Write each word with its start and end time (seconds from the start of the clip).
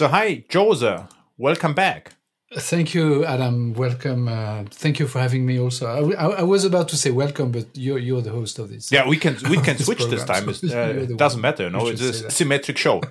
So, 0.00 0.08
hi, 0.08 0.44
Jose. 0.50 1.04
Welcome 1.36 1.74
back. 1.74 2.14
Thank 2.54 2.94
you, 2.94 3.22
Adam. 3.26 3.74
Welcome. 3.74 4.28
Uh, 4.28 4.64
thank 4.70 4.98
you 4.98 5.06
for 5.06 5.18
having 5.20 5.44
me. 5.44 5.60
Also, 5.60 5.84
I, 5.86 6.24
I, 6.24 6.26
I, 6.40 6.42
was 6.42 6.64
about 6.64 6.88
to 6.88 6.96
say 6.96 7.10
welcome, 7.10 7.52
but 7.52 7.66
you're 7.74 7.98
you're 7.98 8.22
the 8.22 8.30
host 8.30 8.58
of 8.58 8.70
this. 8.70 8.90
Yeah, 8.90 9.06
we 9.06 9.18
can 9.18 9.36
we 9.50 9.58
can 9.68 9.76
switch 9.76 10.02
this 10.06 10.24
time. 10.24 10.48
Uh, 10.48 11.04
it 11.04 11.18
doesn't 11.18 11.42
matter. 11.42 11.68
No, 11.68 11.88
it's 11.88 12.00
a 12.00 12.30
symmetric 12.30 12.78
show. 12.78 13.02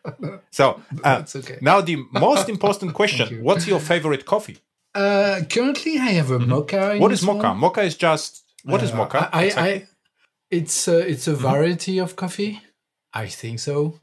so 0.50 0.80
uh, 1.04 1.22
okay. 1.36 1.58
now 1.60 1.82
the 1.82 1.96
most 2.12 2.48
important 2.48 2.94
question: 2.94 3.44
What's 3.44 3.66
your 3.66 3.78
favorite 3.78 4.24
coffee? 4.24 4.56
Uh, 4.94 5.42
currently, 5.50 5.98
I 5.98 6.12
have 6.20 6.30
a 6.30 6.38
mm-hmm. 6.38 6.48
mocha. 6.48 6.96
What 6.96 7.12
is 7.12 7.22
mocha? 7.22 7.48
One. 7.48 7.58
Mocha 7.58 7.82
is 7.82 7.94
just 7.94 8.42
what 8.64 8.82
is 8.82 8.92
uh, 8.92 8.96
mocha? 8.96 9.28
I, 9.34 9.44
exactly? 9.44 9.74
I, 9.74 9.86
it's 10.50 10.88
a, 10.88 10.98
it's 11.10 11.28
a 11.28 11.32
mm-hmm. 11.32 11.42
variety 11.42 11.98
of 11.98 12.16
coffee. 12.16 12.62
I 13.12 13.26
think 13.26 13.60
so 13.60 13.98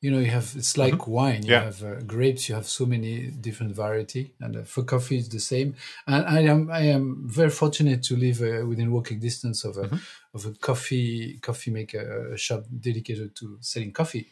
you 0.00 0.10
know 0.10 0.18
you 0.18 0.30
have 0.30 0.52
it's 0.56 0.78
like 0.78 0.94
mm-hmm. 0.94 1.10
wine 1.10 1.42
you 1.44 1.52
yeah. 1.52 1.64
have 1.64 1.82
uh, 1.84 1.94
grapes 2.06 2.48
you 2.48 2.54
have 2.54 2.66
so 2.66 2.86
many 2.86 3.26
different 3.26 3.74
variety 3.74 4.32
and 4.40 4.56
uh, 4.56 4.62
for 4.62 4.82
coffee 4.82 5.18
it's 5.18 5.28
the 5.28 5.40
same 5.40 5.74
and 6.06 6.24
i 6.26 6.40
am 6.40 6.70
i 6.70 6.80
am 6.80 7.22
very 7.26 7.50
fortunate 7.50 8.02
to 8.02 8.16
live 8.16 8.40
uh, 8.40 8.66
within 8.66 8.90
walking 8.90 9.18
distance 9.18 9.64
of 9.64 9.76
a 9.76 9.82
mm-hmm. 9.82 9.96
of 10.34 10.46
a 10.46 10.52
coffee 10.52 11.38
coffee 11.42 11.70
maker 11.70 12.34
shop 12.36 12.64
dedicated 12.80 13.34
to 13.36 13.58
selling 13.60 13.92
coffee 13.92 14.28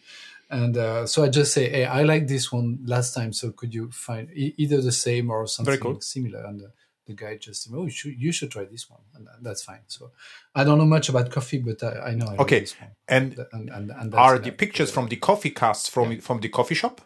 and 0.51 0.77
uh, 0.79 1.07
so 1.07 1.23
i 1.23 1.29
just 1.29 1.53
say 1.53 1.69
hey 1.69 1.85
i 1.85 2.03
like 2.03 2.27
this 2.27 2.51
one 2.51 2.79
last 2.85 3.15
time 3.15 3.33
so 3.33 3.51
could 3.51 3.75
you 3.75 3.91
find 3.91 4.31
e- 4.35 4.55
either 4.57 4.81
the 4.81 4.93
same 4.93 5.31
or 5.31 5.47
something 5.47 5.79
cool. 5.79 6.01
similar 6.01 6.45
and 6.47 6.63
uh, 6.63 6.69
the 7.09 7.15
guy 7.15 7.37
just 7.37 7.65
said, 7.65 7.73
"Oh, 7.75 7.85
you 7.85 7.91
should, 7.91 8.15
you 8.25 8.31
should 8.31 8.51
try 8.51 8.65
this 8.65 8.89
one," 8.89 9.01
and 9.15 9.27
that's 9.43 9.63
fine. 9.63 9.85
So 9.89 10.13
I 10.55 10.63
don't 10.63 10.79
know 10.79 10.91
much 10.97 11.09
about 11.09 11.31
coffee, 11.31 11.59
but 11.59 11.83
I, 11.83 12.11
I 12.11 12.15
know. 12.15 12.27
I 12.27 12.37
okay, 12.43 12.67
and, 13.09 13.37
and, 13.53 13.71
and, 13.71 13.91
and 13.91 14.15
are 14.15 14.39
the 14.39 14.53
pictures 14.53 14.91
from 14.93 15.09
the 15.09 15.17
coffee 15.17 15.51
casts 15.51 15.89
from 15.89 16.13
yeah. 16.13 16.21
from 16.21 16.41
the 16.41 16.51
coffee 16.51 16.77
shop? 16.77 17.01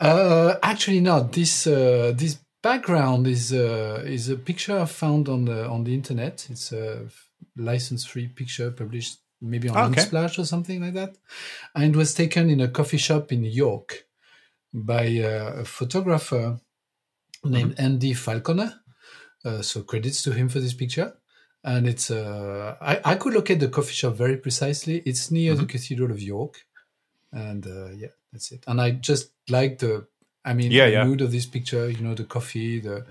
Uh, 0.00 0.54
actually, 0.62 1.00
not. 1.00 1.32
This 1.32 1.66
uh, 1.66 2.12
this 2.16 2.38
background 2.62 3.26
is 3.26 3.52
uh, 3.52 4.02
is 4.06 4.28
a 4.30 4.36
picture 4.36 4.78
I 4.78 4.86
found 4.86 5.28
on 5.28 5.44
the 5.44 5.68
on 5.68 5.84
the 5.84 5.92
internet. 5.92 6.46
It's 6.48 6.72
a 6.72 7.08
license 7.56 8.06
free 8.06 8.28
picture 8.28 8.70
published 8.70 9.18
maybe 9.40 9.68
on 9.68 9.76
okay. 9.76 10.02
Unsplash 10.02 10.38
or 10.38 10.44
something 10.44 10.80
like 10.80 10.94
that, 10.94 11.16
and 11.74 11.84
it 11.84 11.96
was 11.96 12.14
taken 12.14 12.48
in 12.48 12.60
a 12.60 12.68
coffee 12.68 12.96
shop 12.96 13.32
in 13.32 13.42
New 13.42 13.50
York 13.50 14.06
by 14.72 15.02
a 15.02 15.64
photographer 15.64 16.60
named 17.44 17.72
mm-hmm. 17.72 17.84
Andy 17.84 18.14
Falconer 18.14 18.72
uh, 18.72 18.87
so 19.62 19.82
credits 19.82 20.22
to 20.22 20.32
him 20.32 20.48
for 20.48 20.60
this 20.60 20.74
picture. 20.74 21.14
And 21.64 21.86
it's 21.88 22.10
uh, 22.10 22.76
I, 22.80 23.00
I 23.04 23.14
could 23.16 23.34
locate 23.34 23.60
the 23.60 23.68
coffee 23.68 23.94
shop 23.94 24.14
very 24.14 24.36
precisely. 24.36 25.02
It's 25.04 25.30
near 25.30 25.52
mm-hmm. 25.52 25.62
the 25.62 25.66
Cathedral 25.66 26.10
of 26.10 26.22
York, 26.22 26.64
and 27.32 27.66
uh, 27.66 27.88
yeah, 27.88 28.14
that's 28.32 28.52
it. 28.52 28.62
And 28.66 28.80
I 28.80 28.92
just 28.92 29.30
like 29.48 29.78
the 29.78 30.06
I 30.44 30.54
mean 30.54 30.70
yeah, 30.70 30.86
the 30.86 30.92
yeah. 30.92 31.04
mood 31.04 31.20
of 31.20 31.32
this 31.32 31.46
picture. 31.46 31.90
You 31.90 32.00
know, 32.00 32.14
the 32.14 32.24
coffee, 32.24 32.80
the 32.80 33.04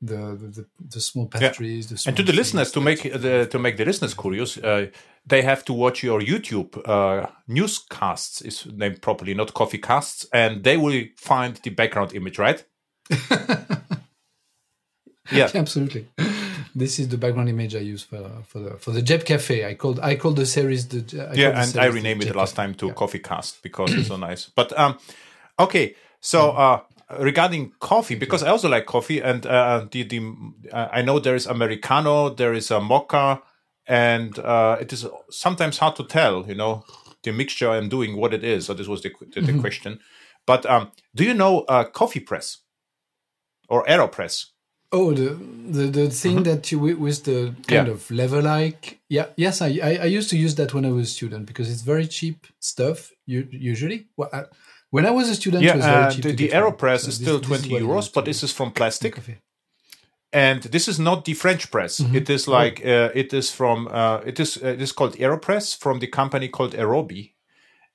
the 0.00 0.16
the, 0.56 0.66
the 0.80 1.00
small 1.00 1.26
pastries. 1.26 1.90
Yeah. 1.90 1.96
The 1.96 2.08
and 2.08 2.16
to 2.16 2.22
the 2.22 2.32
listeners, 2.32 2.72
to 2.72 2.80
make 2.80 3.02
the 3.02 3.46
to 3.50 3.58
make 3.58 3.76
the 3.76 3.84
listeners 3.84 4.14
curious, 4.14 4.56
uh, 4.56 4.86
they 5.26 5.42
have 5.42 5.64
to 5.66 5.72
watch 5.72 6.02
your 6.02 6.20
YouTube 6.20 6.80
uh, 6.88 7.26
newscasts 7.48 8.40
is 8.40 8.66
named 8.66 9.02
properly, 9.02 9.34
not 9.34 9.52
coffee 9.52 9.78
casts, 9.78 10.26
and 10.32 10.64
they 10.64 10.76
will 10.76 11.04
find 11.16 11.56
the 11.56 11.70
background 11.70 12.14
image, 12.14 12.38
right? 12.38 12.64
yeah, 15.32 15.50
absolutely. 15.54 16.08
This 16.74 16.98
is 16.98 17.08
the 17.08 17.18
background 17.18 17.48
image 17.48 17.74
I 17.74 17.80
use 17.80 18.02
for 18.02 18.28
for 18.46 18.58
the 18.60 18.70
for 18.78 18.92
the 18.92 19.02
JEP 19.02 19.24
Cafe. 19.24 19.66
I 19.66 19.74
called 19.74 20.00
I 20.00 20.16
called 20.16 20.36
the 20.36 20.46
series 20.46 20.88
the 20.88 21.28
I 21.30 21.34
yeah, 21.34 21.62
and 21.62 21.76
I 21.76 21.86
renamed 21.86 22.24
it 22.24 22.36
last 22.36 22.54
time 22.54 22.74
to 22.74 22.86
yeah. 22.86 22.92
Coffee 22.92 23.18
Cast 23.18 23.62
because 23.62 23.92
it's 23.92 24.08
so 24.08 24.16
nice. 24.28 24.50
But 24.54 24.78
um, 24.78 24.98
okay, 25.58 25.94
so 26.20 26.50
uh, 26.52 26.80
regarding 27.18 27.72
coffee, 27.80 28.14
because 28.14 28.42
I 28.42 28.50
also 28.50 28.68
like 28.68 28.86
coffee, 28.86 29.20
and 29.20 29.44
uh, 29.46 29.86
the 29.90 30.02
the 30.04 30.20
uh, 30.72 30.88
I 30.92 31.02
know 31.02 31.18
there 31.18 31.34
is 31.34 31.46
americano, 31.46 32.30
there 32.30 32.54
is 32.54 32.70
a 32.70 32.80
mocha, 32.80 33.42
and 33.86 34.38
uh, 34.38 34.76
it 34.80 34.92
is 34.92 35.06
sometimes 35.30 35.78
hard 35.78 35.96
to 35.96 36.04
tell, 36.04 36.46
you 36.46 36.54
know, 36.54 36.84
the 37.22 37.32
mixture 37.32 37.70
I'm 37.70 37.88
doing 37.88 38.16
what 38.16 38.32
it 38.32 38.44
is. 38.44 38.66
So 38.66 38.74
this 38.74 38.86
was 38.86 39.02
the 39.02 39.10
the, 39.20 39.40
the 39.40 39.52
mm-hmm. 39.52 39.60
question. 39.60 40.00
But 40.46 40.66
um, 40.66 40.92
do 41.14 41.24
you 41.24 41.34
know 41.34 41.60
uh, 41.62 41.84
coffee 41.84 42.20
press 42.20 42.58
or 43.68 43.84
aeropress? 43.86 44.46
Oh, 44.92 45.12
the 45.12 45.38
the, 45.70 45.86
the 45.86 46.10
thing 46.10 46.36
mm-hmm. 46.36 46.42
that 46.44 46.72
you 46.72 46.78
with 46.78 47.24
the 47.24 47.54
kind 47.68 47.86
yeah. 47.86 47.92
of 47.92 48.10
lever 48.10 48.42
like 48.42 48.98
yeah 49.08 49.26
yes 49.36 49.62
I, 49.62 49.78
I, 49.82 49.98
I 50.02 50.04
used 50.06 50.30
to 50.30 50.36
use 50.36 50.56
that 50.56 50.74
when 50.74 50.84
I 50.84 50.90
was 50.90 51.08
a 51.08 51.12
student 51.12 51.46
because 51.46 51.70
it's 51.70 51.82
very 51.82 52.06
cheap 52.08 52.46
stuff 52.58 53.12
usually. 53.26 54.08
Well, 54.16 54.28
I, 54.32 54.44
when 54.90 55.06
I 55.06 55.10
was 55.12 55.28
a 55.28 55.36
student, 55.36 55.62
yeah, 55.62 55.76
uh, 55.76 56.10
the, 56.12 56.32
the 56.32 56.48
Aeropress 56.48 57.02
so 57.02 57.08
is 57.08 57.14
still 57.14 57.38
this, 57.38 57.46
twenty 57.46 57.68
this 57.68 57.80
is 57.80 57.86
euros, 57.86 58.12
but 58.12 58.24
this 58.24 58.42
is 58.42 58.52
from 58.52 58.72
plastic. 58.72 59.16
And 60.32 60.62
this 60.62 60.88
is 60.88 60.98
not 60.98 61.24
the 61.24 61.34
French 61.34 61.70
press. 61.70 62.00
Mm-hmm. 62.00 62.16
It 62.16 62.30
is 62.30 62.48
like 62.48 62.82
oh. 62.84 63.06
uh, 63.06 63.10
it 63.14 63.32
is 63.32 63.52
from 63.52 63.88
uh, 63.88 64.20
it 64.26 64.40
is 64.40 64.56
uh, 64.56 64.68
it 64.68 64.82
is 64.82 64.92
called 64.92 65.16
Aeropress 65.16 65.78
from 65.78 66.00
the 66.00 66.08
company 66.08 66.48
called 66.48 66.74
Aerobie, 66.74 67.34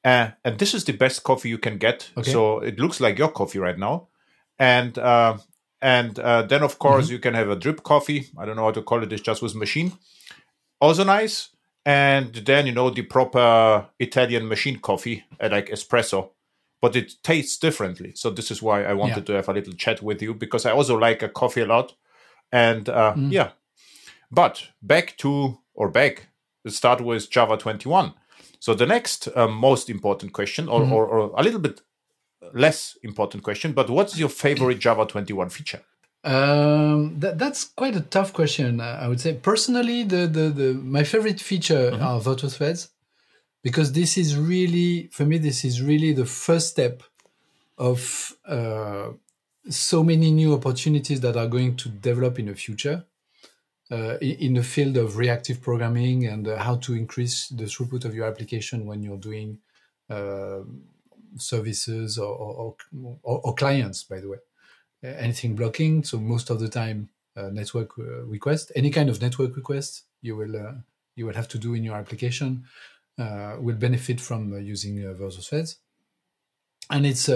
uh, 0.04 0.30
and 0.46 0.58
this 0.58 0.74
is 0.74 0.86
the 0.86 0.94
best 0.94 1.24
coffee 1.24 1.50
you 1.50 1.58
can 1.58 1.78
get. 1.78 2.12
Okay. 2.16 2.32
So 2.32 2.60
it 2.60 2.80
looks 2.80 3.00
like 3.02 3.18
your 3.18 3.30
coffee 3.30 3.60
right 3.60 3.78
now, 3.78 4.08
and 4.58 4.98
uh, 4.98 5.38
and 5.86 6.18
uh, 6.18 6.42
then, 6.42 6.64
of 6.64 6.80
course, 6.80 7.06
mm-hmm. 7.06 7.14
you 7.14 7.20
can 7.20 7.36
have 7.36 7.48
a 7.48 7.56
drip 7.56 7.84
coffee. 7.84 8.32
I 8.40 8.46
don't 8.46 8.56
know 8.56 8.64
how 8.64 8.72
to 8.72 8.82
call 8.82 9.04
it. 9.04 9.14
It's 9.14 9.22
just 9.22 9.44
with 9.44 9.54
machine. 9.54 9.92
Also 10.82 11.04
nice. 11.04 11.50
And 11.86 12.34
then, 12.34 12.66
you 12.66 12.72
know, 12.72 12.90
the 12.90 13.04
proper 13.04 13.86
Italian 14.00 14.48
machine 14.48 14.80
coffee, 14.80 15.26
uh, 15.40 15.50
like 15.52 15.70
espresso, 15.70 16.32
but 16.82 16.96
it 16.96 17.14
tastes 17.22 17.60
differently. 17.60 18.14
So 18.16 18.32
this 18.32 18.50
is 18.50 18.64
why 18.64 18.84
I 18.84 18.94
wanted 18.94 19.18
yeah. 19.18 19.24
to 19.26 19.34
have 19.34 19.48
a 19.48 19.54
little 19.54 19.74
chat 19.74 20.02
with 20.02 20.24
you 20.24 20.34
because 20.34 20.66
I 20.66 20.72
also 20.72 20.98
like 20.98 21.22
a 21.22 21.30
coffee 21.30 21.62
a 21.62 21.68
lot. 21.68 21.94
And 22.52 22.90
uh, 22.90 23.14
mm. 23.16 23.32
yeah. 23.32 23.52
But 24.32 24.70
back 24.82 25.16
to, 25.18 25.60
or 25.76 25.90
back, 25.90 26.30
let's 26.64 26.78
start 26.78 27.00
with 27.00 27.30
Java 27.30 27.58
21. 27.58 28.16
So 28.60 28.74
the 28.74 28.88
next 28.88 29.28
uh, 29.36 29.48
most 29.48 29.92
important 29.92 30.34
question, 30.34 30.68
or, 30.68 30.82
mm-hmm. 30.82 30.94
or, 30.94 31.06
or 31.06 31.40
a 31.40 31.44
little 31.44 31.60
bit 31.60 31.82
less 32.54 32.98
important 33.04 33.44
question, 33.44 33.74
but 33.74 33.90
what's 33.90 34.18
your 34.18 34.30
favorite 34.30 34.80
Java 34.80 35.06
21 35.06 35.50
feature? 35.50 35.82
Um, 36.24 37.20
that, 37.20 37.38
that's 37.38 37.66
quite 37.66 37.96
a 37.96 38.02
tough 38.02 38.34
question. 38.34 38.82
Uh, 38.82 39.00
I 39.02 39.08
would 39.08 39.22
say 39.22 39.34
personally, 39.34 40.04
the, 40.04 40.28
the, 40.28 40.50
the 40.50 40.74
my 40.74 41.04
favorite 41.04 41.40
feature 41.40 41.92
mm-hmm. 41.92 42.04
are 42.04 42.20
virtual 42.20 42.50
threads 42.50 42.90
because 43.62 43.92
this 43.92 44.18
is 44.18 44.36
really 44.36 45.08
for 45.12 45.26
me. 45.26 45.38
This 45.38 45.64
is 45.64 45.82
really 45.82 46.14
the 46.14 46.26
first 46.26 46.70
step 46.70 47.04
of 47.78 48.36
uh, 48.48 49.10
so 49.70 50.04
many 50.04 50.32
new 50.32 50.54
opportunities 50.54 51.22
that 51.22 51.38
are 51.38 51.48
going 51.48 51.76
to 51.78 51.90
develop 51.90 52.40
in 52.40 52.48
the 52.48 52.56
future 52.56 53.06
uh, 53.92 54.18
in, 54.22 54.36
in, 54.38 54.54
the 54.54 54.64
field 54.64 54.98
of 54.98 55.18
reactive 55.18 55.62
programming 55.62 56.26
and 56.26 56.48
uh, 56.48 56.58
how 56.58 56.76
to 56.76 56.94
increase 56.94 57.50
the 57.50 57.66
throughput 57.66 58.06
of 58.06 58.16
your 58.16 58.26
application 58.26 58.86
when 58.86 59.04
you're 59.04 59.18
doing 59.18 59.60
uh, 60.10 60.60
services 61.38 62.18
or, 62.18 62.34
or, 62.34 62.76
or, 63.24 63.42
or, 63.44 63.54
clients, 63.56 64.04
by 64.04 64.20
the 64.20 64.30
way. 64.30 64.38
Anything 65.04 65.56
blocking, 65.56 66.04
so 66.04 66.18
most 66.18 66.50
of 66.50 66.60
the 66.60 66.70
time, 66.70 67.10
uh, 67.38 67.50
network 67.50 67.92
uh, 68.00 68.24
request, 68.24 68.72
any 68.76 68.90
kind 68.90 69.10
of 69.10 69.22
network 69.22 69.56
request 69.56 70.04
you 70.22 70.36
will 70.38 70.56
uh, 70.56 70.74
you 71.16 71.26
will 71.26 71.34
have 71.34 71.50
to 71.50 71.58
do 71.58 71.74
in 71.74 71.84
your 71.84 71.96
application 71.96 72.64
uh, 73.20 73.58
will 73.60 73.76
benefit 73.76 74.20
from 74.20 74.54
uh, 74.54 74.58
using 74.58 75.06
uh, 75.06 75.14
Virtual 75.14 75.44
Threads. 75.44 75.78
And 76.90 77.06
it's 77.06 77.30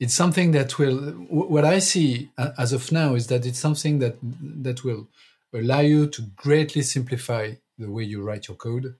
it's 0.00 0.14
something 0.14 0.52
that 0.52 0.78
will 0.78 0.96
what 1.28 1.64
I 1.64 1.78
see 1.78 2.30
as 2.56 2.72
of 2.72 2.90
now 2.90 3.14
is 3.14 3.26
that 3.26 3.44
it's 3.44 3.58
something 3.58 3.98
that 3.98 4.16
that 4.22 4.82
will 4.82 5.08
allow 5.52 5.80
you 5.80 6.06
to 6.06 6.22
greatly 6.36 6.82
simplify 6.82 7.52
the 7.76 7.90
way 7.90 8.04
you 8.04 8.22
write 8.22 8.48
your 8.48 8.56
code 8.56 8.94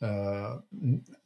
uh, 0.00 0.58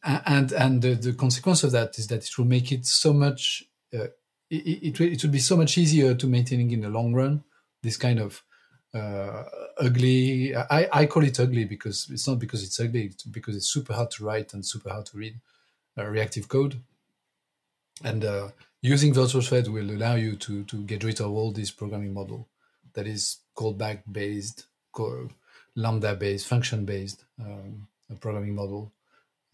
and 0.04 0.52
and 0.52 0.82
the, 0.82 0.94
the, 0.94 1.12
consequence 1.12 1.62
of 1.62 1.72
that 1.72 1.98
is 1.98 2.06
that 2.06 2.24
it 2.24 2.38
will 2.38 2.46
make 2.46 2.72
it 2.72 2.86
so 2.86 3.12
much 3.12 3.64
uh, 3.94 4.06
it, 4.50 4.98
it, 4.98 5.00
it 5.00 5.22
will 5.22 5.30
be 5.30 5.38
so 5.38 5.56
much 5.56 5.76
easier 5.76 6.14
to 6.14 6.26
maintaining 6.26 6.70
in 6.70 6.80
the 6.80 6.88
long 6.88 7.12
run 7.12 7.44
this 7.82 7.96
kind 7.96 8.18
of 8.18 8.42
uh, 8.94 9.44
ugly 9.78 10.54
I, 10.56 10.88
I 10.92 11.06
call 11.06 11.24
it 11.24 11.38
ugly 11.38 11.64
because 11.64 12.08
it's 12.10 12.26
not 12.26 12.38
because 12.38 12.62
it's 12.62 12.80
ugly 12.80 13.06
it's 13.06 13.24
because 13.24 13.56
it's 13.56 13.68
super 13.68 13.92
hard 13.92 14.10
to 14.12 14.24
write 14.24 14.54
and 14.54 14.64
super 14.64 14.90
hard 14.90 15.06
to 15.06 15.18
read 15.18 15.34
uh, 15.98 16.06
reactive 16.06 16.48
code. 16.48 16.80
And 18.02 18.24
uh, 18.24 18.48
using 18.80 19.12
virtual 19.12 19.42
thread 19.42 19.68
will 19.68 19.90
allow 19.90 20.14
you 20.14 20.36
to 20.36 20.64
to 20.64 20.82
get 20.84 21.04
rid 21.04 21.20
of 21.20 21.30
all 21.30 21.52
this 21.52 21.70
programming 21.70 22.14
model 22.14 22.48
that 22.94 23.06
is 23.06 23.38
callback 23.56 24.02
based 24.10 24.66
lambda 25.76 26.14
based 26.14 26.46
function 26.46 26.84
based 26.84 27.24
um, 27.40 27.86
programming 28.20 28.54
model, 28.54 28.92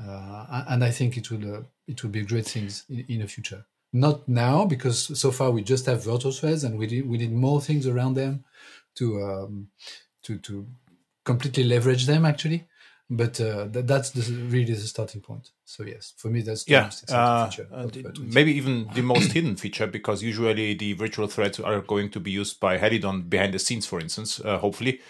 uh, 0.02 0.64
and 0.68 0.84
I 0.84 0.90
think 0.90 1.16
it 1.16 1.30
will 1.30 1.56
uh, 1.56 1.62
it 1.86 2.02
will 2.02 2.10
be 2.10 2.22
great 2.22 2.46
things 2.46 2.84
in, 2.88 3.04
in, 3.08 3.20
the 3.20 3.26
future. 3.26 3.64
Not 3.92 4.28
now 4.28 4.64
because 4.64 5.18
so 5.18 5.30
far 5.30 5.50
we 5.50 5.62
just 5.62 5.86
have 5.86 6.04
virtual 6.04 6.32
threads, 6.32 6.64
and 6.64 6.78
we 6.78 6.86
need, 6.86 7.06
we 7.08 7.18
need 7.18 7.32
more 7.32 7.60
things 7.60 7.86
around 7.86 8.14
them 8.14 8.44
to 8.96 9.22
um, 9.22 9.68
to 10.22 10.38
to 10.38 10.66
completely 11.24 11.64
leverage 11.64 12.06
them 12.06 12.24
actually. 12.24 12.66
but 13.10 13.40
uh, 13.40 13.66
th- 13.68 13.86
that's 13.86 14.10
the, 14.10 14.34
really 14.48 14.74
the 14.74 14.80
starting 14.80 15.20
point. 15.20 15.50
So 15.64 15.82
yes, 15.84 16.12
for 16.16 16.28
me 16.28 16.42
that's 16.42 16.64
the 16.64 16.72
yeah, 16.72 16.82
most 16.84 17.02
exciting 17.02 17.24
uh, 17.24 17.48
feature. 17.48 17.68
the- 18.12 18.20
maybe 18.20 18.52
even 18.52 18.88
the 18.94 19.02
most 19.02 19.32
hidden 19.32 19.56
feature 19.56 19.86
because 19.86 20.22
usually 20.22 20.74
the 20.74 20.92
virtual 20.92 21.26
threads 21.26 21.58
are 21.58 21.80
going 21.80 22.10
to 22.10 22.20
be 22.20 22.30
used 22.30 22.60
by 22.60 22.76
Helidon 22.78 23.22
behind 23.28 23.54
the 23.54 23.58
scenes, 23.58 23.86
for 23.86 23.98
instance, 24.00 24.40
uh, 24.40 24.58
hopefully. 24.58 25.00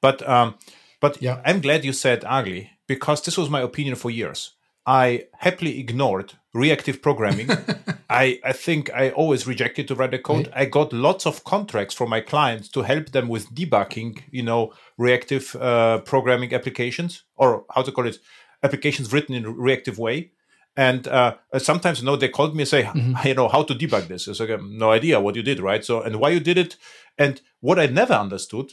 But 0.00 0.26
um, 0.28 0.54
but 1.00 1.22
Yeah. 1.22 1.40
I'm 1.44 1.60
glad 1.60 1.84
you 1.84 1.92
said 1.92 2.24
ugly 2.26 2.70
because 2.86 3.22
this 3.22 3.38
was 3.38 3.50
my 3.50 3.60
opinion 3.60 3.96
for 3.96 4.10
years. 4.10 4.54
I 4.86 5.26
happily 5.38 5.78
ignored 5.78 6.32
reactive 6.54 7.02
programming. 7.02 7.50
I, 8.10 8.40
I 8.42 8.52
think 8.54 8.90
I 8.94 9.10
always 9.10 9.46
rejected 9.46 9.86
to 9.88 9.94
write 9.94 10.12
the 10.12 10.18
code. 10.18 10.50
I 10.54 10.64
got 10.64 10.94
lots 10.94 11.26
of 11.26 11.44
contracts 11.44 11.94
from 11.94 12.08
my 12.08 12.22
clients 12.22 12.70
to 12.70 12.82
help 12.82 13.10
them 13.10 13.28
with 13.28 13.54
debugging, 13.54 14.22
you 14.30 14.42
know, 14.42 14.72
reactive 14.96 15.54
uh, 15.56 15.98
programming 15.98 16.54
applications 16.54 17.24
or 17.36 17.66
how 17.74 17.82
to 17.82 17.92
call 17.92 18.06
it, 18.06 18.16
applications 18.62 19.12
written 19.12 19.34
in 19.34 19.44
a 19.44 19.50
reactive 19.50 19.98
way. 19.98 20.30
And 20.74 21.06
uh, 21.08 21.34
sometimes, 21.58 22.00
you 22.00 22.06
know, 22.06 22.16
they 22.16 22.28
called 22.28 22.54
me 22.56 22.62
and 22.62 22.68
say, 22.68 22.88
you 23.24 23.34
know, 23.34 23.48
how 23.48 23.64
to 23.64 23.74
debug 23.74 24.08
this. 24.08 24.26
It's 24.26 24.40
like, 24.40 24.62
no 24.62 24.90
idea 24.90 25.20
what 25.20 25.36
you 25.36 25.42
did, 25.42 25.60
right? 25.60 25.84
So, 25.84 26.00
and 26.00 26.16
why 26.16 26.30
you 26.30 26.40
did 26.40 26.56
it. 26.56 26.76
And 27.18 27.42
what 27.60 27.78
I 27.78 27.86
never 27.86 28.14
understood, 28.14 28.72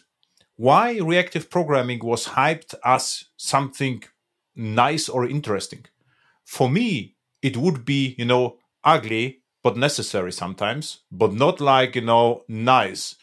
why 0.58 0.98
reactive 0.98 1.50
programming 1.50 2.00
was 2.04 2.28
hyped 2.30 2.76
as 2.84 3.26
something 3.38 4.04
nice 4.56 5.10
or 5.10 5.26
interesting. 5.26 5.86
For 6.44 6.70
me, 6.70 7.16
it 7.42 7.58
would 7.58 7.86
be, 7.86 8.16
you 8.18 8.26
know, 8.26 8.58
ugly 8.84 9.42
but 9.64 9.76
necessary 9.76 10.32
sometimes, 10.32 11.00
but 11.12 11.34
not 11.34 11.60
like, 11.60 11.96
you 11.96 12.02
know, 12.02 12.44
nice. 12.48 13.16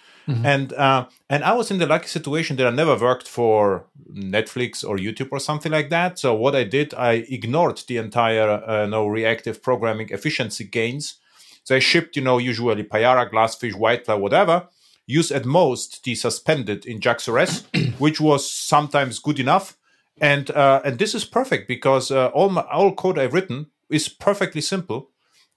And 0.44 0.72
uh, 0.74 1.06
and 1.28 1.42
I 1.42 1.52
was 1.54 1.70
in 1.70 1.78
the 1.78 1.86
lucky 1.86 2.06
situation 2.06 2.56
that 2.56 2.66
I 2.66 2.70
never 2.70 2.96
worked 2.96 3.28
for 3.28 3.86
Netflix 4.12 4.88
or 4.88 4.96
YouTube 4.96 5.28
or 5.32 5.40
something 5.40 5.72
like 5.72 5.90
that. 5.90 6.18
So 6.18 6.34
what 6.34 6.54
I 6.54 6.64
did, 6.64 6.94
I 6.94 7.24
ignored 7.28 7.82
the 7.88 7.96
entire, 7.96 8.48
uh, 8.48 8.84
you 8.84 8.90
know, 8.90 9.06
reactive 9.06 9.62
programming 9.62 10.10
efficiency 10.10 10.64
gains. 10.64 11.16
So 11.64 11.76
I 11.76 11.80
shipped, 11.80 12.16
you 12.16 12.22
know, 12.22 12.38
usually 12.38 12.84
Payara, 12.84 13.30
Glassfish, 13.30 13.74
WildFly, 13.74 14.18
whatever. 14.20 14.68
Use 15.06 15.32
at 15.32 15.44
most 15.44 16.04
the 16.04 16.14
suspended 16.14 16.86
in 16.86 17.00
JAX-RS, 17.00 17.64
which 17.98 18.20
was 18.20 18.48
sometimes 18.50 19.18
good 19.18 19.38
enough. 19.40 19.76
And 20.20 20.50
uh, 20.50 20.80
and 20.84 20.98
this 20.98 21.14
is 21.14 21.24
perfect 21.24 21.66
because 21.68 22.10
uh, 22.10 22.28
all 22.28 22.50
my 22.50 22.62
all 22.72 22.94
code 22.94 23.18
I've 23.18 23.34
written 23.34 23.66
is 23.90 24.08
perfectly 24.08 24.60
simple. 24.60 25.10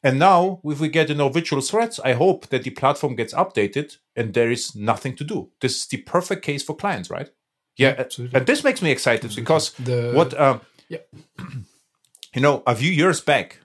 And 0.03 0.19
now, 0.19 0.61
if 0.63 0.79
we 0.79 0.87
get 0.89 1.09
you 1.09 1.15
know 1.15 1.29
virtual 1.29 1.61
threads, 1.61 1.99
I 1.99 2.13
hope 2.13 2.47
that 2.49 2.63
the 2.63 2.69
platform 2.71 3.15
gets 3.15 3.33
updated 3.33 3.97
and 4.15 4.33
there 4.33 4.51
is 4.51 4.75
nothing 4.75 5.15
to 5.17 5.23
do. 5.23 5.49
This 5.61 5.75
is 5.77 5.87
the 5.87 5.97
perfect 5.97 6.43
case 6.45 6.63
for 6.63 6.75
clients, 6.75 7.09
right? 7.09 7.29
Yeah, 7.77 7.95
absolutely. 7.97 8.37
and 8.37 8.47
this 8.47 8.63
makes 8.63 8.81
me 8.81 8.89
excited 8.91 9.35
because 9.35 9.71
The- 9.73 10.11
what 10.15 10.39
um, 10.39 10.61
Yeah. 10.89 10.99
you 12.35 12.41
know 12.41 12.63
a 12.65 12.75
few 12.75 12.91
years 12.91 13.21
back 13.21 13.59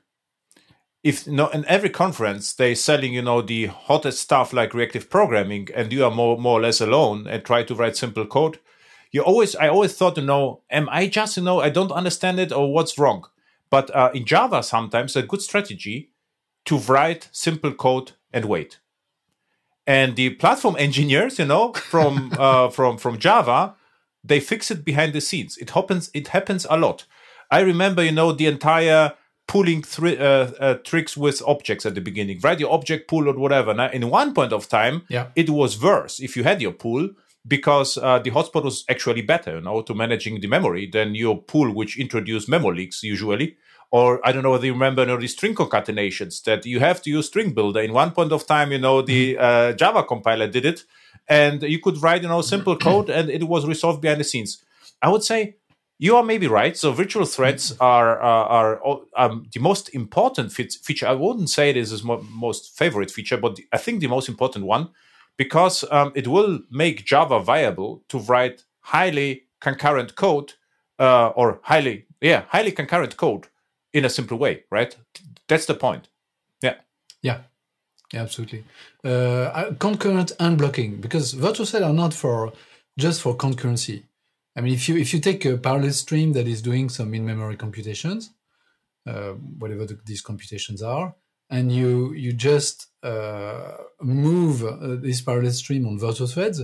if 1.02 1.26
you 1.26 1.32
know 1.32 1.48
in 1.48 1.64
every 1.66 1.90
conference 1.90 2.52
they 2.52 2.74
selling 2.74 3.14
you 3.14 3.22
know 3.22 3.40
the 3.40 3.66
hottest 3.66 4.20
stuff 4.20 4.52
like 4.52 4.74
reactive 4.74 5.08
programming 5.08 5.68
and 5.74 5.92
you 5.92 6.04
are 6.04 6.10
more 6.10 6.38
more 6.38 6.58
or 6.58 6.62
less 6.62 6.80
alone 6.80 7.26
and 7.26 7.44
try 7.44 7.62
to 7.62 7.74
write 7.74 7.96
simple 7.96 8.26
code. 8.26 8.58
You 9.10 9.22
always 9.22 9.56
i 9.56 9.68
always 9.68 9.94
thought 9.94 10.16
you 10.16 10.24
know 10.24 10.62
am 10.70 10.88
i 10.90 11.06
just 11.06 11.36
you 11.36 11.42
know 11.42 11.60
i 11.60 11.70
don't 11.70 11.92
understand 11.92 12.38
it 12.38 12.52
or 12.52 12.72
what's 12.72 12.98
wrong? 12.98 13.24
But 13.70 13.94
uh, 13.94 14.10
in 14.14 14.26
java 14.26 14.62
sometimes 14.62 15.16
a 15.16 15.22
good 15.22 15.42
strategy 15.42 16.10
to 16.66 16.76
write 16.76 17.28
simple 17.32 17.72
code 17.72 18.12
and 18.32 18.44
wait. 18.44 18.78
And 19.86 20.16
the 20.16 20.30
platform 20.30 20.76
engineers 20.78 21.38
you 21.38 21.46
know 21.46 21.72
from 21.72 22.32
uh, 22.38 22.68
from 22.68 22.98
from 22.98 23.18
java 23.18 23.74
they 24.22 24.38
fix 24.38 24.70
it 24.70 24.84
behind 24.84 25.14
the 25.14 25.20
scenes. 25.22 25.56
It 25.56 25.70
happens 25.70 26.10
it 26.12 26.28
happens 26.28 26.66
a 26.68 26.76
lot. 26.76 27.06
I 27.50 27.60
remember 27.60 28.04
you 28.04 28.12
know 28.12 28.32
the 28.32 28.46
entire 28.46 29.14
pulling 29.52 29.82
uh, 30.02 30.06
uh, 30.66 30.74
tricks 30.90 31.16
with 31.24 31.42
objects 31.54 31.84
at 31.88 31.94
the 31.96 32.00
beginning 32.08 32.38
right 32.46 32.60
your 32.60 32.72
object 32.78 33.02
pool 33.10 33.24
or 33.30 33.34
whatever 33.44 33.70
now 33.74 33.88
in 33.98 34.02
one 34.20 34.30
point 34.38 34.52
of 34.58 34.62
time 34.68 34.96
Yeah. 35.16 35.26
it 35.42 35.48
was 35.60 35.70
worse 35.88 36.14
if 36.26 36.30
you 36.36 36.42
had 36.50 36.58
your 36.66 36.72
pool 36.84 37.04
because 37.56 37.90
uh, 37.98 38.18
the 38.24 38.30
hotspot 38.36 38.62
was 38.70 38.84
actually 38.94 39.22
better 39.22 39.52
you 39.56 39.64
know 39.66 39.78
to 39.88 39.92
managing 40.04 40.34
the 40.40 40.46
memory 40.56 40.84
than 40.96 41.08
your 41.24 41.36
pool 41.52 41.68
which 41.80 41.92
introduced 42.04 42.46
memory 42.48 42.76
leaks 42.80 42.98
usually 43.02 43.48
or 43.98 44.08
I 44.26 44.30
don't 44.32 44.44
know 44.44 44.52
whether 44.52 44.66
you 44.70 44.72
remember 44.80 45.02
you 45.02 45.08
know, 45.08 45.16
the 45.24 45.26
string 45.36 45.54
concatenations 45.62 46.34
that 46.44 46.60
you 46.64 46.78
have 46.78 46.98
to 47.02 47.10
use 47.10 47.26
string 47.26 47.50
builder. 47.58 47.80
In 47.80 47.92
one 47.92 48.12
point 48.12 48.30
of 48.30 48.46
time, 48.46 48.70
you 48.70 48.78
know, 48.78 49.02
the 49.02 49.36
uh, 49.36 49.72
Java 49.72 50.04
compiler 50.04 50.46
did 50.46 50.64
it, 50.64 50.84
and 51.28 51.56
you 51.64 51.80
could 51.80 51.96
write, 52.00 52.22
you 52.22 52.28
know, 52.28 52.40
simple 52.40 52.76
code, 52.88 53.10
and 53.10 53.28
it 53.28 53.42
was 53.48 53.66
resolved 53.66 54.00
behind 54.00 54.20
the 54.20 54.28
scenes. 54.32 54.62
I 55.02 55.08
would 55.08 55.24
say 55.24 55.56
you 56.02 56.16
are 56.16 56.22
maybe 56.22 56.48
right. 56.48 56.76
So 56.78 56.92
virtual 56.92 57.26
threads 57.26 57.76
are 57.78 58.18
are, 58.18 58.82
are 58.82 59.00
um, 59.16 59.46
the 59.52 59.60
most 59.60 59.94
important 59.94 60.50
feature. 60.50 61.06
I 61.06 61.12
wouldn't 61.12 61.50
say 61.50 61.68
it 61.68 61.76
is 61.76 61.92
is 61.92 62.02
my 62.02 62.18
most 62.30 62.76
favorite 62.76 63.10
feature, 63.10 63.36
but 63.36 63.60
I 63.70 63.76
think 63.76 64.00
the 64.00 64.08
most 64.08 64.28
important 64.28 64.64
one 64.64 64.88
because 65.36 65.84
um, 65.90 66.12
it 66.14 66.26
will 66.26 66.60
make 66.70 67.04
Java 67.04 67.38
viable 67.38 68.02
to 68.08 68.18
write 68.18 68.64
highly 68.80 69.44
concurrent 69.60 70.16
code 70.16 70.54
uh, 70.98 71.28
or 71.36 71.60
highly 71.62 72.06
yeah 72.20 72.44
highly 72.48 72.72
concurrent 72.72 73.16
code 73.18 73.48
in 73.92 74.04
a 74.04 74.10
simple 74.10 74.38
way, 74.38 74.64
right? 74.70 74.96
That's 75.48 75.66
the 75.66 75.74
point. 75.74 76.08
Yeah. 76.62 76.76
Yeah, 77.22 77.40
yeah, 78.12 78.22
absolutely. 78.22 78.64
Uh, 79.04 79.72
concurrent 79.78 80.32
and 80.40 80.56
blocking 80.56 80.96
because 80.96 81.32
virtual 81.32 81.66
threads 81.66 81.84
are 81.84 81.92
not 81.92 82.14
for 82.14 82.52
just 82.96 83.20
for 83.20 83.36
concurrency. 83.36 84.04
I 84.56 84.60
mean, 84.60 84.74
if 84.74 84.88
you 84.88 84.96
if 84.96 85.14
you 85.14 85.20
take 85.20 85.44
a 85.44 85.56
parallel 85.56 85.92
stream 85.92 86.32
that 86.32 86.46
is 86.48 86.62
doing 86.62 86.88
some 86.88 87.14
in-memory 87.14 87.56
computations, 87.56 88.30
uh, 89.06 89.32
whatever 89.58 89.86
the, 89.86 89.98
these 90.04 90.20
computations 90.20 90.82
are, 90.82 91.14
and 91.48 91.72
you 91.72 92.12
you 92.12 92.32
just 92.32 92.88
uh, 93.02 93.76
move 94.00 94.64
uh, 94.64 94.96
this 94.96 95.20
parallel 95.20 95.52
stream 95.52 95.86
on 95.86 95.98
virtual 95.98 96.26
threads, 96.26 96.62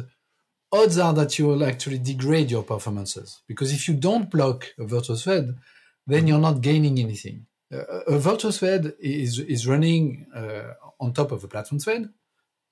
odds 0.72 0.98
are 0.98 1.14
that 1.14 1.38
you 1.38 1.46
will 1.46 1.64
actually 1.64 1.98
degrade 1.98 2.50
your 2.50 2.64
performances 2.64 3.42
because 3.46 3.72
if 3.72 3.86
you 3.88 3.94
don't 3.94 4.30
block 4.30 4.66
a 4.78 4.84
virtual 4.84 5.16
thread, 5.16 5.56
then 6.06 6.26
you're 6.26 6.40
not 6.40 6.60
gaining 6.60 6.98
anything. 6.98 7.46
Uh, 7.72 8.00
a 8.08 8.18
virtual 8.18 8.52
thread 8.52 8.94
is 8.98 9.38
is 9.38 9.66
running 9.66 10.26
uh, 10.34 10.72
on 10.98 11.12
top 11.12 11.30
of 11.30 11.44
a 11.44 11.48
platform 11.48 11.78
thread. 11.78 12.08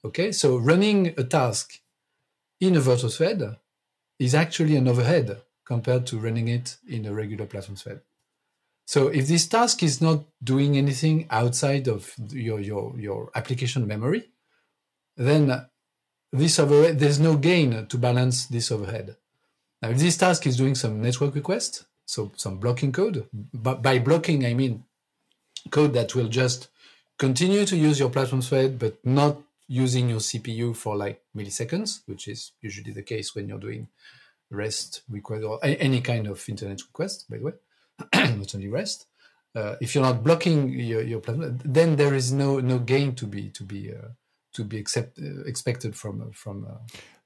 Okay, 0.04 0.32
so 0.32 0.58
running 0.58 1.14
a 1.16 1.24
task 1.24 1.80
in 2.60 2.76
a 2.76 2.80
virtual 2.80 3.10
thread 3.10 3.56
is 4.18 4.34
actually 4.34 4.76
an 4.76 4.88
overhead 4.88 5.42
compared 5.64 6.06
to 6.06 6.18
running 6.18 6.48
it 6.48 6.76
in 6.88 7.06
a 7.06 7.14
regular 7.14 7.46
platform 7.46 7.76
thread. 7.76 8.00
So 8.86 9.08
if 9.08 9.26
this 9.26 9.46
task 9.46 9.82
is 9.82 10.00
not 10.00 10.24
doing 10.42 10.76
anything 10.76 11.26
outside 11.30 11.88
of 11.88 12.14
your 12.30 12.60
your 12.60 12.98
your 12.98 13.30
application 13.34 13.86
memory, 13.86 14.30
then 15.16 15.66
this 16.32 16.58
overhead 16.58 16.98
there's 16.98 17.18
no 17.18 17.36
gain 17.36 17.86
to 17.86 17.98
balance 17.98 18.46
this 18.46 18.70
overhead. 18.70 19.16
Now, 19.80 19.90
if 19.90 19.98
this 19.98 20.16
task 20.16 20.46
is 20.46 20.56
doing 20.56 20.74
some 20.74 21.00
network 21.00 21.34
request, 21.34 21.84
so 22.04 22.32
some 22.36 22.58
blocking 22.58 22.92
code, 22.92 23.26
but 23.32 23.82
by 23.82 23.98
blocking 23.98 24.44
I 24.44 24.52
mean 24.52 24.84
code 25.70 25.94
that 25.94 26.14
will 26.14 26.28
just 26.28 26.68
continue 27.18 27.64
to 27.64 27.76
use 27.76 27.98
your 27.98 28.10
platform 28.10 28.42
thread, 28.42 28.78
but 28.78 28.98
not 29.04 29.40
using 29.68 30.08
your 30.10 30.20
CPU 30.20 30.76
for 30.76 30.96
like 30.96 31.22
milliseconds, 31.36 32.00
which 32.06 32.28
is 32.28 32.52
usually 32.60 32.92
the 32.92 33.02
case 33.02 33.34
when 33.34 33.48
you're 33.48 33.58
doing 33.58 33.88
REST 34.50 35.02
request 35.08 35.44
or 35.44 35.58
any 35.62 36.00
kind 36.00 36.26
of 36.26 36.46
internet 36.48 36.80
request, 36.82 37.26
by 37.30 37.38
the 37.38 37.44
way, 37.44 37.52
not 38.36 38.54
only 38.54 38.68
REST. 38.68 39.06
Uh, 39.54 39.76
if 39.80 39.94
you're 39.94 40.04
not 40.04 40.22
blocking 40.24 40.68
your, 40.68 41.02
your 41.02 41.20
platform, 41.20 41.58
then 41.64 41.96
there 41.96 42.14
is 42.14 42.32
no 42.32 42.58
no 42.58 42.78
gain 42.78 43.14
to 43.14 43.24
be 43.26 43.50
to 43.50 43.62
be 43.62 43.92
uh, 43.92 44.08
to 44.52 44.64
be 44.64 44.78
accept, 44.78 45.18
uh, 45.18 45.42
expected 45.44 45.94
from 45.94 46.20
uh, 46.20 46.24
from 46.32 46.64
uh, 46.64 46.78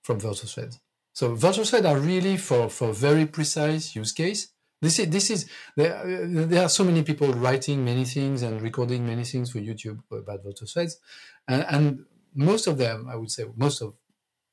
from 0.02 0.20
virtual 0.20 0.48
threads. 0.48 0.78
So 1.14 1.34
virtual 1.34 1.64
threads 1.64 1.86
are 1.86 1.98
really 1.98 2.36
for 2.36 2.68
for 2.68 2.92
very 2.92 3.24
precise 3.26 3.96
use 3.96 4.12
case. 4.12 4.48
This 4.82 4.98
is 4.98 5.08
this 5.08 5.30
is 5.30 5.50
there. 5.74 5.96
uh, 5.96 6.46
There 6.46 6.62
are 6.62 6.68
so 6.68 6.84
many 6.84 7.02
people 7.02 7.32
writing 7.32 7.82
many 7.84 8.04
things 8.04 8.42
and 8.42 8.60
recording 8.60 9.06
many 9.06 9.24
things 9.24 9.50
for 9.50 9.58
YouTube 9.58 10.00
about 10.12 10.44
virtual 10.44 10.68
threads, 10.68 11.00
and, 11.48 11.64
and 11.68 12.04
most 12.34 12.66
of 12.66 12.78
them, 12.78 13.08
I 13.08 13.16
would 13.16 13.30
say, 13.30 13.44
most 13.56 13.80
of 13.82 13.94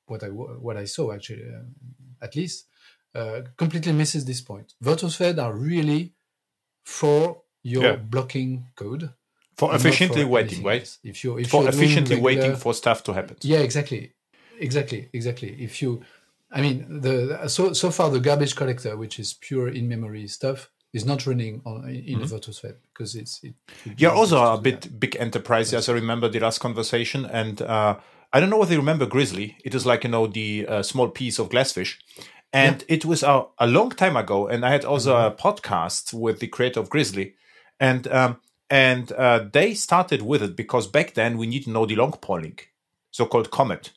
what 0.08 0.24
I 0.24 0.27
what 0.27 0.77
I 0.77 0.86
saw 0.86 1.12
actually, 1.13 1.44
uh, 1.44 1.63
at 2.22 2.36
least, 2.36 2.67
uh, 3.13 3.41
completely 3.58 3.94
misses 3.94 4.25
this 4.25 4.41
point. 4.41 4.74
Virtual 4.82 5.10
threads 5.10 5.39
are 5.39 5.53
really 5.53 6.13
for 6.84 7.41
your 7.63 7.84
Yeah. 7.84 7.96
blocking 7.96 8.67
code 8.75 9.10
For 9.58 9.74
efficiently 9.75 10.24
for 10.24 10.29
waiting, 10.29 10.63
right? 10.63 10.98
If 11.03 11.24
you 11.24 11.38
if 11.38 11.50
For 11.50 11.62
you're 11.62 11.70
efficiently 11.70 12.15
regular- 12.17 12.41
waiting 12.44 12.55
for 12.58 12.74
stuff 12.74 13.03
to 13.03 13.13
happen. 13.13 13.38
yeah, 13.41 13.60
exactly, 13.60 14.13
exactly, 14.60 15.10
exactly. 15.13 15.51
If 15.63 15.82
you, 15.82 16.03
I 16.51 16.62
mean, 16.62 17.01
the 17.01 17.48
so 17.48 17.74
so 17.74 17.89
far 17.91 18.10
the 18.12 18.20
garbage 18.20 18.55
collector, 18.55 18.96
which 18.98 19.20
is 19.20 19.34
pure 19.34 19.70
in 19.70 19.88
memory 19.88 20.27
stuff, 20.27 20.70
is 20.95 21.05
not 21.05 21.27
running 21.27 21.61
on 21.65 21.87
in 21.89 22.25
virtual 22.25 22.53
thread 22.53 22.77
because 22.93 23.15
it's. 23.15 23.43
It, 23.43 23.53
it 23.85 23.99
You're 23.99 24.13
also 24.13 24.53
a 24.53 24.57
bit 24.57 24.81
that. 24.81 24.99
big 24.99 25.17
enterprise, 25.19 25.73
as 25.73 25.89
I 25.89 25.93
remember 25.93 26.29
the 26.29 26.39
last 26.39 26.59
conversation. 26.59 27.25
And 27.25 27.61
uh, 27.61 27.97
I 28.31 28.39
don't 28.39 28.49
know 28.49 28.57
whether 28.57 28.71
you 28.71 28.79
remember 28.79 29.05
Grizzly. 29.05 29.57
It 29.65 29.75
is 29.75 29.85
like, 29.85 30.05
you 30.05 30.09
know, 30.09 30.25
the 30.25 30.65
uh, 30.67 30.83
small 30.83 31.09
piece 31.09 31.37
of 31.37 31.49
Glassfish. 31.49 31.97
And 32.53 32.85
yeah. 32.87 32.95
it 32.95 33.05
was 33.05 33.23
a, 33.23 33.45
a, 33.59 33.67
long 33.67 33.89
time 33.89 34.15
ago. 34.15 34.47
And 34.47 34.65
I 34.65 34.71
had 34.71 34.85
also 34.85 35.15
mm-hmm. 35.15 35.33
a 35.33 35.35
podcast 35.35 36.13
with 36.13 36.39
the 36.39 36.47
creator 36.47 36.79
of 36.79 36.89
Grizzly. 36.89 37.35
And 37.77 38.07
um, 38.07 38.37
and 38.69 39.11
uh, 39.11 39.45
they 39.51 39.73
started 39.73 40.21
with 40.21 40.41
it 40.41 40.55
because 40.55 40.87
back 40.87 41.13
then 41.13 41.37
we 41.37 41.45
need 41.45 41.65
to 41.65 41.71
know 41.71 41.85
the 41.85 41.97
long 41.97 42.13
polling, 42.13 42.57
so-called 43.11 43.51
comet. 43.51 43.91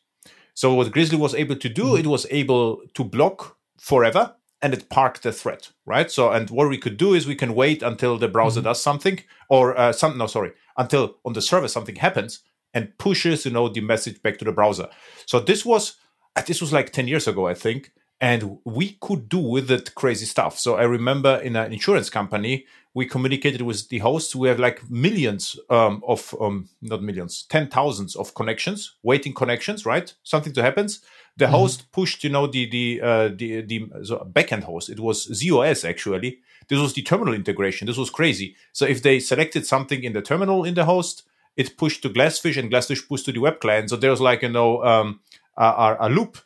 So 0.52 0.74
what 0.74 0.90
Grizzly 0.90 1.16
was 1.16 1.34
able 1.34 1.56
to 1.56 1.68
do, 1.68 1.84
mm-hmm. 1.84 2.00
it 2.00 2.06
was 2.08 2.26
able 2.30 2.82
to 2.94 3.04
block 3.04 3.56
forever 3.78 4.34
and 4.60 4.74
it 4.74 4.88
parked 4.88 5.22
the 5.22 5.32
thread, 5.32 5.68
right? 5.86 6.10
So, 6.10 6.30
and 6.30 6.50
what 6.50 6.68
we 6.68 6.78
could 6.78 6.96
do 6.96 7.14
is 7.14 7.26
we 7.26 7.36
can 7.36 7.54
wait 7.54 7.82
until 7.82 8.18
the 8.18 8.28
browser 8.28 8.60
mm-hmm. 8.60 8.68
does 8.68 8.82
something, 8.82 9.20
or 9.48 9.78
uh, 9.78 9.92
some 9.92 10.18
no, 10.18 10.26
sorry, 10.26 10.52
until 10.76 11.16
on 11.24 11.32
the 11.32 11.42
server 11.42 11.68
something 11.68 11.96
happens 11.96 12.40
and 12.74 12.96
pushes, 12.98 13.44
you 13.44 13.52
know, 13.52 13.68
the 13.68 13.80
message 13.80 14.22
back 14.22 14.38
to 14.38 14.44
the 14.44 14.52
browser. 14.52 14.88
So 15.26 15.40
this 15.40 15.64
was 15.64 15.96
uh, 16.36 16.42
this 16.42 16.60
was 16.60 16.72
like 16.72 16.92
ten 16.92 17.08
years 17.08 17.28
ago, 17.28 17.46
I 17.46 17.54
think, 17.54 17.92
and 18.20 18.58
we 18.64 18.96
could 19.00 19.28
do 19.28 19.38
with 19.38 19.70
it 19.70 19.94
crazy 19.94 20.26
stuff. 20.26 20.58
So 20.58 20.74
I 20.74 20.82
remember 20.82 21.36
in 21.36 21.54
an 21.56 21.72
insurance 21.72 22.10
company, 22.10 22.66
we 22.94 23.06
communicated 23.06 23.62
with 23.62 23.88
the 23.88 23.98
hosts. 23.98 24.34
We 24.34 24.48
have 24.48 24.58
like 24.58 24.90
millions 24.90 25.56
um, 25.70 26.02
of 26.06 26.34
um, 26.40 26.68
not 26.82 27.02
millions, 27.02 27.44
ten 27.48 27.68
thousands 27.68 28.16
of 28.16 28.34
connections, 28.34 28.94
waiting 29.02 29.34
connections, 29.34 29.86
right? 29.86 30.12
Something 30.24 30.52
to 30.54 30.62
happens 30.62 31.00
the 31.38 31.44
mm-hmm. 31.44 31.54
host 31.54 31.90
pushed 31.92 32.24
you 32.24 32.30
know 32.30 32.46
the 32.46 32.68
the 32.68 33.00
uh, 33.00 33.28
the 33.28 33.62
the 33.62 33.88
so 34.02 34.28
backend 34.32 34.64
host 34.64 34.90
it 34.90 35.00
was 35.00 35.32
z/OS 35.32 35.84
actually 35.84 36.40
this 36.68 36.78
was 36.78 36.92
the 36.92 37.02
terminal 37.02 37.32
integration 37.32 37.86
this 37.86 37.96
was 37.96 38.10
crazy 38.10 38.56
so 38.72 38.84
if 38.84 39.02
they 39.02 39.18
selected 39.20 39.64
something 39.64 40.02
in 40.02 40.12
the 40.12 40.20
terminal 40.20 40.64
in 40.64 40.74
the 40.74 40.84
host 40.84 41.22
it 41.56 41.76
pushed 41.76 42.02
to 42.02 42.10
glassfish 42.10 42.56
and 42.56 42.70
glassfish 42.70 43.08
pushed 43.08 43.24
to 43.24 43.32
the 43.32 43.38
web 43.38 43.60
client 43.60 43.88
so 43.88 43.96
there 43.96 44.10
was 44.10 44.20
like 44.20 44.42
you 44.42 44.48
know 44.48 44.84
um, 44.84 45.20
a, 45.56 45.96
a, 46.00 46.08
loop 46.08 46.38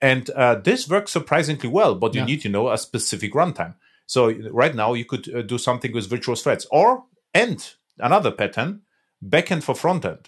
and 0.00 0.30
uh, 0.30 0.54
this 0.54 0.88
works 0.88 1.12
surprisingly 1.12 1.68
well 1.68 1.94
but 1.94 2.14
you 2.14 2.20
yeah. 2.20 2.26
need 2.26 2.40
to 2.40 2.48
know 2.48 2.70
a 2.70 2.78
specific 2.78 3.32
runtime 3.32 3.74
so 4.06 4.30
right 4.50 4.74
now 4.74 4.94
you 4.94 5.04
could 5.04 5.32
uh, 5.34 5.42
do 5.42 5.58
something 5.58 5.92
with 5.92 6.08
virtual 6.08 6.36
threads 6.36 6.66
or 6.70 7.04
and 7.34 7.74
another 7.98 8.30
pattern 8.30 8.80
backend 9.22 9.62
for 9.62 9.74
frontend 9.74 10.26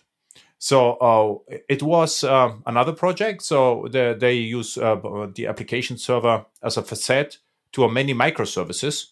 so 0.63 0.97
uh, 0.97 1.55
it 1.71 1.83
was 1.83 2.23
uh, 2.23 2.53
another 2.67 2.93
project. 2.93 3.43
So 3.43 3.89
the, 3.91 4.15
they 4.19 4.35
use 4.35 4.77
uh, 4.77 4.97
the 5.35 5.47
application 5.47 5.97
server 5.97 6.45
as 6.63 6.77
a 6.77 6.83
facade 6.83 7.37
to 7.73 7.89
many 7.89 8.13
microservices, 8.13 9.07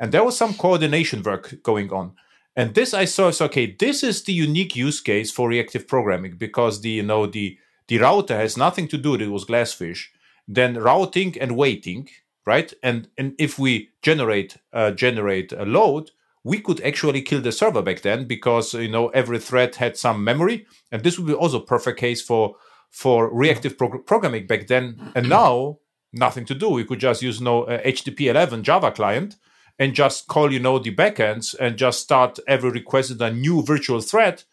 and 0.00 0.10
there 0.10 0.24
was 0.24 0.36
some 0.36 0.54
coordination 0.54 1.22
work 1.22 1.62
going 1.62 1.92
on. 1.92 2.12
And 2.56 2.74
this 2.74 2.94
I 2.94 3.04
saw 3.04 3.28
is 3.28 3.42
okay. 3.42 3.76
This 3.78 4.02
is 4.02 4.22
the 4.22 4.32
unique 4.32 4.76
use 4.76 5.00
case 5.00 5.30
for 5.30 5.48
reactive 5.48 5.86
programming 5.86 6.36
because 6.36 6.80
the 6.80 6.90
you 6.90 7.02
know 7.02 7.26
the 7.26 7.58
the 7.88 7.98
router 7.98 8.36
has 8.36 8.56
nothing 8.56 8.88
to 8.88 8.96
do 8.96 9.12
with 9.12 9.22
it 9.22 9.28
was 9.28 9.44
Glassfish. 9.44 10.06
Then 10.46 10.74
routing 10.74 11.36
and 11.40 11.56
waiting, 11.56 12.08
right? 12.46 12.72
And 12.82 13.08
and 13.16 13.34
if 13.38 13.58
we 13.58 13.90
generate 14.02 14.56
uh, 14.72 14.90
generate 14.90 15.52
a 15.52 15.64
load, 15.64 16.10
we 16.42 16.60
could 16.60 16.80
actually 16.82 17.22
kill 17.22 17.40
the 17.40 17.52
server 17.52 17.82
back 17.82 18.02
then 18.02 18.26
because 18.26 18.74
you 18.74 18.90
know 18.90 19.08
every 19.08 19.38
thread 19.38 19.76
had 19.76 19.96
some 19.96 20.22
memory. 20.22 20.66
And 20.92 21.02
this 21.02 21.18
would 21.18 21.26
be 21.26 21.34
also 21.34 21.60
perfect 21.60 21.98
case 21.98 22.22
for 22.22 22.56
for 22.90 23.32
reactive 23.32 23.76
prog- 23.76 24.06
programming 24.06 24.46
back 24.46 24.66
then. 24.66 25.12
And 25.14 25.28
now 25.28 25.78
nothing 26.12 26.44
to 26.46 26.54
do. 26.54 26.68
We 26.70 26.84
could 26.84 27.00
just 27.00 27.22
use 27.22 27.38
you 27.38 27.44
know 27.44 27.64
http 27.64 28.20
11 28.20 28.62
java 28.62 28.92
client 28.92 29.36
and 29.78 29.94
just 29.94 30.28
call 30.28 30.52
you 30.52 30.60
know 30.60 30.78
the 30.78 30.94
backends 30.94 31.54
and 31.58 31.76
just 31.76 32.00
start 32.00 32.38
every 32.46 32.70
request 32.70 33.10
in 33.10 33.22
a 33.22 33.32
new 33.32 33.62
virtual 33.62 34.00
thread. 34.00 34.44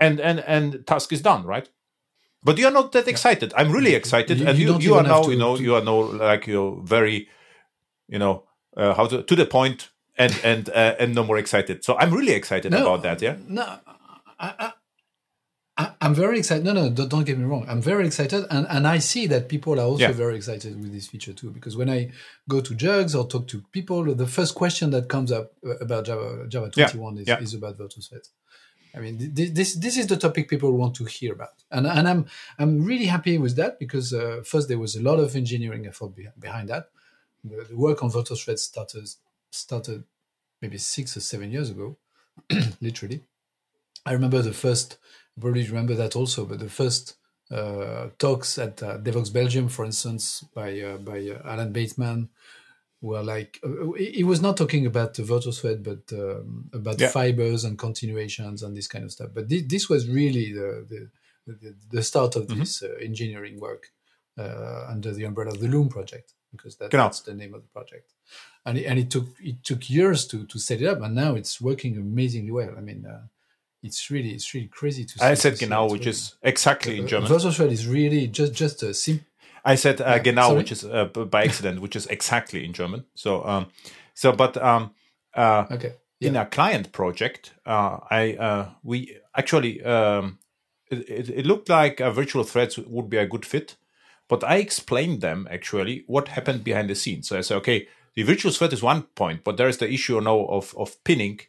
And 0.00 0.20
and 0.20 0.40
and 0.40 0.86
task 0.86 1.12
is 1.12 1.22
done 1.22 1.44
right 1.44 1.68
but 2.42 2.58
you 2.58 2.66
are 2.66 2.72
not 2.72 2.92
that 2.92 3.08
excited 3.08 3.52
i'm 3.56 3.70
really 3.70 3.94
excited 3.94 4.38
you, 4.38 4.46
and 4.46 4.58
you, 4.58 4.72
you, 4.74 4.80
you 4.80 4.94
are 4.94 5.02
now 5.02 5.22
to, 5.22 5.30
you 5.30 5.38
know 5.38 5.56
to... 5.56 5.62
you 5.62 5.74
are 5.74 5.82
now 5.84 6.00
like 6.00 6.46
you're 6.46 6.80
very 6.82 7.28
you 8.08 8.18
know 8.18 8.44
uh, 8.76 8.94
how 8.94 9.06
to 9.06 9.22
to 9.22 9.36
the 9.36 9.46
point 9.46 9.90
and 10.16 10.38
and 10.44 10.68
uh, 10.70 10.94
and 10.98 11.14
no 11.14 11.24
more 11.24 11.38
excited. 11.38 11.84
So 11.84 11.96
I'm 11.98 12.12
really 12.12 12.32
excited 12.32 12.72
no, 12.72 12.82
about 12.82 13.02
that. 13.02 13.22
Yeah. 13.22 13.36
No, 13.48 13.78
I, 14.38 14.72
I, 15.76 15.92
am 16.00 16.14
very 16.14 16.38
excited. 16.38 16.64
No, 16.64 16.72
no, 16.72 16.90
don't, 16.90 17.08
don't, 17.08 17.24
get 17.24 17.38
me 17.38 17.44
wrong. 17.44 17.64
I'm 17.68 17.80
very 17.80 18.06
excited, 18.06 18.44
and 18.50 18.66
and 18.68 18.86
I 18.86 18.98
see 18.98 19.26
that 19.28 19.48
people 19.48 19.80
are 19.80 19.84
also 19.84 20.04
yeah. 20.04 20.12
very 20.12 20.36
excited 20.36 20.80
with 20.80 20.92
this 20.92 21.08
feature 21.08 21.32
too. 21.32 21.50
Because 21.50 21.76
when 21.76 21.88
I 21.88 22.10
go 22.48 22.60
to 22.60 22.74
JUGs 22.74 23.18
or 23.18 23.26
talk 23.26 23.48
to 23.48 23.62
people, 23.72 24.14
the 24.14 24.26
first 24.26 24.54
question 24.54 24.90
that 24.90 25.08
comes 25.08 25.32
up 25.32 25.52
uh, 25.66 25.76
about 25.78 26.06
Java 26.06 26.46
Java 26.48 26.70
21 26.70 27.16
yeah. 27.16 27.20
is, 27.22 27.28
yeah. 27.28 27.40
is 27.40 27.54
about 27.54 27.78
Virtual 27.78 28.02
Threads. 28.02 28.30
I 28.94 29.00
mean, 29.00 29.16
this 29.32 29.74
this 29.74 29.96
is 29.96 30.06
the 30.06 30.16
topic 30.16 30.48
people 30.48 30.72
want 30.72 30.94
to 30.96 31.04
hear 31.04 31.32
about, 31.32 31.62
and 31.70 31.86
and 31.86 32.06
I'm 32.06 32.26
I'm 32.58 32.84
really 32.84 33.06
happy 33.06 33.38
with 33.38 33.56
that 33.56 33.78
because 33.78 34.12
uh, 34.12 34.42
first 34.44 34.68
there 34.68 34.78
was 34.78 34.96
a 34.96 35.02
lot 35.02 35.18
of 35.18 35.34
engineering 35.34 35.86
effort 35.86 36.12
behind 36.38 36.68
that. 36.68 36.90
The, 37.42 37.64
the 37.70 37.76
work 37.76 38.02
on 38.02 38.10
Virtual 38.10 38.36
Threads 38.36 38.62
started 38.62 39.08
started 39.50 40.04
maybe 40.60 40.78
six 40.78 41.16
or 41.16 41.20
seven 41.20 41.50
years 41.50 41.70
ago, 41.70 41.96
literally. 42.80 43.22
I 44.04 44.12
remember 44.12 44.42
the 44.42 44.52
first, 44.52 44.98
probably 45.40 45.66
remember 45.66 45.94
that 45.94 46.16
also, 46.16 46.44
but 46.44 46.58
the 46.58 46.68
first 46.68 47.16
uh, 47.50 48.08
talks 48.18 48.58
at 48.58 48.82
uh, 48.82 48.98
Belgium, 48.98 49.68
for 49.68 49.84
instance, 49.84 50.44
by 50.54 50.80
uh, 50.80 50.96
by 50.98 51.18
uh, 51.18 51.40
Alan 51.44 51.72
Bateman, 51.72 52.28
were 53.02 53.22
like 53.22 53.60
uh, 53.62 53.92
he 53.92 54.24
was 54.24 54.40
not 54.40 54.56
talking 54.56 54.86
about 54.86 55.14
the 55.14 55.22
virtual 55.22 55.52
thread, 55.52 55.82
but 55.82 56.10
um, 56.12 56.70
about 56.72 56.98
yeah. 56.98 57.08
fibers 57.08 57.64
and 57.64 57.78
continuations 57.78 58.62
and 58.62 58.74
this 58.74 58.88
kind 58.88 59.04
of 59.04 59.12
stuff. 59.12 59.30
But 59.34 59.50
th- 59.50 59.68
this 59.68 59.88
was 59.90 60.08
really 60.08 60.52
the 60.52 60.86
the, 61.46 61.74
the, 61.90 62.02
start 62.04 62.36
of 62.36 62.46
mm-hmm. 62.46 62.60
this 62.60 62.82
uh, 62.82 62.94
engineering 63.00 63.58
work 63.58 63.90
under 64.38 65.12
the 65.12 65.24
umbrella 65.24 65.50
of 65.50 65.60
the 65.60 65.66
Loom 65.66 65.88
project, 65.88 66.32
because 66.52 66.76
that, 66.76 66.90
that's 66.90 67.20
the 67.20 67.34
name 67.34 67.52
of 67.52 67.62
the 67.62 67.68
project 67.68 68.12
and 68.64 68.78
it, 68.78 68.84
and 68.84 68.98
it 68.98 69.10
took 69.10 69.26
it 69.40 69.64
took 69.64 69.90
years 69.90 70.26
to 70.28 70.46
to 70.46 70.58
set 70.58 70.80
it 70.80 70.86
up, 70.86 71.00
and 71.02 71.14
now 71.14 71.34
it's 71.34 71.60
working 71.60 71.96
amazingly 71.96 72.50
well. 72.50 72.74
I 72.76 72.80
mean, 72.80 73.04
uh, 73.06 73.22
it's 73.82 74.10
really 74.10 74.30
it's 74.30 74.52
really 74.54 74.68
crazy 74.68 75.04
to. 75.04 75.24
I 75.24 75.34
said 75.34 75.58
genau, 75.58 75.90
which 75.90 76.06
is 76.06 76.34
exactly 76.42 76.98
in 77.00 77.06
German. 77.06 77.28
Virtual 77.28 77.70
is 77.70 77.86
really 77.86 78.28
just 78.28 78.54
just 78.54 78.82
a 78.82 78.94
simple. 78.94 79.26
I 79.64 79.76
said 79.76 80.00
uh, 80.00 80.18
genau, 80.18 80.48
Sorry? 80.48 80.56
which 80.58 80.72
is 80.72 80.84
uh, 80.84 81.04
by 81.06 81.44
accident, 81.44 81.80
which 81.80 81.96
is 81.96 82.06
exactly 82.06 82.64
in 82.64 82.72
German. 82.72 83.04
So, 83.14 83.44
um, 83.46 83.66
so 84.14 84.32
but 84.32 84.56
um, 84.56 84.90
uh, 85.34 85.66
okay. 85.70 85.94
Yeah. 86.18 86.28
In 86.28 86.36
a 86.36 86.46
client 86.46 86.92
project, 86.92 87.52
uh, 87.66 87.98
I 88.10 88.34
uh, 88.34 88.70
we 88.84 89.16
actually 89.36 89.82
um, 89.82 90.38
it, 90.88 91.30
it, 91.30 91.46
looked 91.46 91.68
like 91.68 91.98
a 91.98 92.12
virtual 92.12 92.44
threads 92.44 92.78
would 92.78 93.10
be 93.10 93.16
a 93.16 93.26
good 93.26 93.44
fit, 93.44 93.76
but 94.28 94.44
I 94.44 94.56
explained 94.56 95.20
them 95.20 95.48
actually 95.50 96.04
what 96.06 96.28
happened 96.28 96.62
behind 96.62 96.90
the 96.90 96.94
scenes. 96.94 97.28
So 97.28 97.38
I 97.38 97.40
said, 97.40 97.56
okay, 97.58 97.88
the 98.14 98.22
virtual 98.22 98.52
thread 98.52 98.72
is 98.72 98.82
one 98.82 99.02
point, 99.02 99.42
but 99.42 99.56
there 99.56 99.68
is 99.68 99.78
the 99.78 99.90
issue 99.90 100.20
now 100.20 100.44
of, 100.46 100.74
of 100.76 101.02
pinning. 101.04 101.40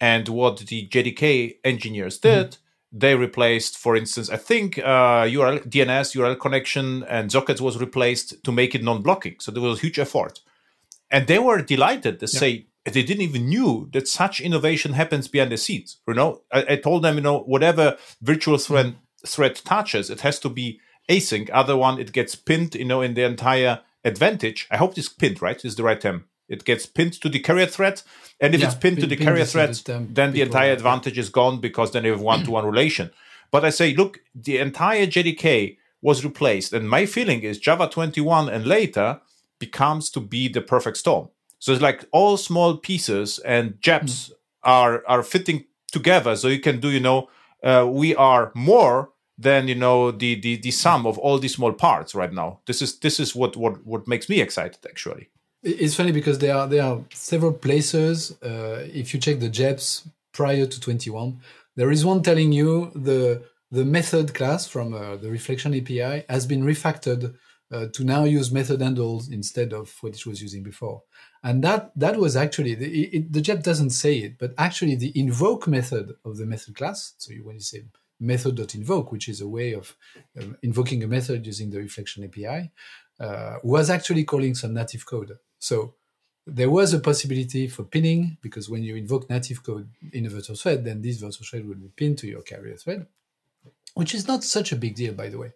And 0.00 0.28
what 0.28 0.58
the 0.58 0.88
JDK 0.88 1.56
engineers 1.64 2.18
did, 2.18 2.50
mm-hmm. 2.50 2.63
They 2.96 3.16
replaced, 3.16 3.76
for 3.76 3.96
instance, 3.96 4.30
I 4.30 4.36
think 4.36 4.78
uh, 4.78 5.24
URL 5.26 5.68
DNS 5.68 6.14
URL 6.14 6.38
connection 6.38 7.02
and 7.04 7.30
sockets 7.30 7.60
was 7.60 7.76
replaced 7.78 8.44
to 8.44 8.52
make 8.52 8.72
it 8.76 8.84
non-blocking. 8.84 9.36
So 9.40 9.50
there 9.50 9.62
was 9.62 9.78
a 9.78 9.80
huge 9.80 9.98
effort, 9.98 10.40
and 11.10 11.26
they 11.26 11.40
were 11.40 11.60
delighted 11.60 12.20
to 12.20 12.26
yeah. 12.26 12.38
say 12.38 12.66
they 12.84 13.02
didn't 13.02 13.22
even 13.22 13.48
knew 13.48 13.88
that 13.92 14.06
such 14.06 14.40
innovation 14.40 14.92
happens 14.92 15.26
behind 15.26 15.50
the 15.50 15.56
scenes. 15.56 15.98
You 16.06 16.14
know, 16.14 16.42
I, 16.52 16.64
I 16.70 16.76
told 16.76 17.02
them, 17.02 17.16
you 17.16 17.22
know, 17.22 17.40
whatever 17.40 17.96
virtual 18.22 18.58
thread 18.58 18.86
mm-hmm. 18.86 19.26
thread 19.26 19.56
touches, 19.56 20.08
it 20.08 20.20
has 20.20 20.38
to 20.40 20.48
be 20.48 20.78
async. 21.10 21.50
Other 21.52 21.76
one, 21.76 21.98
it 21.98 22.12
gets 22.12 22.36
pinned, 22.36 22.76
you 22.76 22.84
know, 22.84 23.02
in 23.02 23.14
the 23.14 23.24
entire 23.24 23.80
advantage. 24.04 24.68
I 24.70 24.76
hope 24.76 24.94
this 24.94 25.08
pinned, 25.08 25.42
right? 25.42 25.62
Is 25.64 25.74
the 25.74 25.82
right 25.82 26.00
term. 26.00 26.26
It 26.48 26.64
gets 26.64 26.86
pinned 26.86 27.14
to 27.22 27.28
the 27.28 27.38
carrier 27.38 27.66
thread. 27.66 28.02
And 28.40 28.54
if 28.54 28.60
yeah, 28.60 28.66
it's 28.66 28.74
pinned 28.74 29.00
to 29.00 29.06
the 29.06 29.16
carrier 29.16 29.44
thread, 29.44 29.74
then 29.84 30.32
the 30.32 30.42
entire 30.42 30.72
advantage 30.72 31.18
is 31.18 31.28
gone 31.28 31.60
because 31.60 31.92
then 31.92 32.04
you 32.04 32.12
have 32.12 32.20
one 32.20 32.44
to 32.44 32.50
one 32.50 32.66
relation. 32.66 33.10
But 33.50 33.64
I 33.64 33.70
say, 33.70 33.94
look, 33.94 34.20
the 34.34 34.58
entire 34.58 35.06
JDK 35.06 35.78
was 36.02 36.24
replaced. 36.24 36.72
And 36.72 36.88
my 36.88 37.06
feeling 37.06 37.42
is 37.42 37.58
Java 37.58 37.88
21 37.88 38.48
and 38.48 38.66
later 38.66 39.20
becomes 39.58 40.10
to 40.10 40.20
be 40.20 40.48
the 40.48 40.60
perfect 40.60 40.98
storm. 40.98 41.28
So 41.58 41.72
it's 41.72 41.80
like 41.80 42.04
all 42.12 42.36
small 42.36 42.76
pieces 42.76 43.38
and 43.38 43.74
JEPs 43.80 44.02
mm. 44.02 44.32
are, 44.64 45.02
are 45.06 45.22
fitting 45.22 45.64
together. 45.92 46.36
So 46.36 46.48
you 46.48 46.60
can 46.60 46.78
do, 46.78 46.90
you 46.90 47.00
know, 47.00 47.30
uh, 47.62 47.86
we 47.88 48.14
are 48.14 48.52
more 48.54 49.12
than 49.38 49.66
you 49.66 49.74
know 49.74 50.10
the, 50.10 50.40
the 50.40 50.56
the 50.56 50.70
sum 50.70 51.06
of 51.06 51.18
all 51.18 51.38
these 51.38 51.54
small 51.54 51.72
parts 51.72 52.14
right 52.14 52.32
now 52.32 52.60
this 52.66 52.80
is 52.80 52.98
this 53.00 53.18
is 53.18 53.34
what 53.34 53.56
what 53.56 53.84
what 53.84 54.06
makes 54.06 54.28
me 54.28 54.40
excited 54.40 54.78
actually 54.88 55.28
it's 55.64 55.94
funny 55.94 56.12
because 56.12 56.38
there 56.38 56.54
are 56.54 56.68
there 56.68 56.84
are 56.84 57.00
several 57.12 57.52
places 57.52 58.32
uh, 58.42 58.86
if 58.92 59.14
you 59.14 59.20
check 59.20 59.40
the 59.40 59.48
jeps 59.48 60.08
prior 60.32 60.66
to 60.66 60.80
21 60.80 61.40
there 61.76 61.90
is 61.90 62.04
one 62.04 62.22
telling 62.22 62.52
you 62.52 62.90
the 62.94 63.42
the 63.70 63.84
method 63.84 64.34
class 64.34 64.66
from 64.66 64.94
uh, 64.94 65.16
the 65.16 65.30
reflection 65.30 65.74
api 65.74 66.24
has 66.28 66.46
been 66.46 66.62
refactored 66.62 67.34
uh, 67.72 67.86
to 67.92 68.04
now 68.04 68.24
use 68.24 68.52
method 68.52 68.80
handles 68.80 69.28
instead 69.28 69.72
of 69.72 69.96
what 70.02 70.14
it 70.14 70.26
was 70.26 70.42
using 70.42 70.62
before 70.62 71.02
and 71.42 71.64
that 71.64 71.90
that 71.96 72.16
was 72.16 72.36
actually 72.36 72.74
the, 72.74 73.04
it, 73.16 73.32
the 73.32 73.40
jep 73.40 73.62
doesn't 73.62 73.90
say 73.90 74.18
it 74.18 74.38
but 74.38 74.52
actually 74.58 74.94
the 74.94 75.18
invoke 75.18 75.66
method 75.66 76.14
of 76.24 76.36
the 76.36 76.46
method 76.46 76.76
class 76.76 77.14
so 77.16 77.32
you, 77.32 77.44
when 77.44 77.56
you 77.56 77.60
say 77.60 77.84
method.invoke, 78.20 79.12
which 79.12 79.28
is 79.28 79.40
a 79.40 79.48
way 79.48 79.72
of 79.72 79.96
um, 80.40 80.56
invoking 80.62 81.02
a 81.02 81.06
method 81.06 81.44
using 81.44 81.70
the 81.70 81.78
reflection 81.78 82.24
API, 82.24 82.70
uh, 83.20 83.56
was 83.62 83.90
actually 83.90 84.24
calling 84.24 84.54
some 84.54 84.74
native 84.74 85.06
code. 85.06 85.32
So 85.64 85.94
there 86.46 86.68
was 86.68 86.92
a 86.92 86.98
possibility 86.98 87.68
for 87.68 87.84
pinning 87.84 88.36
because 88.42 88.68
when 88.68 88.82
you 88.82 88.96
invoke 88.96 89.30
native 89.30 89.62
code 89.62 89.88
in 90.12 90.26
a 90.26 90.28
virtual 90.28 90.56
thread, 90.56 90.84
then 90.84 91.00
this 91.00 91.16
virtual 91.16 91.46
thread 91.46 91.66
will 91.66 91.76
be 91.86 91.88
pinned 91.88 92.18
to 92.18 92.26
your 92.26 92.42
carrier 92.42 92.76
thread, 92.76 93.06
which 93.94 94.14
is 94.14 94.28
not 94.28 94.44
such 94.44 94.72
a 94.72 94.76
big 94.76 94.94
deal, 94.94 95.14
by 95.14 95.30
the 95.30 95.38
way. 95.38 95.52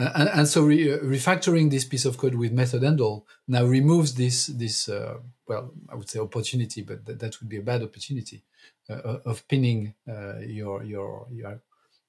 Uh, 0.00 0.10
and, 0.16 0.28
and, 0.30 0.48
so 0.48 0.64
re- 0.64 0.94
uh, 0.94 0.98
refactoring 0.98 1.70
this 1.70 1.84
piece 1.84 2.04
of 2.04 2.18
code 2.18 2.34
with 2.34 2.50
method 2.50 2.82
handle 2.82 3.24
now 3.46 3.64
removes 3.64 4.14
this 4.14 4.46
this 4.46 4.88
uh, 4.88 5.18
well, 5.46 5.70
I 5.88 5.94
would 5.94 6.10
say 6.10 6.18
opportunity, 6.18 6.82
but 6.82 7.06
th- 7.06 7.18
that 7.20 7.38
would 7.38 7.48
be 7.48 7.58
a 7.58 7.68
bad 7.70 7.82
opportunity 7.84 8.42
uh, 8.90 9.18
of 9.24 9.46
pinning 9.46 9.94
uh, 10.08 10.38
your 10.40 10.82
your 10.82 11.28
your 11.30 11.60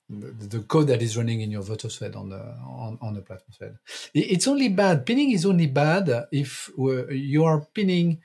the, 0.10 0.60
code 0.68 0.88
that 0.88 1.02
is 1.02 1.18
running 1.18 1.42
in 1.42 1.52
your 1.52 1.62
virtual 1.62 1.92
thread 1.92 2.16
on 2.16 2.30
the 2.30 2.40
on, 2.40 2.98
on 3.02 3.14
the 3.14 3.22
platform 3.22 3.52
thread. 3.58 3.78
It's 4.14 4.48
only 4.48 4.70
bad. 4.70 5.06
Pinning 5.06 5.32
is 5.32 5.46
only 5.46 5.68
bad 5.68 6.28
if 6.32 6.72
you 6.78 7.44
are 7.44 7.62
pinning 7.74 8.22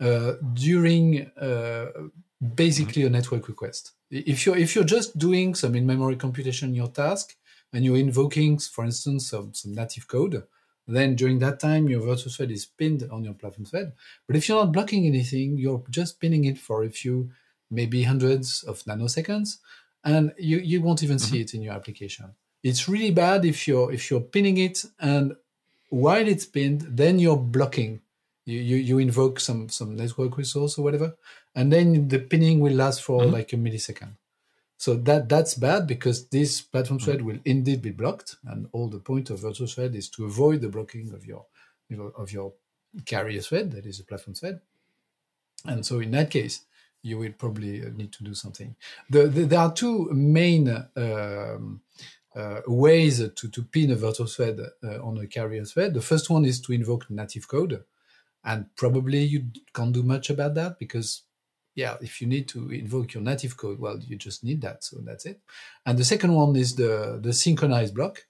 uh, 0.00 0.34
during 0.54 1.30
uh, 1.40 1.86
basically 2.54 3.04
a 3.04 3.10
network 3.10 3.48
request. 3.48 3.92
If 4.10 4.46
you're 4.46 4.56
if 4.56 4.74
you're 4.74 4.84
just 4.84 5.18
doing 5.18 5.54
some 5.54 5.74
in-memory 5.74 6.16
computation 6.16 6.70
in 6.70 6.74
your 6.74 6.88
task 6.88 7.36
and 7.72 7.84
you're 7.84 7.98
invoking, 7.98 8.58
for 8.58 8.84
instance, 8.84 9.28
some, 9.28 9.52
some 9.52 9.74
native 9.74 10.08
code, 10.08 10.44
then 10.86 11.14
during 11.14 11.38
that 11.40 11.60
time 11.60 11.88
your 11.88 12.00
virtual 12.00 12.32
thread 12.32 12.50
is 12.50 12.64
pinned 12.64 13.06
on 13.12 13.22
your 13.22 13.34
platform 13.34 13.66
thread. 13.66 13.92
But 14.26 14.36
if 14.36 14.48
you're 14.48 14.64
not 14.64 14.72
blocking 14.72 15.06
anything, 15.06 15.58
you're 15.58 15.84
just 15.90 16.18
pinning 16.18 16.46
it 16.46 16.58
for 16.58 16.82
a 16.82 16.88
few, 16.88 17.30
maybe 17.70 18.04
hundreds 18.04 18.62
of 18.62 18.82
nanoseconds 18.84 19.58
and 20.08 20.32
you, 20.38 20.58
you 20.58 20.80
won't 20.80 21.02
even 21.02 21.18
mm-hmm. 21.18 21.34
see 21.34 21.40
it 21.40 21.54
in 21.54 21.62
your 21.62 21.74
application. 21.74 22.26
It's 22.62 22.88
really 22.88 23.12
bad 23.12 23.44
if 23.44 23.68
you're 23.68 23.92
if 23.92 24.10
you're 24.10 24.28
pinning 24.34 24.58
it 24.58 24.84
and 24.98 25.36
while 25.90 26.26
it's 26.26 26.44
pinned, 26.44 26.82
then 26.82 27.18
you're 27.18 27.42
blocking. 27.56 28.00
You, 28.44 28.60
you, 28.70 28.76
you 28.76 28.98
invoke 28.98 29.40
some 29.40 29.68
some 29.68 29.96
network 29.96 30.36
resource 30.38 30.78
or 30.78 30.82
whatever, 30.82 31.16
and 31.54 31.72
then 31.72 32.08
the 32.08 32.18
pinning 32.18 32.60
will 32.60 32.72
last 32.72 33.02
for 33.02 33.20
mm-hmm. 33.20 33.32
like 33.32 33.52
a 33.52 33.56
millisecond. 33.56 34.12
So 34.76 34.94
that 35.08 35.28
that's 35.28 35.54
bad 35.54 35.86
because 35.86 36.28
this 36.28 36.62
platform 36.62 36.98
thread 36.98 37.18
mm-hmm. 37.18 37.26
will 37.26 37.38
indeed 37.44 37.82
be 37.82 37.90
blocked, 37.90 38.36
and 38.44 38.68
all 38.72 38.88
the 38.88 39.00
point 39.00 39.30
of 39.30 39.40
virtual 39.40 39.66
thread 39.66 39.94
is 39.94 40.08
to 40.10 40.24
avoid 40.24 40.60
the 40.62 40.68
blocking 40.68 41.12
of 41.12 41.26
your 41.26 41.44
of 42.16 42.32
your 42.32 42.52
carrier 43.04 43.40
thread, 43.40 43.72
that 43.72 43.86
is 43.86 44.00
a 44.00 44.04
platform 44.04 44.34
thread. 44.34 44.60
And 45.64 45.84
so 45.84 46.00
in 46.00 46.10
that 46.12 46.30
case, 46.30 46.64
you 47.02 47.18
will 47.18 47.32
probably 47.32 47.80
need 47.94 48.12
to 48.12 48.24
do 48.24 48.34
something. 48.34 48.74
The, 49.10 49.26
the, 49.26 49.44
there 49.44 49.60
are 49.60 49.72
two 49.72 50.10
main 50.12 50.68
um, 50.96 51.80
uh, 52.34 52.60
ways 52.66 53.18
to, 53.18 53.48
to 53.48 53.62
pin 53.62 53.90
a 53.90 53.96
virtual 53.96 54.26
thread 54.26 54.60
uh, 54.82 55.02
on 55.02 55.18
a 55.18 55.26
carrier 55.26 55.64
thread. 55.64 55.94
The 55.94 56.00
first 56.00 56.30
one 56.30 56.44
is 56.44 56.60
to 56.62 56.72
invoke 56.72 57.10
native 57.10 57.48
code. 57.48 57.84
And 58.44 58.66
probably 58.76 59.24
you 59.24 59.46
can't 59.74 59.92
do 59.92 60.02
much 60.02 60.30
about 60.30 60.54
that 60.54 60.78
because, 60.78 61.22
yeah, 61.74 61.96
if 62.00 62.20
you 62.20 62.26
need 62.26 62.48
to 62.48 62.70
invoke 62.70 63.14
your 63.14 63.22
native 63.22 63.56
code, 63.56 63.78
well, 63.78 63.98
you 63.98 64.16
just 64.16 64.44
need 64.44 64.60
that. 64.62 64.84
So 64.84 64.98
that's 65.02 65.26
it. 65.26 65.40
And 65.84 65.98
the 65.98 66.04
second 66.04 66.32
one 66.32 66.56
is 66.56 66.74
the, 66.74 67.18
the 67.22 67.32
synchronized 67.32 67.94
block. 67.94 68.24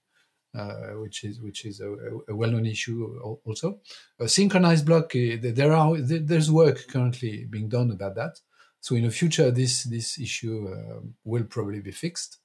Uh, 0.56 0.92
which 1.02 1.24
is 1.24 1.42
which 1.42 1.66
is 1.66 1.78
a, 1.80 1.94
a 2.26 2.34
well-known 2.34 2.64
issue 2.64 3.04
also. 3.44 3.80
A 4.18 4.26
synchronized 4.26 4.86
block, 4.86 5.14
uh, 5.14 5.36
there 5.42 5.72
are 5.72 5.98
there's 5.98 6.50
work 6.50 6.88
currently 6.88 7.44
being 7.44 7.68
done 7.68 7.90
about 7.90 8.14
that. 8.14 8.40
So 8.80 8.94
in 8.94 9.04
the 9.04 9.10
future, 9.10 9.50
this 9.50 9.84
this 9.84 10.18
issue 10.18 10.68
uh, 10.68 11.00
will 11.24 11.44
probably 11.44 11.80
be 11.80 11.92
fixed. 11.92 12.38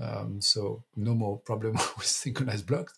Um, 0.00 0.40
so 0.40 0.82
no 0.96 1.14
more 1.14 1.38
problem 1.38 1.74
with 1.96 2.06
synchronized 2.06 2.66
blocks. 2.66 2.94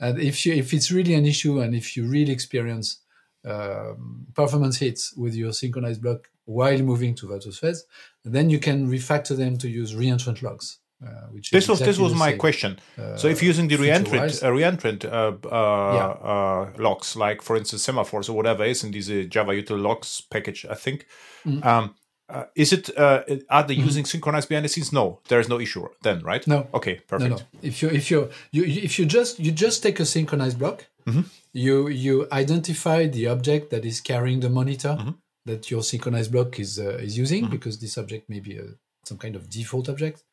and 0.00 0.18
if 0.18 0.44
you 0.44 0.54
if 0.54 0.72
it's 0.72 0.90
really 0.90 1.14
an 1.14 1.26
issue, 1.26 1.60
and 1.60 1.74
if 1.74 1.96
you 1.96 2.06
really 2.06 2.32
experience 2.32 2.98
um, 3.44 4.26
performance 4.34 4.78
hits 4.78 5.14
with 5.16 5.34
your 5.34 5.52
synchronized 5.52 6.02
block 6.02 6.30
while 6.46 6.78
moving 6.78 7.14
to 7.16 7.28
virtual 7.28 7.52
threads, 7.52 7.84
then 8.24 8.50
you 8.50 8.58
can 8.58 8.88
refactor 8.88 9.36
them 9.36 9.56
to 9.58 9.68
use 9.68 9.94
reentrant 9.94 10.42
locks. 10.42 10.78
Uh, 11.04 11.26
which 11.32 11.50
this 11.50 11.68
was 11.68 11.80
exactly 11.80 11.92
this 11.92 11.98
was 12.00 12.14
my 12.14 12.30
same, 12.30 12.38
question. 12.38 12.78
Uh, 12.96 13.16
so 13.16 13.28
if 13.28 13.42
using 13.42 13.68
the 13.68 13.76
reentrant 13.76 14.42
uh, 14.42 14.48
reentrant 14.48 15.04
uh, 15.04 15.36
uh, 15.48 15.94
yeah. 15.94 16.28
Uh, 16.30 16.70
locks, 16.78 17.14
like 17.16 17.42
for 17.42 17.56
instance 17.56 17.86
semaphores 17.86 18.28
or 18.28 18.32
whatever 18.32 18.64
is 18.64 18.84
in 18.84 18.90
these 18.90 19.08
Java 19.26 19.52
util 19.52 19.82
locks 19.82 20.20
package, 20.22 20.64
I 20.64 20.74
think. 20.74 21.06
Mm-hmm. 21.44 21.66
Um, 21.66 21.94
uh, 22.28 22.44
is 22.54 22.72
it 22.72 22.96
uh, 22.96 23.22
are 23.50 23.64
they 23.64 23.74
mm-hmm. 23.74 23.84
using 23.84 24.04
synchronized 24.04 24.48
behind 24.48 24.64
the 24.64 24.68
scenes? 24.68 24.92
No, 24.92 25.20
there 25.28 25.40
is 25.40 25.48
no 25.48 25.60
issue 25.60 25.86
then, 26.02 26.20
right? 26.22 26.46
No. 26.46 26.68
Okay, 26.72 27.00
perfect. 27.06 27.30
No, 27.30 27.36
no. 27.36 27.42
If 27.62 27.82
you 27.82 27.90
if 27.90 28.10
you 28.10 28.30
you 28.50 28.64
if 28.64 28.98
you 28.98 29.04
just 29.04 29.38
you 29.38 29.52
just 29.52 29.82
take 29.82 30.00
a 30.00 30.06
synchronized 30.06 30.58
block, 30.58 30.86
mm-hmm. 31.06 31.22
you 31.52 31.88
you 31.88 32.26
identify 32.32 33.06
the 33.06 33.28
object 33.28 33.70
that 33.70 33.84
is 33.84 34.00
carrying 34.00 34.40
the 34.40 34.48
monitor 34.48 34.96
mm-hmm. 34.98 35.10
that 35.44 35.70
your 35.70 35.82
synchronized 35.82 36.32
block 36.32 36.58
is 36.58 36.78
uh, 36.78 36.96
is 36.96 37.18
using 37.18 37.42
mm-hmm. 37.44 37.52
because 37.52 37.78
this 37.78 37.98
object 37.98 38.30
may 38.30 38.40
be 38.40 38.56
a, 38.56 38.64
some 39.04 39.18
kind 39.18 39.36
of 39.36 39.50
default 39.50 39.88
object. 39.90 40.24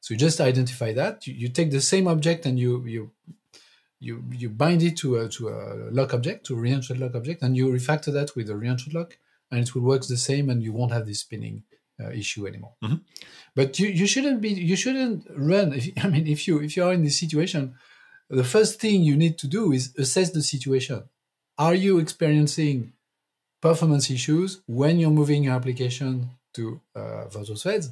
So 0.00 0.14
you 0.14 0.18
just 0.18 0.40
identify 0.40 0.92
that. 0.92 1.26
You, 1.26 1.34
you 1.34 1.48
take 1.48 1.72
the 1.72 1.80
same 1.80 2.06
object 2.06 2.46
and 2.46 2.60
you 2.60 2.84
you 2.86 3.10
you 3.98 4.24
you 4.30 4.48
bind 4.48 4.82
it 4.82 4.96
to 4.98 5.18
a 5.18 5.28
to 5.28 5.48
a 5.48 5.90
lock 5.90 6.14
object 6.14 6.46
to 6.46 6.54
a 6.54 6.58
reentrant 6.58 7.00
lock 7.00 7.16
object 7.16 7.42
and 7.42 7.56
you 7.56 7.68
refactor 7.68 8.12
that 8.12 8.34
with 8.36 8.48
a 8.48 8.54
reentrant 8.54 8.94
lock 8.94 9.18
and 9.50 9.60
it 9.60 9.74
will 9.74 9.82
work 9.82 10.06
the 10.06 10.16
same 10.16 10.48
and 10.50 10.62
you 10.62 10.72
won't 10.72 10.92
have 10.92 11.06
this 11.06 11.20
spinning 11.20 11.64
uh, 12.02 12.10
issue 12.10 12.46
anymore. 12.46 12.74
Mm-hmm. 12.82 12.96
but 13.54 13.78
you, 13.78 13.88
you 13.88 14.06
shouldn't 14.06 14.40
be 14.40 14.50
you 14.50 14.76
shouldn't 14.76 15.26
run. 15.36 15.72
If, 15.74 15.88
i 16.04 16.08
mean 16.08 16.26
if 16.26 16.46
you 16.46 16.60
if 16.60 16.76
you 16.76 16.84
are 16.84 16.92
in 16.92 17.04
this 17.04 17.18
situation 17.18 17.74
the 18.30 18.44
first 18.44 18.80
thing 18.80 19.02
you 19.02 19.16
need 19.16 19.38
to 19.38 19.48
do 19.48 19.72
is 19.72 19.92
assess 19.98 20.30
the 20.30 20.42
situation. 20.42 21.02
Are 21.58 21.74
you 21.74 21.98
experiencing 21.98 22.92
performance 23.60 24.08
issues 24.08 24.62
when 24.66 24.98
you're 24.98 25.10
moving 25.10 25.44
your 25.44 25.54
application 25.54 26.30
to 26.54 26.80
uh, 26.94 27.26
virtual 27.28 27.56
threads? 27.56 27.90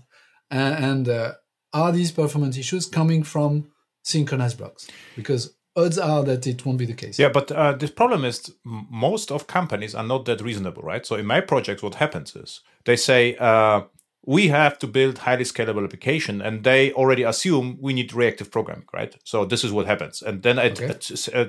And, 0.51 0.85
and 0.85 1.09
uh, 1.09 1.33
are 1.73 1.90
these 1.92 2.12
performance 2.12 2.57
issues 2.57 2.87
coming 2.87 3.25
from 3.25 3.73
synchronized 4.05 4.59
blocks? 4.59 4.87
Because 5.16 5.55
odds 5.79 5.99
are 5.99 6.23
that 6.25 6.47
it 6.47 6.64
won't 6.64 6.79
be 6.79 6.87
the 6.87 6.95
case. 6.95 7.19
Yeah, 7.19 7.29
but 7.29 7.51
uh, 7.53 7.73
the 7.73 7.88
problem 7.88 8.25
is 8.25 8.53
most 8.64 9.31
of 9.31 9.47
companies 9.47 9.95
are 9.95 10.05
not 10.05 10.25
that 10.27 10.41
reasonable, 10.41 10.83
right? 10.83 11.07
So 11.07 11.17
in 11.17 11.27
my 11.27 11.41
project, 11.41 11.83
what 11.83 11.95
happens 11.97 12.35
is 12.37 12.61
they 12.85 12.97
say 12.97 13.37
uh, 13.37 13.83
we 14.27 14.49
have 14.49 14.79
to 14.81 14.87
build 14.87 15.19
highly 15.19 15.45
scalable 15.45 15.85
application, 15.85 16.43
and 16.43 16.64
they 16.64 16.93
already 16.93 17.23
assume 17.23 17.79
we 17.81 17.93
need 17.95 18.12
reactive 18.12 18.51
programming, 18.51 18.88
right? 18.93 19.17
So 19.25 19.45
this 19.45 19.64
is 19.64 19.73
what 19.73 19.87
happens, 19.87 20.23
and 20.23 20.43
then 20.43 20.59
I 20.59 20.71
okay. 20.71 20.95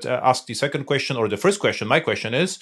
ask 0.08 0.46
the 0.46 0.54
second 0.54 0.86
question 0.86 1.18
or 1.18 1.28
the 1.28 1.38
first 1.38 1.60
question. 1.60 1.88
My 1.88 2.00
question 2.00 2.34
is, 2.34 2.60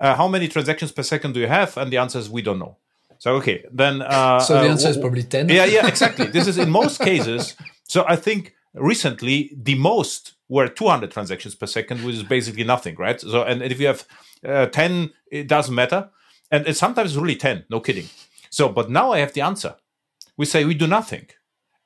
uh, 0.00 0.14
how 0.14 0.28
many 0.28 0.46
transactions 0.48 0.92
per 0.92 1.02
second 1.02 1.32
do 1.34 1.40
you 1.40 1.48
have? 1.48 1.76
And 1.76 1.90
the 1.92 1.96
answer 1.96 2.18
is 2.18 2.30
we 2.30 2.42
don't 2.42 2.58
know. 2.58 2.76
So 3.18 3.34
okay, 3.36 3.64
then 3.72 4.02
uh, 4.02 4.38
so 4.48 4.54
the 4.62 4.68
answer 4.68 4.88
uh, 4.88 4.90
is 4.90 4.98
probably 4.98 5.22
ten. 5.22 5.48
Yeah, 5.48 5.64
yeah, 5.64 5.86
exactly. 5.86 6.26
this 6.26 6.46
is 6.46 6.58
in 6.58 6.70
most 6.70 7.00
cases. 7.10 7.56
So 7.84 8.04
I 8.06 8.16
think 8.16 8.54
recently 8.74 9.52
the 9.56 9.74
most 9.74 10.35
were 10.48 10.68
200 10.68 11.10
transactions 11.10 11.54
per 11.54 11.66
second, 11.66 12.04
which 12.04 12.16
is 12.16 12.22
basically 12.22 12.64
nothing, 12.64 12.96
right? 12.96 13.20
So, 13.20 13.42
and 13.42 13.62
if 13.62 13.80
you 13.80 13.88
have 13.88 14.06
uh, 14.44 14.66
10, 14.66 15.10
it 15.30 15.48
doesn't 15.48 15.74
matter. 15.74 16.10
And 16.50 16.66
it's 16.66 16.78
sometimes 16.78 17.18
really 17.18 17.36
10, 17.36 17.64
no 17.68 17.80
kidding. 17.80 18.08
So, 18.50 18.68
but 18.68 18.90
now 18.90 19.12
I 19.12 19.18
have 19.18 19.32
the 19.32 19.40
answer. 19.40 19.74
We 20.36 20.46
say 20.46 20.64
we 20.64 20.74
do 20.74 20.86
nothing. 20.86 21.26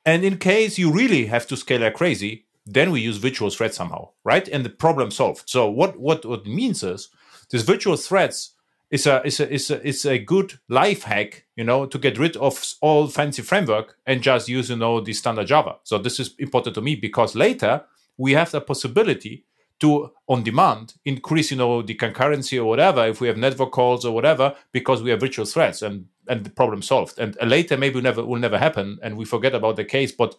And 0.05 0.23
in 0.23 0.37
case 0.37 0.77
you 0.77 0.91
really 0.91 1.25
have 1.27 1.47
to 1.47 1.57
scale 1.57 1.81
like 1.81 1.95
crazy, 1.95 2.45
then 2.65 2.91
we 2.91 3.01
use 3.01 3.17
virtual 3.17 3.49
threads 3.49 3.75
somehow, 3.75 4.09
right? 4.23 4.47
And 4.47 4.63
the 4.63 4.69
problem 4.69 5.11
solved. 5.11 5.49
So 5.49 5.69
what 5.69 5.99
what 5.99 6.25
what 6.25 6.45
means 6.45 6.83
is 6.83 7.09
this 7.49 7.63
virtual 7.63 7.97
threads 7.97 8.51
is 8.89 9.07
a 9.07 9.25
is 9.25 9.39
a 9.39 9.51
is 9.51 9.71
a, 9.71 9.87
is 9.87 10.05
a 10.05 10.19
good 10.19 10.59
life 10.69 11.03
hack, 11.03 11.45
you 11.55 11.63
know, 11.63 11.85
to 11.85 11.97
get 11.97 12.19
rid 12.19 12.37
of 12.37 12.75
all 12.81 13.07
fancy 13.07 13.41
framework 13.41 13.97
and 14.05 14.21
just 14.21 14.49
use 14.49 14.69
you 14.69 14.75
know 14.75 15.01
the 15.01 15.13
standard 15.13 15.47
Java. 15.47 15.77
So 15.83 15.97
this 15.97 16.19
is 16.19 16.35
important 16.39 16.75
to 16.75 16.81
me 16.81 16.95
because 16.95 17.35
later 17.35 17.83
we 18.21 18.33
have 18.33 18.51
the 18.51 18.61
possibility 18.61 19.45
to 19.79 20.11
on 20.27 20.43
demand 20.43 20.93
increase 21.05 21.49
you 21.51 21.57
know 21.57 21.81
the 21.81 21.95
concurrency 21.95 22.57
or 22.57 22.65
whatever 22.65 23.07
if 23.07 23.19
we 23.19 23.27
have 23.27 23.37
network 23.37 23.71
calls 23.71 24.05
or 24.05 24.13
whatever 24.13 24.55
because 24.71 25.01
we 25.01 25.09
have 25.09 25.19
virtual 25.19 25.45
threads 25.45 25.81
and 25.81 26.05
and 26.27 26.45
the 26.45 26.49
problem 26.49 26.81
solved. 26.81 27.19
And 27.19 27.35
later 27.43 27.77
maybe 27.77 27.95
will 27.95 28.03
never 28.03 28.23
will 28.23 28.39
never 28.39 28.57
happen 28.57 28.99
and 29.03 29.17
we 29.17 29.25
forget 29.25 29.55
about 29.55 29.75
the 29.75 29.83
case 29.83 30.11
but 30.11 30.35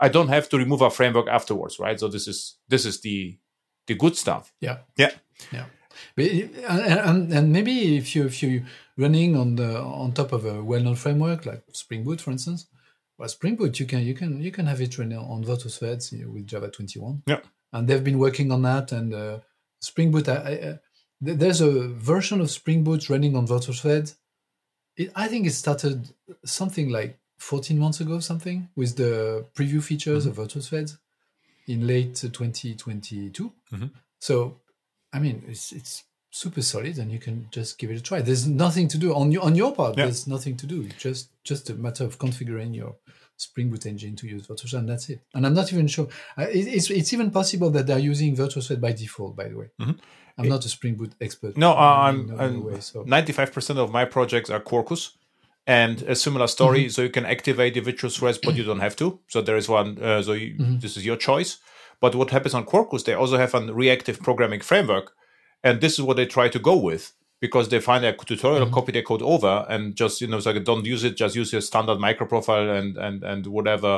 i 0.00 0.08
don't 0.08 0.28
have 0.28 0.48
to 0.48 0.56
remove 0.56 0.82
our 0.82 0.90
framework 0.90 1.28
afterwards 1.28 1.78
right? 1.78 2.00
So 2.00 2.08
this 2.08 2.26
is 2.26 2.56
this 2.68 2.84
is 2.84 3.00
the 3.00 3.38
the 3.86 3.94
good 3.94 4.16
stuff. 4.16 4.52
Yeah. 4.60 4.78
Yeah. 4.96 5.12
Yeah. 5.52 5.66
And, 6.68 7.32
and 7.32 7.52
maybe 7.52 7.96
if 7.96 8.16
you 8.16 8.26
if 8.26 8.42
you 8.42 8.64
running 8.96 9.36
on 9.36 9.56
the 9.56 9.80
on 9.80 10.12
top 10.12 10.32
of 10.32 10.44
a 10.44 10.62
well-known 10.62 10.96
framework 10.96 11.46
like 11.46 11.62
spring 11.72 12.02
boot 12.04 12.20
for 12.20 12.30
instance 12.30 12.66
well, 13.18 13.28
Spring 13.28 13.56
Boot, 13.56 13.80
you 13.80 13.86
can 13.86 14.02
you 14.02 14.14
can 14.14 14.40
you 14.40 14.50
can 14.50 14.66
have 14.66 14.80
it 14.80 14.98
running 14.98 15.18
on 15.18 15.44
Virtual 15.44 15.70
Threads 15.70 16.12
with 16.12 16.46
Java 16.46 16.68
21. 16.68 17.22
Yeah, 17.26 17.40
and 17.72 17.88
they've 17.88 18.04
been 18.04 18.18
working 18.18 18.52
on 18.52 18.62
that. 18.62 18.92
And 18.92 19.14
uh, 19.14 19.40
Spring 19.80 20.10
Boot, 20.10 20.28
I, 20.28 20.34
I, 20.34 20.54
uh, 20.68 20.76
there's 21.20 21.60
a 21.60 21.88
version 21.88 22.40
of 22.40 22.50
Spring 22.50 22.84
Boot 22.84 23.08
running 23.08 23.36
on 23.36 23.46
Virtual 23.46 23.74
Threads. 23.74 24.16
It, 24.96 25.12
I 25.14 25.28
think 25.28 25.46
it 25.46 25.52
started 25.52 26.10
something 26.44 26.90
like 26.90 27.18
14 27.38 27.78
months 27.78 28.00
ago, 28.00 28.20
something 28.20 28.68
with 28.76 28.96
the 28.96 29.46
preview 29.54 29.82
features 29.82 30.22
mm-hmm. 30.22 30.30
of 30.30 30.36
Virtual 30.36 30.62
Threads 30.62 30.98
in 31.66 31.86
late 31.86 32.14
2022. 32.16 33.52
Mm-hmm. 33.72 33.86
So 34.20 34.60
I 35.12 35.18
mean, 35.18 35.42
it's 35.48 35.72
it's 35.72 36.04
super 36.42 36.62
solid, 36.72 36.96
and 37.00 37.08
you 37.14 37.20
can 37.26 37.36
just 37.58 37.78
give 37.78 37.90
it 37.92 37.96
a 38.02 38.04
try. 38.08 38.18
There's 38.20 38.46
nothing 38.64 38.86
to 38.92 38.98
do 39.04 39.08
on 39.20 39.26
your 39.34 39.42
on 39.48 39.54
your 39.62 39.72
part. 39.78 39.92
Yeah. 39.96 40.04
There's 40.06 40.26
nothing 40.36 40.54
to 40.62 40.66
do. 40.74 40.78
It's 40.88 41.02
just 41.08 41.24
just 41.50 41.70
a 41.70 41.74
matter 41.86 42.04
of 42.08 42.12
configuring 42.24 42.72
your 42.80 42.92
Spring 43.46 43.68
Boot 43.70 43.84
engine 43.92 44.14
to 44.20 44.26
use 44.34 44.42
Virtual 44.50 44.78
and 44.80 44.88
that's 44.90 45.06
it. 45.12 45.20
And 45.34 45.42
I'm 45.46 45.54
not 45.60 45.68
even 45.72 45.86
sure. 45.94 46.08
It's 46.38 46.90
it's 47.00 47.12
even 47.16 47.30
possible 47.30 47.70
that 47.76 47.84
they're 47.86 48.06
using 48.12 48.30
Virtual 48.44 48.62
Thread 48.66 48.80
by 48.86 48.92
default. 48.92 49.32
By 49.40 49.48
the 49.50 49.56
way, 49.60 49.68
Mhm. 49.82 49.96
I'm 50.38 50.48
not 50.54 50.64
a 50.64 50.68
Spring 50.76 50.94
Boot 50.98 51.12
expert. 51.26 51.52
No, 51.56 51.70
I'm, 51.76 52.18
no 52.26 52.36
I'm 52.42 52.54
way, 52.64 52.80
so. 52.80 53.04
95% 53.04 53.78
of 53.84 53.90
my 53.98 54.04
projects 54.16 54.50
are 54.50 54.60
Quarkus. 54.70 55.02
And 55.68 55.96
a 56.02 56.14
similar 56.14 56.46
story, 56.46 56.82
Mm-hmm. 56.82 56.94
so 56.94 57.02
you 57.02 57.10
can 57.18 57.26
activate 57.26 57.72
the 57.74 57.80
virtual 57.90 58.10
threads, 58.10 58.38
but 58.44 58.54
you 58.58 58.62
don't 58.70 58.84
have 58.86 58.94
to. 59.02 59.06
So 59.32 59.40
there 59.42 59.56
is 59.62 59.68
one. 59.68 59.88
Uh, 60.08 60.22
so 60.26 60.32
you, 60.42 60.48
Mm-hmm. 60.54 60.78
this 60.82 60.96
is 60.98 61.04
your 61.10 61.16
choice. 61.28 61.50
But 62.02 62.14
what 62.14 62.30
happens 62.30 62.54
on 62.54 62.64
Quarkus? 62.66 63.02
They 63.04 63.14
also 63.14 63.36
have 63.38 63.52
a 63.54 63.60
reactive 63.82 64.16
programming 64.26 64.60
framework, 64.70 65.06
and 65.66 65.80
this 65.80 65.92
is 65.98 66.02
what 66.06 66.16
they 66.16 66.26
try 66.26 66.48
to 66.48 66.58
go 66.70 66.76
with 66.90 67.12
because 67.40 67.68
they 67.68 67.80
find 67.80 68.04
a 68.04 68.12
tutorial, 68.12 68.64
Mm-hmm. 68.64 68.74
copy 68.74 68.92
their 68.92 69.02
code 69.10 69.22
over, 69.22 69.54
and 69.68 69.82
just 70.02 70.20
you 70.20 70.26
know, 70.28 70.38
it's 70.38 70.46
like 70.46 70.64
don't 70.64 70.86
use 70.94 71.04
it, 71.08 71.16
just 71.22 71.36
use 71.36 71.52
your 71.52 71.62
standard 71.70 71.98
microprofile 71.98 72.68
and 72.78 72.96
and 73.06 73.22
and 73.24 73.46
whatever 73.46 73.92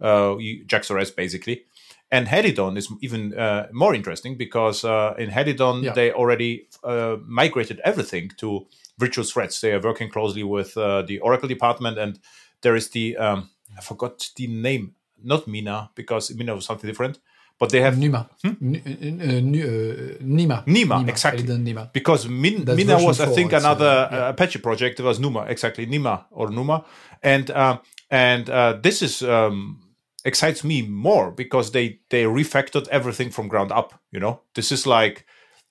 uh, 0.00 0.34
JAX-RS 0.70 1.10
basically. 1.22 1.64
And 2.10 2.28
Helidon 2.28 2.76
is 2.76 2.86
even 3.00 3.22
uh, 3.34 3.66
more 3.72 3.94
interesting 3.94 4.36
because 4.36 4.84
uh, 4.84 5.14
in 5.18 5.30
Helidon 5.30 5.82
Yeah. 5.82 5.94
they 5.94 6.12
already 6.12 6.68
uh, 6.84 7.16
migrated 7.40 7.80
everything 7.84 8.30
to 8.36 8.66
virtual 8.98 9.24
threads. 9.24 9.60
They 9.60 9.72
are 9.72 9.80
working 9.82 10.10
closely 10.10 10.44
with 10.44 10.76
uh, 10.76 11.02
the 11.08 11.18
Oracle 11.20 11.48
department, 11.48 11.98
and 11.98 12.18
there 12.60 12.76
is 12.76 12.90
the 12.90 13.16
um, 13.16 13.50
I 13.78 13.80
forgot 13.82 14.30
the 14.36 14.46
name, 14.46 14.94
not 15.22 15.46
Mina 15.48 15.90
because 15.94 16.34
Mina 16.36 16.54
was 16.54 16.64
something 16.66 16.88
different, 16.90 17.18
but 17.58 17.70
they 17.70 17.80
have 17.80 17.96
Numa, 17.98 18.28
N- 18.44 18.82
uh, 18.84 18.88
N- 18.88 19.54
uh, 19.54 20.24
Nima, 20.24 20.64
Nima, 20.66 21.08
exactly. 21.08 21.42
Helidon 21.44 21.64
Nima. 21.64 21.92
because 21.92 22.28
Min, 22.28 22.64
Mina 22.64 22.98
was, 23.02 23.20
I 23.20 23.26
think, 23.26 23.52
it's, 23.52 23.64
uh, 23.64 23.68
another 23.68 24.08
yeah. 24.12 24.28
Apache 24.30 24.58
project. 24.60 25.00
It 25.00 25.04
was 25.04 25.18
Numa, 25.20 25.42
exactly 25.48 25.86
Nima 25.86 26.24
or 26.30 26.50
Numa, 26.50 26.84
and 27.22 27.50
uh, 27.50 27.78
and 28.10 28.50
uh, 28.50 28.78
this 28.82 29.02
is 29.02 29.22
um, 29.22 29.80
excites 30.24 30.64
me 30.64 30.82
more 30.82 31.30
because 31.30 31.70
they 31.72 32.00
they 32.10 32.24
refactored 32.24 32.88
everything 32.88 33.30
from 33.30 33.48
ground 33.48 33.70
up. 33.72 33.94
You 34.12 34.20
know, 34.20 34.40
this 34.54 34.72
is 34.72 34.86
like 34.86 35.24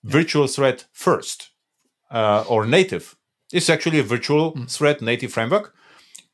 virtual 0.04 0.48
thread 0.48 0.84
first 0.93 1.50
uh, 2.12 2.43
or 2.48 2.65
native. 2.65 3.15
It's 3.52 3.69
actually 3.69 4.00
a 4.00 4.04
virtual 4.04 4.52
Hmm. 4.52 4.65
thread 4.65 5.02
native 5.02 5.32
framework. 5.34 5.74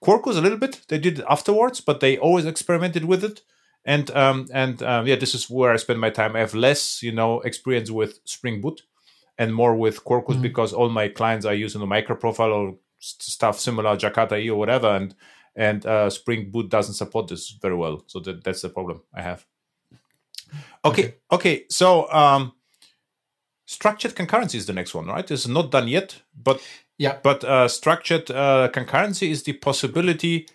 Quarkus 0.01 0.37
a 0.37 0.41
little 0.41 0.57
bit. 0.57 0.81
They 0.87 0.97
did 0.99 1.19
it 1.19 1.25
afterwards, 1.29 1.81
but 1.81 1.99
they 1.99 2.17
always 2.17 2.45
experimented 2.45 3.03
with 3.03 3.23
it. 3.23 3.41
And 3.85 4.11
um, 4.11 4.47
and 4.53 4.81
um, 4.83 5.07
yeah, 5.07 5.15
this 5.15 5.33
is 5.33 5.49
where 5.49 5.71
I 5.71 5.77
spend 5.77 5.99
my 5.99 6.09
time. 6.09 6.35
I 6.35 6.39
have 6.39 6.53
less, 6.53 7.01
you 7.01 7.11
know, 7.11 7.41
experience 7.41 7.89
with 7.89 8.19
Spring 8.25 8.61
Boot 8.61 8.81
and 9.37 9.53
more 9.55 9.75
with 9.75 10.03
Quarkus 10.03 10.33
Mm-hmm. 10.33 10.41
because 10.41 10.73
all 10.73 10.89
my 10.89 11.07
clients 11.07 11.45
are 11.45 11.53
using 11.53 11.79
the 11.81 11.87
microprofile 11.87 12.51
or 12.53 12.77
st- 12.99 13.21
stuff 13.23 13.59
similar, 13.59 13.95
Jakarta 13.95 14.37
E 14.37 14.49
or 14.49 14.59
whatever, 14.59 14.87
and 14.89 15.15
and 15.55 15.85
uh, 15.85 16.09
Spring 16.09 16.51
Boot 16.51 16.69
doesn't 16.69 16.95
support 16.95 17.27
this 17.29 17.49
very 17.61 17.75
well. 17.75 18.03
So 18.07 18.19
that, 18.19 18.43
that's 18.43 18.61
the 18.61 18.69
problem 18.69 19.01
I 19.13 19.21
have. 19.21 19.45
Okay, 20.85 21.03
okay. 21.03 21.13
Okay. 21.31 21.65
so 21.69 22.11
um, 22.11 22.53
structured 23.65 24.15
concurrency 24.15 24.55
is 24.55 24.65
the 24.65 24.73
next 24.73 24.93
one, 24.93 25.05
right? 25.07 25.29
It's 25.31 25.47
not 25.47 25.71
done 25.71 25.87
yet, 25.87 26.21
but 26.35 26.61
Yeah. 26.97 27.17
but 27.23 27.43
uh, 27.43 27.67
structured 27.67 28.29
uh, 28.31 28.69
concurrency 28.73 29.29
is 29.29 29.43
the 29.43 29.53
possibility 29.53 30.47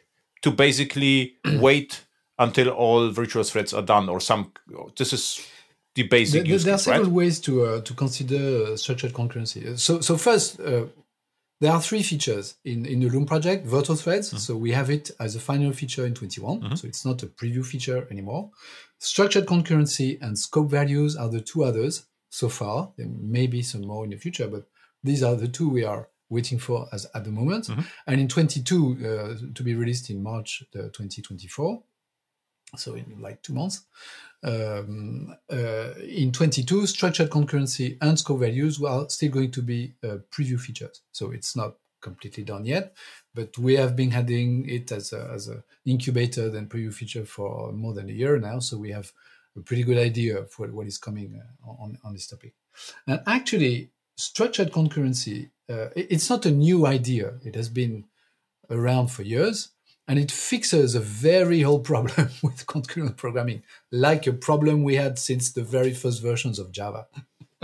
to 0.43 0.51
basically 0.51 1.37
wait 1.61 2.04
until 2.39 2.69
all 2.71 3.11
virtual 3.11 3.45
threads 3.45 3.73
are 3.73 3.83
done, 3.83 4.09
or 4.09 4.21
some. 4.21 4.53
This 4.97 5.13
is 5.13 5.47
the 5.95 6.05
basic 6.05 6.43
there- 6.43 6.53
use 6.53 6.65
there 6.65 6.75
are 6.75 6.79
several 6.79 7.05
right? 7.05 7.13
ways 7.13 7.41
to 7.41 7.65
uh, 7.65 7.81
to 7.83 7.95
consider 7.95 8.73
uh, 8.73 8.77
structured 8.77 9.13
concurrency. 9.13 9.79
So 9.79 10.01
so 10.01 10.17
first, 10.17 10.61
uh, 10.61 10.87
there 11.61 11.73
are 11.73 11.81
three 11.81 12.03
features 12.03 12.57
in 12.65 12.87
in 12.87 13.01
the 13.01 13.09
Loom 13.09 13.27
project: 13.27 13.67
virtual 13.67 13.97
threads. 13.97 14.29
Mm-hmm. 14.29 14.39
So 14.39 14.57
we 14.57 14.73
have 14.73 14.91
it 14.91 15.11
as 15.21 15.37
a 15.37 15.41
final 15.41 15.73
feature 15.73 16.07
in 16.07 16.15
21. 16.15 16.77
So 16.77 16.87
it's 16.87 17.05
not 17.05 17.23
a 17.23 17.27
preview 17.27 17.65
feature 17.65 18.07
anymore. 18.11 18.51
Structured 18.99 19.47
concurrency 19.47 20.21
and 20.21 20.37
scoped 20.37 20.71
values 20.71 21.17
are 21.17 21.29
the 21.29 21.41
two 21.41 21.65
others 21.65 22.07
so 22.31 22.49
far. 22.49 22.93
There 22.97 23.07
may 23.07 23.47
be 23.47 23.63
some 23.63 23.83
more 23.87 24.05
in 24.05 24.11
the 24.11 24.17
future, 24.17 24.49
but 24.49 24.67
these 25.03 25.23
are 25.23 25.37
the 25.37 25.49
two 25.49 25.69
we 25.69 25.85
are 25.85 26.09
waiting 26.31 26.59
for 26.59 26.89
as 26.93 27.07
at 27.15 27.25
the 27.25 27.31
moment. 27.31 27.67
Mm-hmm. 27.67 27.81
And 28.07 28.21
in 28.21 28.29
22 28.29 28.67
uh, 28.67 29.53
to 29.55 29.63
be 29.63 29.75
released 29.75 30.11
in 30.11 30.23
March 30.23 30.65
uh, 30.75 30.89
2024. 30.93 31.83
So 32.77 32.95
in 32.95 33.21
like 33.21 33.43
two 33.43 33.55
months. 33.55 33.83
Um, 34.43 35.35
uh, 35.51 35.95
in 36.07 36.31
22, 36.33 36.87
structured 36.87 37.31
concurrency 37.31 37.97
and 38.03 38.17
scoped 38.19 38.41
values 38.41 38.83
are 38.83 39.09
still 39.09 39.31
going 39.31 39.51
to 39.53 39.63
be 39.63 39.95
uh, 40.03 40.19
preview 40.31 40.61
features. 40.61 41.01
So 41.13 41.31
it's 41.31 41.57
not 41.57 41.77
completely 42.03 42.45
done 42.45 42.67
yet, 42.67 42.95
but 43.35 43.57
we 43.57 43.75
have 43.77 43.97
been 43.97 44.11
having 44.11 44.69
it 44.69 44.93
as 44.93 45.15
a, 45.15 45.31
as 45.33 45.49
a 45.49 45.65
incubated 45.87 46.55
and 46.55 46.69
preview 46.69 46.93
feature 46.93 47.25
for 47.25 47.73
more 47.73 47.95
than 47.95 48.11
a 48.11 48.13
year 48.13 48.39
now. 48.39 48.59
So 48.59 48.77
we 48.77 48.91
have 48.91 49.13
a 49.57 49.61
pretty 49.61 49.83
good 49.83 49.97
idea 49.99 50.39
of 50.39 50.53
what, 50.59 50.73
what 50.73 50.87
is 50.87 50.99
coming 50.99 51.41
uh, 51.67 51.71
on, 51.71 51.99
on 52.05 52.13
this 52.13 52.27
topic. 52.27 52.55
And 53.07 53.23
actually, 53.27 53.91
structured 54.17 54.73
concurrency, 54.73 55.51
uh, 55.71 55.89
it- 55.97 56.09
it's 56.11 56.29
not 56.29 56.45
a 56.45 56.51
new 56.51 56.87
idea. 56.87 57.39
It 57.45 57.55
has 57.55 57.69
been 57.71 58.05
around 58.71 59.09
for 59.09 59.23
years 59.23 59.71
and 60.07 60.19
it 60.19 60.31
fixes 60.31 60.95
a 60.95 61.01
very 61.01 61.65
old 61.65 61.85
problem 61.85 62.29
with 62.43 62.67
concurrent 62.67 63.17
programming, 63.17 63.63
like 63.91 64.27
a 64.27 64.33
problem 64.33 64.83
we 64.83 64.97
had 64.97 65.19
since 65.19 65.53
the 65.53 65.63
very 65.63 65.95
first 65.95 66.23
versions 66.23 66.59
of 66.59 66.73
Java. 66.73 67.07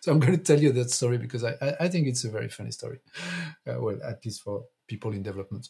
so 0.00 0.12
I'm 0.12 0.20
going 0.20 0.36
to 0.36 0.42
tell 0.42 0.60
you 0.60 0.72
that 0.72 0.90
story 0.90 1.18
because 1.18 1.44
I, 1.44 1.54
I, 1.80 1.88
think 1.88 2.06
it's 2.06 2.24
a 2.24 2.30
very 2.30 2.48
funny 2.48 2.70
story. 2.70 2.98
Uh, 3.66 3.76
well, 3.78 3.98
at 4.02 4.24
least 4.24 4.42
for 4.42 4.64
people 4.86 5.12
in 5.12 5.22
development. 5.22 5.68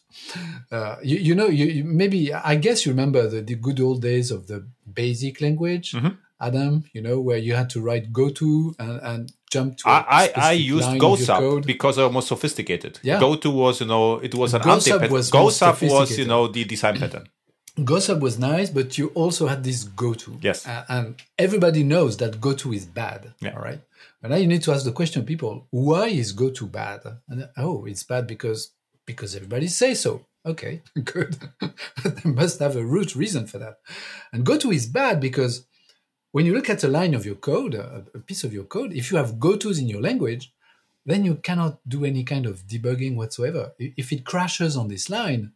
Uh, 0.71 0.97
you, 1.03 1.17
you 1.17 1.35
know, 1.35 1.47
you, 1.47 1.65
you 1.65 1.83
maybe 1.83 2.33
I 2.33 2.55
guess 2.55 2.85
you 2.85 2.91
remember 2.91 3.27
the, 3.27 3.41
the 3.41 3.55
good 3.55 3.79
old 3.79 4.01
days 4.01 4.31
of 4.31 4.47
the 4.47 4.67
basic 4.91 5.41
language, 5.41 5.93
Mhm. 5.93 6.17
Adam. 6.39 6.83
You 6.93 7.01
know, 7.01 7.19
where 7.19 7.37
you 7.37 7.55
had 7.55 7.69
to 7.71 7.81
write 7.81 8.11
goto 8.11 8.73
and, 8.79 8.99
and 9.01 9.33
jump 9.51 9.77
to. 9.77 9.89
a 9.89 9.91
I, 9.91 10.05
I, 10.09 10.31
I 10.35 10.51
used 10.51 10.87
GoSub 10.89 11.65
because 11.65 11.97
I'm 11.97 12.13
more 12.13 12.21
sophisticated. 12.21 12.99
Yeah. 13.03 13.19
GoTo 13.19 13.51
was, 13.51 13.81
you 13.81 13.87
know, 13.87 14.19
it 14.19 14.33
was 14.35 14.53
an 14.53 14.61
GoSub 14.61 15.01
anti 15.01 15.07
was 15.07 15.31
GoSub 15.31 15.89
was, 15.89 16.17
you 16.17 16.25
know, 16.25 16.47
the 16.47 16.63
design 16.63 16.99
pattern. 16.99 17.27
GoSub 17.77 18.21
was 18.21 18.39
nice, 18.39 18.69
but 18.69 18.97
you 18.97 19.07
also 19.09 19.47
had 19.47 19.63
this 19.63 19.83
goto. 19.83 20.31
Yes. 20.41 20.65
A- 20.65 20.85
and 20.87 21.21
everybody 21.37 21.83
knows 21.83 22.17
that 22.17 22.39
goto 22.39 22.71
is 22.71 22.85
bad. 22.85 23.33
Yeah. 23.41 23.53
All 23.55 23.61
right. 23.61 23.81
But 24.21 24.31
now 24.31 24.37
you 24.37 24.47
need 24.47 24.63
to 24.63 24.71
ask 24.71 24.85
the 24.85 24.91
question, 24.91 25.25
people, 25.25 25.67
why 25.71 26.07
is 26.07 26.31
goto 26.31 26.65
bad? 26.65 27.01
And 27.27 27.49
oh, 27.57 27.85
it's 27.85 28.03
bad 28.03 28.27
because 28.27 28.71
because 29.05 29.35
everybody 29.35 29.67
says 29.67 30.01
so. 30.01 30.25
Okay, 30.45 30.81
good. 31.03 31.37
they 32.03 32.29
must 32.29 32.59
have 32.59 32.75
a 32.75 32.85
root 32.85 33.15
reason 33.15 33.47
for 33.47 33.57
that. 33.57 33.79
And 34.31 34.45
goto 34.45 34.71
is 34.71 34.85
bad 34.85 35.19
because 35.19 35.65
when 36.35 36.45
you 36.45 36.53
look 36.53 36.69
at 36.69 36.83
a 36.83 36.89
line 36.89 37.13
of 37.13 37.25
your 37.25 37.35
code, 37.35 37.75
a, 37.75 38.19
piece 38.27 38.43
of 38.43 38.51
your 38.51 38.65
code, 38.65 38.91
if 38.91 39.09
you 39.09 39.15
have 39.15 39.39
gotos 39.39 39.79
in 39.79 39.87
your 39.87 40.01
language, 40.01 40.51
then 41.05 41.23
you 41.23 41.35
cannot 41.35 41.79
do 41.87 42.03
any 42.03 42.25
kind 42.25 42.45
of 42.45 42.67
debugging 42.67 43.15
whatsoever. 43.15 43.71
If 43.79 44.11
it 44.11 44.25
crashes 44.25 44.75
on 44.75 44.89
this 44.89 45.09
line, 45.09 45.53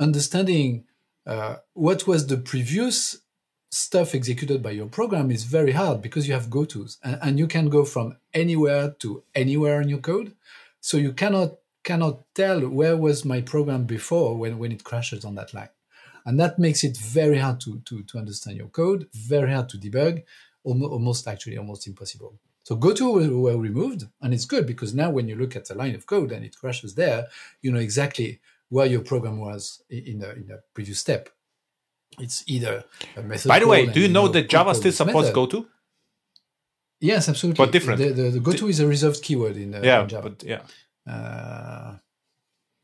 understanding 0.00 0.84
uh, 1.26 1.56
what 1.74 2.06
was 2.06 2.28
the 2.28 2.38
previous 2.38 3.18
stuff 3.70 4.14
executed 4.14 4.62
by 4.62 4.70
your 4.70 4.86
program 4.86 5.30
is 5.30 5.44
very 5.44 5.72
hard 5.72 6.00
because 6.00 6.26
you 6.26 6.32
have 6.32 6.48
gotos 6.48 6.96
and, 7.04 7.18
and 7.20 7.38
you 7.38 7.46
can 7.46 7.68
go 7.68 7.84
from 7.84 8.16
anywhere 8.32 8.94
to 9.00 9.22
anywhere 9.34 9.82
in 9.82 9.90
your 9.90 9.98
code. 9.98 10.32
So 10.80 10.96
you 10.96 11.12
cannot 11.12 11.56
cannot 11.84 12.20
tell 12.34 12.66
where 12.70 12.96
was 12.96 13.26
my 13.26 13.42
program 13.42 13.84
before 13.84 14.34
when, 14.38 14.56
when 14.56 14.72
it 14.72 14.82
crashes 14.82 15.26
on 15.26 15.34
that 15.34 15.52
line. 15.52 15.68
And 16.24 16.38
that 16.40 16.58
makes 16.58 16.84
it 16.84 16.96
very 16.96 17.38
hard 17.38 17.60
to, 17.62 17.80
to, 17.84 18.02
to 18.04 18.18
understand 18.18 18.56
your 18.56 18.68
code, 18.68 19.08
very 19.12 19.52
hard 19.52 19.68
to 19.70 19.78
debug, 19.78 20.22
almost, 20.64 21.26
actually 21.26 21.58
almost 21.58 21.86
impossible. 21.86 22.38
So 22.64 22.76
goto 22.76 23.14
were, 23.14 23.58
removed, 23.58 24.06
and 24.20 24.32
it's 24.32 24.44
good 24.44 24.66
because 24.66 24.94
now 24.94 25.10
when 25.10 25.26
you 25.26 25.34
look 25.34 25.56
at 25.56 25.68
a 25.70 25.74
line 25.74 25.96
of 25.96 26.06
code 26.06 26.30
and 26.30 26.44
it 26.44 26.56
crashes 26.56 26.94
there, 26.94 27.26
you 27.60 27.72
know 27.72 27.80
exactly 27.80 28.40
where 28.68 28.86
your 28.86 29.00
program 29.00 29.38
was 29.38 29.82
in 29.90 30.20
the 30.20 30.32
in 30.34 30.46
the 30.46 30.62
previous 30.72 31.00
step. 31.00 31.28
It's 32.20 32.44
either 32.46 32.84
a 33.16 33.22
method. 33.22 33.48
By 33.48 33.58
the 33.58 33.66
way, 33.66 33.86
do 33.86 34.00
you 34.00 34.08
know 34.08 34.28
that 34.28 34.48
Java 34.48 34.74
still 34.76 34.92
supports 34.92 35.28
method. 35.28 35.34
GoTo? 35.34 35.66
Yes, 37.00 37.28
absolutely. 37.28 37.64
But 37.64 37.72
different. 37.72 37.98
The, 37.98 38.10
the, 38.10 38.30
the 38.30 38.40
goto 38.40 38.68
is 38.68 38.78
a 38.78 38.86
reserved 38.86 39.22
keyword 39.22 39.56
in, 39.56 39.74
uh, 39.74 39.80
Yeah, 39.82 40.02
in 40.02 40.08
Java. 40.08 40.30
but 40.30 40.44
yeah. 40.44 40.60
uh, 41.12 41.96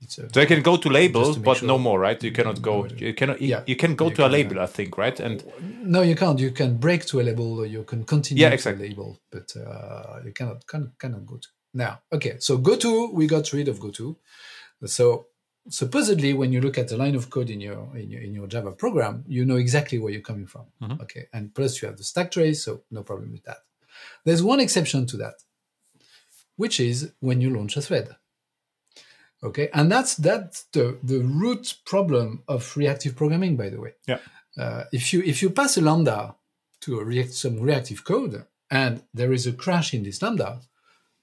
So 0.07 0.29
I 0.41 0.47
can 0.47 0.63
go 0.63 0.77
to 0.77 0.89
label, 0.89 1.35
to 1.35 1.41
but 1.41 1.59
sure. 1.59 1.67
no 1.69 1.77
more, 1.79 1.99
right? 1.99 2.23
You 2.23 2.31
cannot 2.31 2.63
go. 2.63 2.87
You 2.87 3.15
cannot. 3.15 3.41
Yeah. 3.43 3.63
You 3.67 3.75
can 3.77 3.97
go 3.97 4.09
You 4.09 4.15
to 4.15 4.23
a 4.23 4.25
can, 4.27 4.33
label, 4.33 4.61
I 4.61 4.67
think, 4.67 4.97
right? 4.97 5.19
And 5.19 5.45
no, 5.83 6.03
you 6.03 6.15
can't. 6.15 6.39
You 6.39 6.53
can 6.53 6.77
break 6.77 7.05
to 7.07 7.21
a 7.21 7.23
label, 7.23 7.59
or 7.61 7.67
you 7.67 7.83
can 7.83 8.05
continue 8.05 8.43
Yeah, 8.43 8.51
to 8.51 8.55
exactly. 8.55 8.87
a 8.87 8.89
label, 8.91 9.19
but 9.33 9.53
uh, 9.57 10.21
you 10.25 10.33
cannot 10.33 10.67
can, 10.67 10.93
cannot 11.01 11.27
go 11.27 11.37
to. 11.39 11.49
Now, 11.75 12.01
okay, 12.13 12.37
so 12.39 12.59
goto, 12.59 13.11
we 13.13 13.27
got 13.27 13.53
rid 13.53 13.67
of 13.69 13.81
goto. 13.81 14.17
So 14.87 15.27
supposedly, 15.69 16.33
when 16.33 16.53
you 16.53 16.61
look 16.61 16.79
at 16.79 16.89
the 16.89 16.97
line 16.97 17.17
of 17.17 17.29
code 17.29 17.51
in 17.51 17.61
your 17.61 17.95
in 17.97 18.09
your, 18.11 18.23
in 18.23 18.35
your 18.35 18.47
Java 18.47 18.71
program, 18.73 19.25
you 19.27 19.45
know 19.45 19.57
exactly 19.57 19.99
where 19.99 20.13
you're 20.13 20.23
coming 20.23 20.47
from. 20.47 20.67
Mhm. 20.81 21.01
Okay, 21.03 21.27
and 21.33 21.53
plus 21.53 21.83
you 21.83 21.89
have 21.89 21.99
the 21.99 22.05
stack 22.05 22.31
trace, 22.31 22.63
so 22.65 22.83
no 22.93 23.03
problem 23.03 23.33
with 23.33 23.43
that. 23.45 23.59
There's 24.25 24.45
one 24.45 24.61
exception 24.61 25.07
to 25.07 25.17
that, 25.19 25.35
which 26.57 26.79
is 26.79 27.13
when 27.19 27.41
you 27.41 27.51
launch 27.51 27.77
a 27.77 27.83
thread. 27.83 28.15
Okay, 29.43 29.69
and 29.73 29.91
that's 29.91 30.17
that's 30.17 30.65
the 30.73 30.99
the 31.03 31.21
root 31.21 31.79
problem 31.85 32.43
of 32.49 32.77
reactive 32.77 33.15
programming, 33.15 33.57
by 33.57 33.69
the 33.69 33.81
way. 33.81 33.95
Yeah. 34.07 34.19
Uh, 34.57 34.85
if 34.93 35.13
you 35.13 35.23
if 35.23 35.43
you 35.43 35.51
pass 35.51 35.77
a 35.77 35.81
lambda 35.81 36.35
to 36.81 36.99
a 36.99 37.05
react, 37.05 37.33
some 37.33 37.61
reactive 37.61 38.05
code 38.05 38.45
and 38.71 39.03
there 39.15 39.33
is 39.33 39.47
a 39.47 39.53
crash 39.53 39.95
in 39.95 40.03
this 40.03 40.21
lambda, 40.23 40.61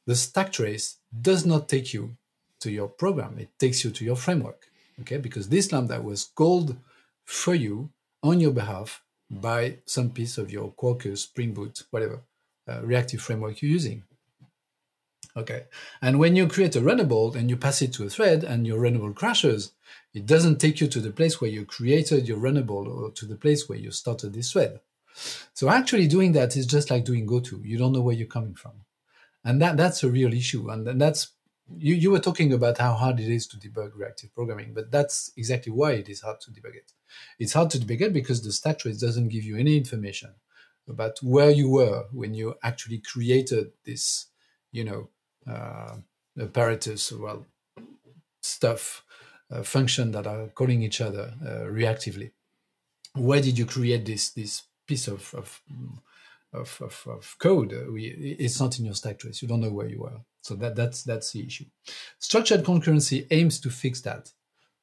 the 0.06 0.15
stack 0.15 0.51
trace 0.51 0.97
does 1.21 1.45
not 1.45 1.69
take 1.69 1.93
you 1.93 2.15
to 2.60 2.71
your 2.71 2.88
program. 2.88 3.38
It 3.38 3.49
takes 3.60 3.84
you 3.84 3.91
to 3.91 4.06
your 4.06 4.15
framework. 4.15 4.67
Okay, 5.01 5.17
because 5.17 5.49
this 5.49 5.71
lambda 5.71 6.01
was 6.01 6.23
called 6.23 6.78
for 7.25 7.54
you 7.54 7.89
on 8.23 8.39
your 8.39 8.51
behalf 8.51 9.04
by 9.30 9.80
some 9.86 10.10
piece 10.10 10.38
of 10.38 10.51
your 10.51 10.71
Quarkus, 10.71 11.17
Spring 11.17 11.54
Boot, 11.54 11.84
whatever 11.91 12.21
uh, 12.67 12.82
reactive 12.82 13.21
framework 13.21 13.62
you're 13.62 13.71
using. 13.71 14.04
Okay. 15.38 15.65
And 16.02 16.17
when 16.17 16.36
you 16.36 16.48
create 16.48 16.76
a 16.76 16.82
runnable 16.82 17.36
and 17.36 17.50
you 17.50 17.58
pass 17.58 17.82
it 17.82 17.91
to 17.93 18.06
a 18.06 18.10
thread 18.10 18.43
and 18.43 18.65
your 18.65 18.80
runnable 18.80 19.13
crashes, 19.13 19.74
it 20.13 20.26
doesn't 20.26 20.60
take 20.60 20.80
you 20.80 20.88
to 20.88 21.02
the 21.02 21.12
place 21.12 21.41
where 21.41 21.50
you 21.50 21.65
created 21.65 22.28
your 22.28 22.38
runnable 22.38 22.88
or 22.88 23.12
to 23.12 23.26
the 23.26 23.36
place 23.36 23.67
where 23.67 23.78
you 23.78 23.91
started 23.91 24.34
this 24.34 24.54
thread. 24.54 24.80
So 25.54 25.69
actually 25.69 26.08
doing 26.08 26.32
that 26.34 26.56
is 26.56 26.65
just 26.65 26.89
like 26.89 27.04
doing 27.04 27.26
GoTo. 27.26 27.60
You 27.63 27.78
don't 27.78 27.91
know 27.91 28.02
where 28.02 28.15
you're 28.15 28.28
coming 28.28 28.56
from. 28.56 28.74
And 29.43 29.62
that, 29.62 29.78
that's 29.78 30.04
a 30.04 30.10
real 30.10 30.34
issue. 30.34 30.69
And 30.69 31.00
that's, 31.00 31.30
you, 31.78 31.95
you 31.95 32.12
were 32.12 32.19
talking 32.19 32.54
about 32.54 32.78
how 32.78 32.93
hard 32.93 33.19
it 33.19 33.30
is 33.30 33.45
to 33.48 33.58
debug 33.58 33.91
reactive 33.95 34.34
programming, 34.34 34.74
but 34.74 34.91
that's 34.91 35.32
exactly 35.36 35.71
why 35.71 35.93
it 35.93 36.10
is 36.10 36.21
hard 36.21 36.39
to 36.41 36.52
debug 36.52 36.76
it. 36.76 36.93
It's 37.39 37.54
hard 37.54 37.69
to 37.71 37.80
debug 37.80 38.02
it 38.02 38.13
because 38.13 38.41
the 38.41 38.52
stack 38.54 38.80
trace 38.80 39.00
doesn't 39.00 39.30
give 39.30 39.43
you 39.43 39.58
any 39.58 39.76
information 39.78 40.34
about 40.88 41.17
where 41.21 41.50
you 41.50 41.69
were 41.69 42.06
when 42.12 42.34
you 42.34 42.56
actually 42.63 43.00
created 43.00 43.71
this, 43.86 44.28
you 44.71 44.84
know, 44.84 45.10
uh, 45.49 45.95
apparatus, 46.39 47.12
well, 47.12 47.45
stuff, 48.41 49.03
uh, 49.51 49.63
function 49.63 50.12
that 50.12 50.27
are 50.27 50.47
calling 50.47 50.81
each 50.84 51.01
other 51.01 51.34
uh, 51.41 51.69
reactively. 51.71 52.31
Where 53.13 53.41
did 53.41 53.58
you 53.58 53.65
create 53.65 54.05
this 54.05 54.31
this 54.31 54.63
piece 54.88 55.08
of 55.08 55.34
of, 55.34 55.62
of, 56.53 56.81
of, 56.81 57.08
of 57.08 57.36
code? 57.39 57.73
We, 57.91 58.36
it's 58.39 58.60
not 58.60 58.77
in 58.79 58.86
your 58.86 58.95
stack 58.95 59.19
trace. 59.19 59.41
You 59.41 59.47
don't 59.47 59.62
know 59.62 59.71
where 59.71 59.88
you 59.88 60.03
are. 60.03 60.21
So 60.41 60.55
that 60.55 60.75
that's 60.75 61.03
that's 61.03 61.31
the 61.31 61.45
issue. 61.45 61.65
Structured 62.19 62.63
concurrency 62.63 63.27
aims 63.31 63.60
to 63.62 63.69
fix 63.69 64.01
that. 64.01 64.31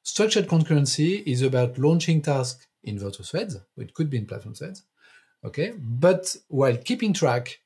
Structured 0.03 0.47
concurrency 0.47 1.23
is 1.25 1.41
about 1.41 1.77
launching 1.77 2.21
tasks 2.21 2.67
in 2.83 2.99
virtual 2.99 3.25
threads. 3.25 3.57
It 3.77 3.93
could 3.93 4.09
be 4.09 4.17
in 4.17 4.25
platform 4.25 4.55
threads. 4.55 4.83
Okay, 5.45 5.73
but 5.77 6.35
while 6.47 6.77
keeping 6.77 7.13
track 7.13 7.59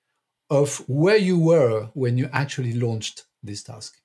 of 0.50 0.78
where 0.88 1.18
you 1.18 1.38
were 1.38 1.90
when 1.94 2.18
you 2.18 2.30
actually 2.32 2.74
launched 2.74 3.26
this 3.44 3.64
task. 3.64 3.98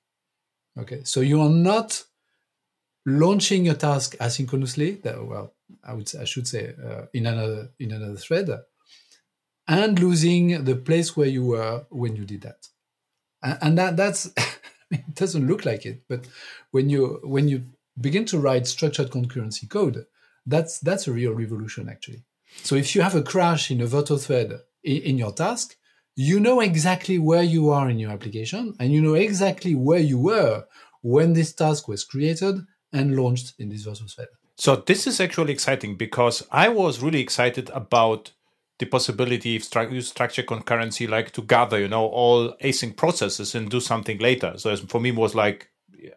Okay, 0.77 1.01
so 1.03 1.21
you 1.21 1.39
are 1.41 1.49
not 1.49 2.03
launching 3.05 3.65
your 3.65 3.75
task 3.75 4.15
asynchronously. 4.17 5.01
That, 5.03 5.25
well, 5.25 5.53
I 5.83 5.93
would 5.93 6.11
I 6.19 6.25
should 6.25 6.47
say 6.47 6.73
uh, 6.83 7.05
in 7.13 7.25
another 7.25 7.69
in 7.79 7.91
another 7.91 8.17
thread, 8.17 8.49
and 9.67 9.99
losing 9.99 10.63
the 10.63 10.75
place 10.75 11.15
where 11.15 11.27
you 11.27 11.45
were 11.45 11.85
when 11.89 12.15
you 12.15 12.25
did 12.25 12.41
that. 12.41 12.67
And, 13.41 13.57
and 13.61 13.77
that 13.77 13.97
that's 13.97 14.25
it 14.91 15.13
doesn't 15.13 15.47
look 15.47 15.65
like 15.65 15.85
it, 15.85 16.03
but 16.09 16.27
when 16.71 16.89
you 16.89 17.19
when 17.23 17.47
you 17.47 17.65
begin 17.99 18.25
to 18.25 18.39
write 18.39 18.67
structured 18.67 19.11
concurrency 19.11 19.69
code, 19.69 20.05
that's 20.45 20.79
that's 20.79 21.07
a 21.07 21.13
real 21.13 21.33
revolution 21.33 21.89
actually. 21.89 22.23
So 22.63 22.75
if 22.75 22.95
you 22.95 23.01
have 23.01 23.15
a 23.15 23.23
crash 23.23 23.71
in 23.71 23.81
a 23.81 23.87
virtual 23.87 24.17
thread 24.17 24.59
in, 24.83 24.97
in 24.97 25.17
your 25.17 25.31
task, 25.31 25.75
you 26.15 26.39
know 26.39 26.59
exactly 26.59 27.17
where 27.17 27.43
you 27.43 27.69
are 27.69 27.89
in 27.89 27.99
your 27.99 28.11
application 28.11 28.75
and 28.79 28.91
you 28.91 29.01
know 29.01 29.15
exactly 29.15 29.75
where 29.75 29.99
you 29.99 30.19
were 30.19 30.65
when 31.01 31.33
this 31.33 31.53
task 31.53 31.87
was 31.87 32.03
created 32.03 32.59
and 32.91 33.15
launched 33.15 33.53
in 33.59 33.69
this 33.69 33.83
virtual 33.83 34.07
thread. 34.07 34.27
So 34.55 34.75
this 34.75 35.07
is 35.07 35.19
actually 35.19 35.53
exciting 35.53 35.97
because 35.97 36.45
I 36.51 36.69
was 36.69 37.01
really 37.01 37.19
excited 37.19 37.69
about 37.71 38.31
the 38.79 38.85
possibility 38.85 39.55
of 39.55 39.63
stru- 39.63 40.01
structure 40.03 40.43
concurrency, 40.43 41.09
like 41.09 41.31
to 41.31 41.41
gather, 41.41 41.79
you 41.79 41.87
know, 41.87 42.05
all 42.05 42.53
async 42.63 42.95
processes 42.95 43.55
and 43.55 43.69
do 43.69 43.79
something 43.79 44.19
later. 44.19 44.53
So 44.57 44.75
for 44.75 45.01
me, 45.01 45.11
was 45.11 45.35
like, 45.35 45.69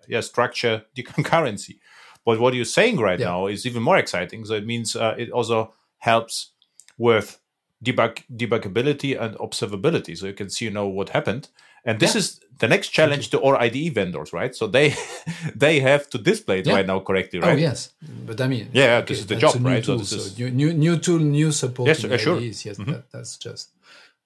yeah, 0.08 0.20
structure 0.20 0.84
the 0.94 1.02
concurrency. 1.02 1.78
But 2.24 2.40
what 2.40 2.54
you're 2.54 2.64
saying 2.64 2.98
right 2.98 3.20
yeah. 3.20 3.26
now 3.26 3.46
is 3.46 3.66
even 3.66 3.82
more 3.82 3.96
exciting. 3.96 4.44
So 4.44 4.54
it 4.54 4.66
means 4.66 4.96
uh, 4.96 5.14
it 5.16 5.30
also 5.30 5.72
helps 5.98 6.50
with 6.98 7.38
debug 7.86 8.14
debuggability 8.40 9.12
and 9.22 9.36
observability 9.36 10.16
so 10.16 10.26
you 10.26 10.34
can 10.40 10.50
see 10.50 10.64
you 10.66 10.70
know 10.70 10.88
what 10.88 11.08
happened 11.10 11.48
and 11.86 12.00
this 12.00 12.14
yeah. 12.14 12.18
is 12.18 12.40
the 12.58 12.66
next 12.66 12.88
challenge 12.88 13.30
to 13.30 13.40
our 13.42 13.56
IDE 13.56 13.94
vendors, 13.94 14.32
right? 14.32 14.54
So 14.54 14.66
they 14.66 14.94
they 15.54 15.78
have 15.80 16.10
to 16.10 16.18
display 16.18 16.58
it 16.58 16.66
yeah. 16.66 16.74
right 16.74 16.86
now 16.86 16.98
correctly, 16.98 17.38
right? 17.38 17.52
Oh 17.52 17.56
yes, 17.56 17.92
but 18.26 18.40
I 18.40 18.48
mean, 18.48 18.68
yeah, 18.72 18.96
okay, 18.98 19.14
this 19.14 19.20
is 19.20 19.26
the 19.26 19.36
job, 19.36 19.54
right? 19.64 19.84
Tool, 19.84 19.98
so 19.98 20.16
this 20.16 20.34
so 20.36 20.44
is 20.44 20.52
new, 20.52 20.72
new 20.72 20.98
tool, 20.98 21.20
new 21.20 21.52
support. 21.52 21.86
Yes, 21.86 22.04
uh, 22.04 22.18
sure. 22.18 22.38
IDEs. 22.38 22.64
Yes, 22.64 22.78
mm-hmm. 22.78 22.90
that, 22.90 23.12
that's 23.12 23.36
just 23.36 23.70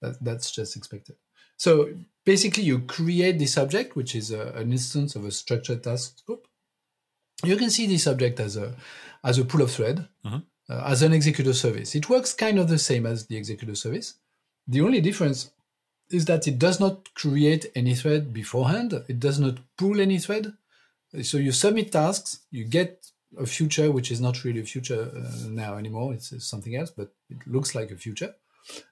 that, 0.00 0.24
that's 0.24 0.50
just 0.50 0.74
expected. 0.74 1.16
So 1.58 1.90
basically, 2.24 2.62
you 2.62 2.80
create 2.80 3.38
this 3.38 3.58
object, 3.58 3.94
which 3.94 4.14
is 4.14 4.30
a, 4.30 4.52
an 4.52 4.72
instance 4.72 5.14
of 5.14 5.26
a 5.26 5.30
structured 5.30 5.84
task 5.84 6.24
group. 6.24 6.46
You 7.44 7.56
can 7.56 7.68
see 7.68 7.86
this 7.86 8.06
object 8.06 8.40
as 8.40 8.56
a 8.56 8.74
as 9.22 9.36
a 9.36 9.44
pool 9.44 9.62
of 9.62 9.70
thread. 9.70 10.08
Mm-hmm 10.24 10.38
uh, 10.70 10.84
as 10.86 11.02
an 11.02 11.12
executor 11.12 11.52
service. 11.52 11.94
It 11.96 12.08
works 12.08 12.32
kind 12.32 12.58
of 12.58 12.68
the 12.68 12.78
same 12.78 13.04
as 13.04 13.26
the 13.26 13.36
executor 13.36 13.74
service. 13.74 14.14
The 14.68 14.82
only 14.82 15.00
difference 15.00 15.50
is 16.10 16.26
that 16.26 16.46
it 16.46 16.58
does 16.58 16.78
not 16.78 17.12
create 17.14 17.66
any 17.74 17.94
thread 17.94 18.32
beforehand. 18.32 18.92
It 19.08 19.18
does 19.18 19.40
not 19.40 19.58
pull 19.76 20.00
any 20.00 20.18
thread. 20.18 20.52
So 21.22 21.38
you 21.38 21.50
submit 21.50 21.90
tasks, 21.90 22.40
you 22.52 22.64
get 22.64 23.04
a 23.36 23.46
future, 23.46 23.90
which 23.90 24.12
is 24.12 24.20
not 24.20 24.44
really 24.44 24.60
a 24.60 24.64
future 24.64 25.10
uh, 25.12 25.48
now 25.48 25.76
anymore. 25.76 26.14
It's, 26.14 26.30
it's, 26.30 26.46
something 26.46 26.76
else, 26.76 26.90
but 26.90 27.12
it 27.28 27.38
looks 27.46 27.74
like 27.74 27.90
a 27.90 27.96
future. 27.96 28.34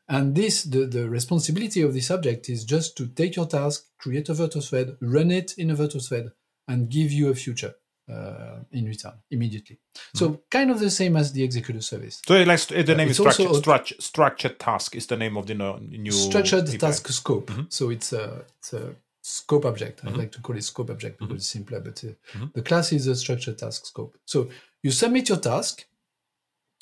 And 0.09 0.35
this, 0.35 0.65
the, 0.65 0.87
the 0.87 1.09
responsibility 1.09 1.83
of 1.83 1.95
this 1.95 2.11
object 2.11 2.49
is 2.49 2.65
just 2.65 2.97
to 2.97 3.07
take 3.07 3.37
your 3.37 3.47
task, 3.47 3.85
create 3.99 4.29
a 4.29 4.35
virtual 4.35 4.63
thread, 4.63 4.97
run 5.01 5.31
it 5.31 5.55
in 5.57 5.71
a 5.71 5.77
virtual 5.77 6.01
thread, 6.01 6.33
and 6.67 6.91
give 6.91 7.13
you 7.13 7.29
a 7.29 7.35
future 7.35 7.75
uh, 8.11 8.59
in 8.73 8.85
return 8.85 9.13
immediately. 9.31 9.79
So 10.15 10.31
mm. 10.31 10.41
kind 10.51 10.71
of 10.71 10.81
the 10.81 10.91
same 10.91 11.17
as 11.17 11.33
the 11.33 11.43
executor 11.43 11.81
service. 11.81 12.23
So 12.27 12.43
like 12.43 12.67
the 12.67 12.95
name 12.95 13.09
uh, 13.09 13.11
is 13.11 13.17
structured, 13.17 13.55
structured, 13.57 14.03
structured 14.03 14.59
task 14.59 14.97
is 14.97 15.07
the 15.07 15.17
name 15.17 15.37
of 15.37 15.47
the 15.47 15.55
new 15.55 16.13
structured 16.13 16.69
API. 16.69 16.79
task 16.79 17.09
scope. 17.09 17.51
Mm-hmm. 17.51 17.63
So 17.69 17.91
it's 17.91 18.13
a, 18.13 18.45
it's 18.59 18.73
a 18.73 18.95
scope 19.23 19.65
object. 19.65 20.01
Mm-hmm. 20.01 20.15
I 20.15 20.19
like 20.19 20.33
to 20.33 20.41
call 20.41 20.57
it 20.57 20.65
scope 20.65 20.91
object 20.91 21.19
because 21.19 21.29
mm-hmm. 21.29 21.37
it's 21.37 21.47
simpler, 21.47 21.81
but 21.81 22.03
uh, 22.05 22.09
mm-hmm. 22.09 22.47
the 22.55 22.63
class 22.63 22.93
is 22.93 23.07
a 23.07 23.17
structured 23.17 23.59
task 23.59 23.87
scope. 23.87 24.17
So 24.25 24.49
you 24.83 24.91
submit 24.91 25.29
your 25.29 25.39
task. 25.39 25.85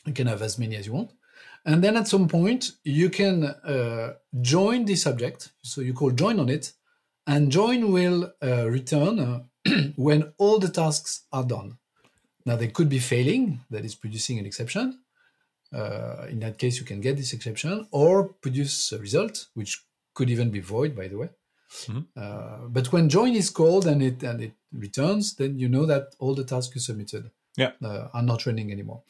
You 0.05 0.13
can 0.13 0.29
have 0.29 0.43
as 0.43 0.59
many 0.59 0.77
as 0.77 0.87
you 0.87 0.93
want. 0.93 1.13
And 1.65 1.83
then 1.83 1.97
at 1.97 2.07
some 2.07 2.29
point, 2.29 2.71
you 2.85 3.11
can 3.11 3.43
uh, 3.45 4.15
join 4.41 4.85
this 4.85 5.07
object. 5.07 5.51
So 5.63 5.81
you 5.81 5.95
call 5.95 6.13
join 6.13 6.39
on 6.39 6.49
it, 6.49 6.73
and 7.27 7.51
join 7.51 7.91
will 7.91 8.33
uh, 8.41 8.71
return 8.71 9.19
uh, 9.19 9.41
when 9.97 10.33
all 10.39 10.59
the 10.59 10.69
tasks 10.69 11.25
are 11.33 11.45
done. 11.45 11.79
Now, 12.45 12.57
they 12.57 12.69
could 12.69 12.89
be 12.89 12.99
failing, 12.99 13.61
that 13.71 13.85
is 13.85 13.95
producing 13.95 14.39
an 14.39 14.47
exception. 14.47 15.01
Uh, 15.75 16.27
in 16.31 16.39
that 16.41 16.59
case, 16.59 16.79
you 16.79 16.87
can 16.87 17.01
get 17.01 17.17
this 17.17 17.33
exception 17.33 17.89
or 17.91 18.29
produce 18.29 18.93
a 18.93 18.99
result, 18.99 19.49
which 19.55 19.85
could 20.15 20.31
even 20.31 20.51
be 20.51 20.61
void, 20.61 20.95
by 20.95 21.09
the 21.09 21.19
way. 21.19 21.31
Mm-hmm. 21.87 22.01
Uh, 22.17 22.69
but 22.69 22.93
when 22.93 23.09
join 23.09 23.35
is 23.35 23.51
called 23.51 23.87
and 23.87 24.01
it 24.01 24.23
and 24.23 24.41
it 24.41 24.53
returns, 24.73 25.35
then 25.35 25.59
you 25.59 25.69
know 25.69 25.85
that 25.87 26.15
all 26.21 26.35
the 26.35 26.45
tasks 26.45 26.75
you 26.77 26.81
submitted 26.81 27.31
yeah. 27.57 27.73
uh, 27.83 28.09
are 28.13 28.23
not 28.23 28.47
running 28.47 28.71
anymore. 28.71 29.03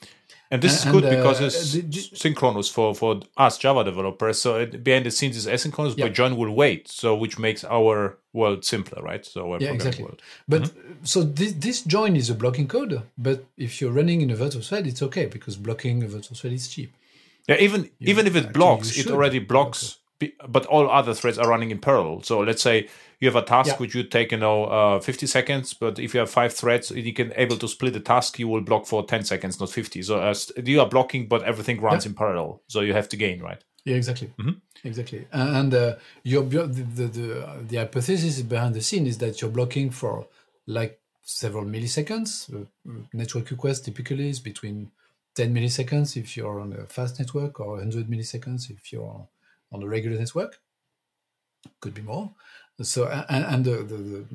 And 0.50 0.62
this 0.62 0.84
and, 0.84 0.94
is 0.94 1.00
good 1.00 1.04
and, 1.04 1.16
because 1.16 1.40
uh, 1.40 1.46
it's 1.46 1.72
the, 1.72 2.16
synchronous 2.16 2.68
for, 2.68 2.94
for 2.94 3.20
us 3.36 3.58
Java 3.58 3.82
developers. 3.82 4.40
So 4.40 4.56
it, 4.56 4.84
behind 4.84 5.04
the 5.04 5.10
scenes 5.10 5.36
is 5.36 5.46
asynchronous, 5.46 5.96
yeah. 5.96 6.06
but 6.06 6.14
join 6.14 6.36
will 6.36 6.52
wait. 6.52 6.88
So 6.88 7.16
which 7.16 7.38
makes 7.38 7.64
our 7.64 8.16
world 8.32 8.64
simpler, 8.64 9.02
right? 9.02 9.26
So 9.26 9.52
our 9.52 9.58
yeah, 9.58 9.72
exactly. 9.72 10.04
World. 10.04 10.22
But 10.46 10.62
mm-hmm. 10.62 11.04
so 11.04 11.22
this, 11.24 11.52
this 11.52 11.82
join 11.82 12.14
is 12.14 12.30
a 12.30 12.34
blocking 12.34 12.68
code. 12.68 13.02
But 13.18 13.44
if 13.56 13.80
you're 13.80 13.90
running 13.90 14.20
in 14.20 14.30
a 14.30 14.36
virtual 14.36 14.62
thread, 14.62 14.86
it's 14.86 15.02
okay 15.02 15.26
because 15.26 15.56
blocking 15.56 16.04
a 16.04 16.08
virtual 16.08 16.36
thread 16.36 16.52
is 16.52 16.68
cheap. 16.68 16.94
Yeah, 17.48 17.56
even 17.56 17.90
you, 17.98 18.08
even 18.10 18.26
if 18.26 18.36
it 18.36 18.52
blocks, 18.52 18.96
it 18.96 19.08
already 19.08 19.40
blocks. 19.40 19.98
But 20.48 20.66
all 20.66 20.90
other 20.90 21.14
threads 21.14 21.38
are 21.38 21.48
running 21.48 21.70
in 21.70 21.78
parallel. 21.78 22.22
So 22.22 22.40
let's 22.40 22.62
say 22.62 22.88
you 23.20 23.28
have 23.28 23.36
a 23.36 23.46
task 23.46 23.70
yeah. 23.70 23.76
which 23.76 23.94
you 23.94 24.02
take 24.02 24.32
you 24.32 24.38
know 24.38 24.64
uh, 24.64 25.00
50 25.00 25.26
seconds 25.26 25.74
but 25.74 25.98
if 25.98 26.14
you 26.14 26.20
have 26.20 26.30
five 26.30 26.52
threads 26.52 26.90
you 26.90 27.12
can 27.12 27.32
able 27.36 27.56
to 27.56 27.68
split 27.68 27.92
the 27.92 28.00
task 28.00 28.38
you 28.38 28.48
will 28.48 28.60
block 28.60 28.86
for 28.86 29.04
10 29.04 29.24
seconds 29.24 29.58
not 29.60 29.70
50 29.70 30.02
so 30.02 30.18
uh, 30.18 30.34
you 30.64 30.80
are 30.80 30.88
blocking 30.88 31.26
but 31.26 31.42
everything 31.44 31.80
runs 31.80 32.04
yeah. 32.04 32.10
in 32.10 32.14
parallel 32.14 32.62
so 32.68 32.80
you 32.80 32.92
have 32.92 33.08
to 33.08 33.16
gain 33.16 33.40
right 33.42 33.64
yeah 33.84 33.96
exactly 33.96 34.32
mm-hmm. 34.38 34.58
exactly 34.84 35.26
and 35.32 35.74
uh, 35.74 35.94
your 36.22 36.44
the, 36.44 36.66
the, 36.66 37.06
the, 37.06 37.46
the 37.68 37.76
hypothesis 37.76 38.42
behind 38.42 38.74
the 38.74 38.82
scene 38.82 39.06
is 39.06 39.18
that 39.18 39.40
you're 39.40 39.50
blocking 39.50 39.90
for 39.90 40.26
like 40.66 41.00
several 41.22 41.64
milliseconds 41.64 42.52
uh, 42.54 42.64
network 43.12 43.50
request 43.50 43.84
typically 43.84 44.28
is 44.28 44.40
between 44.40 44.90
10 45.34 45.54
milliseconds 45.54 46.16
if 46.16 46.36
you're 46.36 46.60
on 46.60 46.72
a 46.72 46.86
fast 46.86 47.18
network 47.18 47.60
or 47.60 47.72
100 47.72 48.08
milliseconds 48.08 48.70
if 48.70 48.92
you're 48.92 49.26
on 49.72 49.80
the 49.80 49.88
regular 49.88 50.18
network 50.18 50.60
could 51.80 51.94
be 51.94 52.02
more. 52.02 52.34
So 52.82 53.06
and, 53.06 53.44
and 53.44 53.64
the, 53.64 53.76
the, 53.82 54.26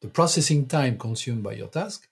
the 0.00 0.08
processing 0.08 0.66
time 0.66 0.98
consumed 0.98 1.42
by 1.42 1.54
your 1.54 1.68
task 1.68 2.08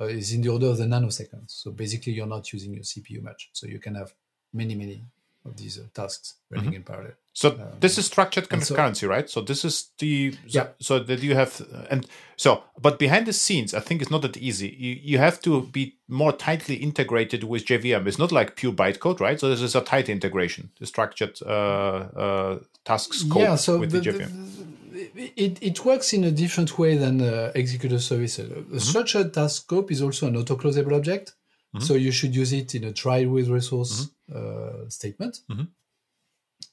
uh, 0.00 0.06
is 0.06 0.32
in 0.32 0.42
the 0.42 0.48
order 0.48 0.66
of 0.66 0.78
the 0.78 0.84
nanoseconds. 0.84 1.50
So 1.50 1.70
basically, 1.70 2.12
you're 2.12 2.26
not 2.26 2.52
using 2.52 2.74
your 2.74 2.82
CPU 2.82 3.22
much. 3.22 3.50
So 3.52 3.66
you 3.66 3.78
can 3.78 3.94
have 3.94 4.12
many 4.52 4.74
many 4.74 5.04
of 5.44 5.56
these 5.56 5.78
uh, 5.78 5.84
tasks 5.94 6.34
running 6.50 6.70
mm-hmm. 6.70 6.76
in 6.76 6.82
parallel. 6.82 7.12
So 7.32 7.50
um, 7.50 7.60
this 7.80 7.98
is 7.98 8.06
structured 8.06 8.48
concurrency, 8.48 9.02
so, 9.02 9.08
right? 9.08 9.30
So 9.30 9.40
this 9.40 9.64
is 9.64 9.90
the 9.98 10.32
so, 10.32 10.38
yeah. 10.46 10.66
so 10.80 10.98
that 10.98 11.22
you 11.22 11.34
have 11.34 11.62
and 11.88 12.06
so 12.36 12.64
but 12.80 12.98
behind 12.98 13.26
the 13.26 13.32
scenes, 13.32 13.74
I 13.74 13.80
think 13.80 14.02
it's 14.02 14.10
not 14.10 14.22
that 14.22 14.36
easy. 14.36 14.74
You 14.76 14.98
you 15.00 15.18
have 15.18 15.40
to 15.42 15.62
be 15.62 15.98
more 16.08 16.32
tightly 16.32 16.76
integrated 16.76 17.44
with 17.44 17.64
JVM. 17.66 18.06
It's 18.06 18.18
not 18.18 18.32
like 18.32 18.56
pure 18.56 18.72
bytecode, 18.72 19.20
right? 19.20 19.38
So 19.38 19.48
this 19.48 19.62
is 19.62 19.76
a 19.76 19.82
tight 19.82 20.08
integration, 20.08 20.70
the 20.80 20.86
structured 20.86 21.38
uh, 21.46 21.48
uh, 21.48 22.58
task 22.84 23.14
scope 23.14 23.42
yeah, 23.42 23.54
so 23.54 23.78
with 23.78 23.92
the, 23.92 24.00
the 24.00 24.10
JVM. 24.10 24.68
It, 25.14 25.58
it 25.62 25.84
works 25.84 26.12
in 26.12 26.24
a 26.24 26.32
different 26.32 26.76
way 26.76 26.96
than 26.96 27.20
uh, 27.20 27.52
executor 27.54 28.00
services. 28.00 28.50
A 28.50 28.54
mm-hmm. 28.54 28.78
structured 28.78 29.32
task 29.32 29.62
scope 29.62 29.92
is 29.92 30.02
also 30.02 30.26
an 30.26 30.36
auto-closable 30.36 30.96
object. 30.96 31.34
Mm-hmm. 31.74 31.84
So 31.84 31.94
you 31.94 32.12
should 32.12 32.34
use 32.34 32.52
it 32.52 32.74
in 32.74 32.84
a 32.84 32.92
try 32.92 33.24
with 33.26 33.48
resource 33.48 34.10
mm-hmm. 34.30 34.86
uh, 34.86 34.88
statement. 34.88 35.40
Mm-hmm. 35.50 35.64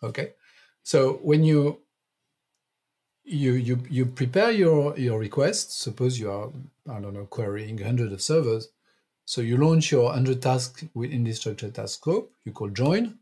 Okay. 0.03 0.34
So 0.84 1.13
when 1.23 1.43
you 1.43 1.79
you 3.23 3.53
you 3.53 3.84
you 3.89 4.05
prepare 4.05 4.51
your 4.51 4.97
your 4.97 5.19
request, 5.19 5.81
suppose 5.81 6.19
you 6.19 6.31
are 6.31 6.49
I 6.89 6.99
don't 6.99 7.13
know 7.13 7.25
querying 7.25 7.79
hundred 7.79 8.13
of 8.13 8.21
servers, 8.21 8.69
so 9.25 9.41
you 9.41 9.58
launch 9.58 9.91
your 9.91 10.13
hundred 10.13 10.41
tasks 10.41 10.86
within 10.93 11.23
this 11.23 11.38
structured 11.38 11.73
task 11.73 11.99
scope. 11.99 12.31
You 12.45 12.51
call 12.51 12.69
join. 12.69 13.17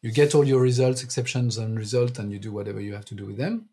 You 0.00 0.12
get 0.12 0.34
all 0.34 0.44
your 0.44 0.60
results, 0.60 1.02
exceptions, 1.02 1.58
and 1.58 1.76
result, 1.76 2.20
and 2.20 2.30
you 2.30 2.38
do 2.38 2.52
whatever 2.52 2.80
you 2.80 2.94
have 2.94 3.04
to 3.06 3.16
do 3.16 3.26
with 3.26 3.36
them. 3.36 3.68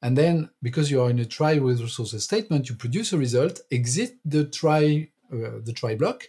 And 0.00 0.16
then, 0.16 0.48
because 0.62 0.90
you 0.90 1.02
are 1.02 1.10
in 1.10 1.18
a 1.18 1.26
try 1.26 1.58
with 1.58 1.82
resources 1.82 2.24
statement, 2.24 2.70
you 2.70 2.76
produce 2.76 3.12
a 3.12 3.18
result, 3.18 3.60
exit 3.70 4.16
the 4.24 4.44
try 4.44 5.10
uh, 5.30 5.60
the 5.62 5.74
try 5.74 5.94
block, 5.94 6.24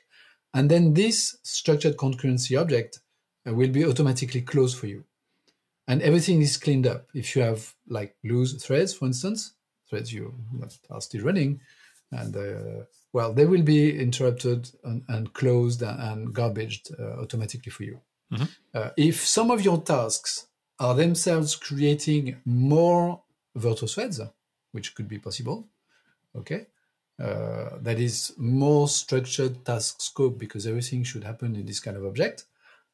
and 0.54 0.70
then 0.70 0.94
this 0.94 1.38
structured 1.44 1.98
concurrency 1.98 2.60
object 2.60 3.00
uh, 3.48 3.54
will 3.54 3.70
be 3.70 3.86
automatically 3.86 4.42
closed 4.42 4.78
for 4.78 4.88
you 4.88 5.04
and 5.88 6.02
everything 6.02 6.42
is 6.42 6.58
cleaned 6.58 6.86
up. 6.86 7.08
If 7.14 7.36
you 7.36 7.42
have 7.42 7.74
like 7.88 8.16
loose 8.24 8.62
threads, 8.62 8.94
for 8.94 9.06
instance, 9.06 9.54
threads 9.90 10.12
you 10.12 10.34
are 10.90 11.02
still 11.02 11.24
running, 11.24 11.62
and 12.12 12.36
uh, 12.36 12.84
well, 13.14 13.34
they 13.34 13.46
will 13.46 13.64
be 13.64 13.98
interrupted 13.98 14.70
and, 14.84 15.04
and 15.08 15.34
closed 15.34 15.82
and 15.82 16.34
garbaged 16.34 16.92
uh, 17.00 17.22
automatically 17.22 17.72
for 17.72 17.84
you. 17.84 18.00
Mm-hmm. 18.32 18.46
Uh, 18.74 18.90
if 18.98 19.26
some 19.26 19.50
of 19.50 19.62
your 19.62 19.82
tasks 19.82 20.48
are 20.80 20.94
themselves 20.94 21.56
creating 21.56 22.38
more 22.46 23.22
virtual 23.56 23.88
threads, 23.88 24.20
which 24.74 24.94
could 24.94 25.08
be 25.08 25.18
possible, 25.18 25.68
okay, 26.36 26.68
uh, 27.20 27.78
that 27.82 28.00
is 28.00 28.34
more 28.38 28.88
structured 28.88 29.66
task 29.66 30.02
scope 30.02 30.38
because 30.38 30.68
everything 30.68 31.04
should 31.04 31.24
happen 31.24 31.56
in 31.56 31.66
this 31.66 31.80
kind 31.80 31.98
of 31.98 32.06
object 32.06 32.46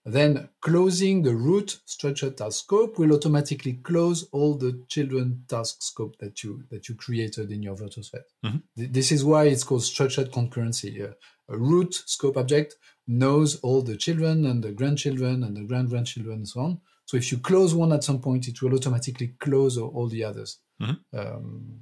then 0.06 0.50
closing 0.60 1.24
the 1.24 1.34
root 1.34 1.80
structured 1.86 2.38
task 2.38 2.66
scope 2.66 3.00
will 3.00 3.14
automatically 3.14 3.74
close 3.74 4.24
all 4.32 4.56
the 4.56 4.84
children 4.90 5.46
task 5.48 5.82
scope 5.82 6.18
that 6.18 6.44
you 6.44 6.64
that 6.70 6.90
you 6.90 6.96
created 6.96 7.52
in 7.52 7.64
your 7.64 7.76
virtual 7.76 8.04
thread. 8.04 8.24
Mm-hmm. 8.46 8.92
This 8.92 9.12
is 9.14 9.24
why 9.24 9.46
it's 9.46 9.64
called 9.64 9.84
structured 9.84 10.32
concurrency. 10.32 11.10
Uh, 11.10 11.14
a 11.50 11.58
root 11.58 11.94
scope 11.94 12.36
object 12.36 12.76
knows 13.08 13.60
all 13.62 13.82
the 13.82 13.96
children 13.96 14.46
and 14.46 14.64
the 14.64 14.72
grandchildren 14.72 15.44
and 15.44 15.56
the 15.56 15.64
grand 15.64 15.90
grandchildren 15.90 16.36
and 16.36 16.48
so 16.48 16.62
on. 16.62 16.82
So 17.06 17.18
if 17.18 17.32
you 17.32 17.38
close 17.38 17.74
one 17.74 17.94
at 17.94 18.04
some 18.04 18.20
point, 18.20 18.48
it 18.48 18.62
will 18.62 18.74
automatically 18.74 19.36
close 19.40 19.78
all 19.78 20.08
the 20.08 20.24
others 20.24 20.60
mm-hmm. 20.82 21.18
um, 21.18 21.80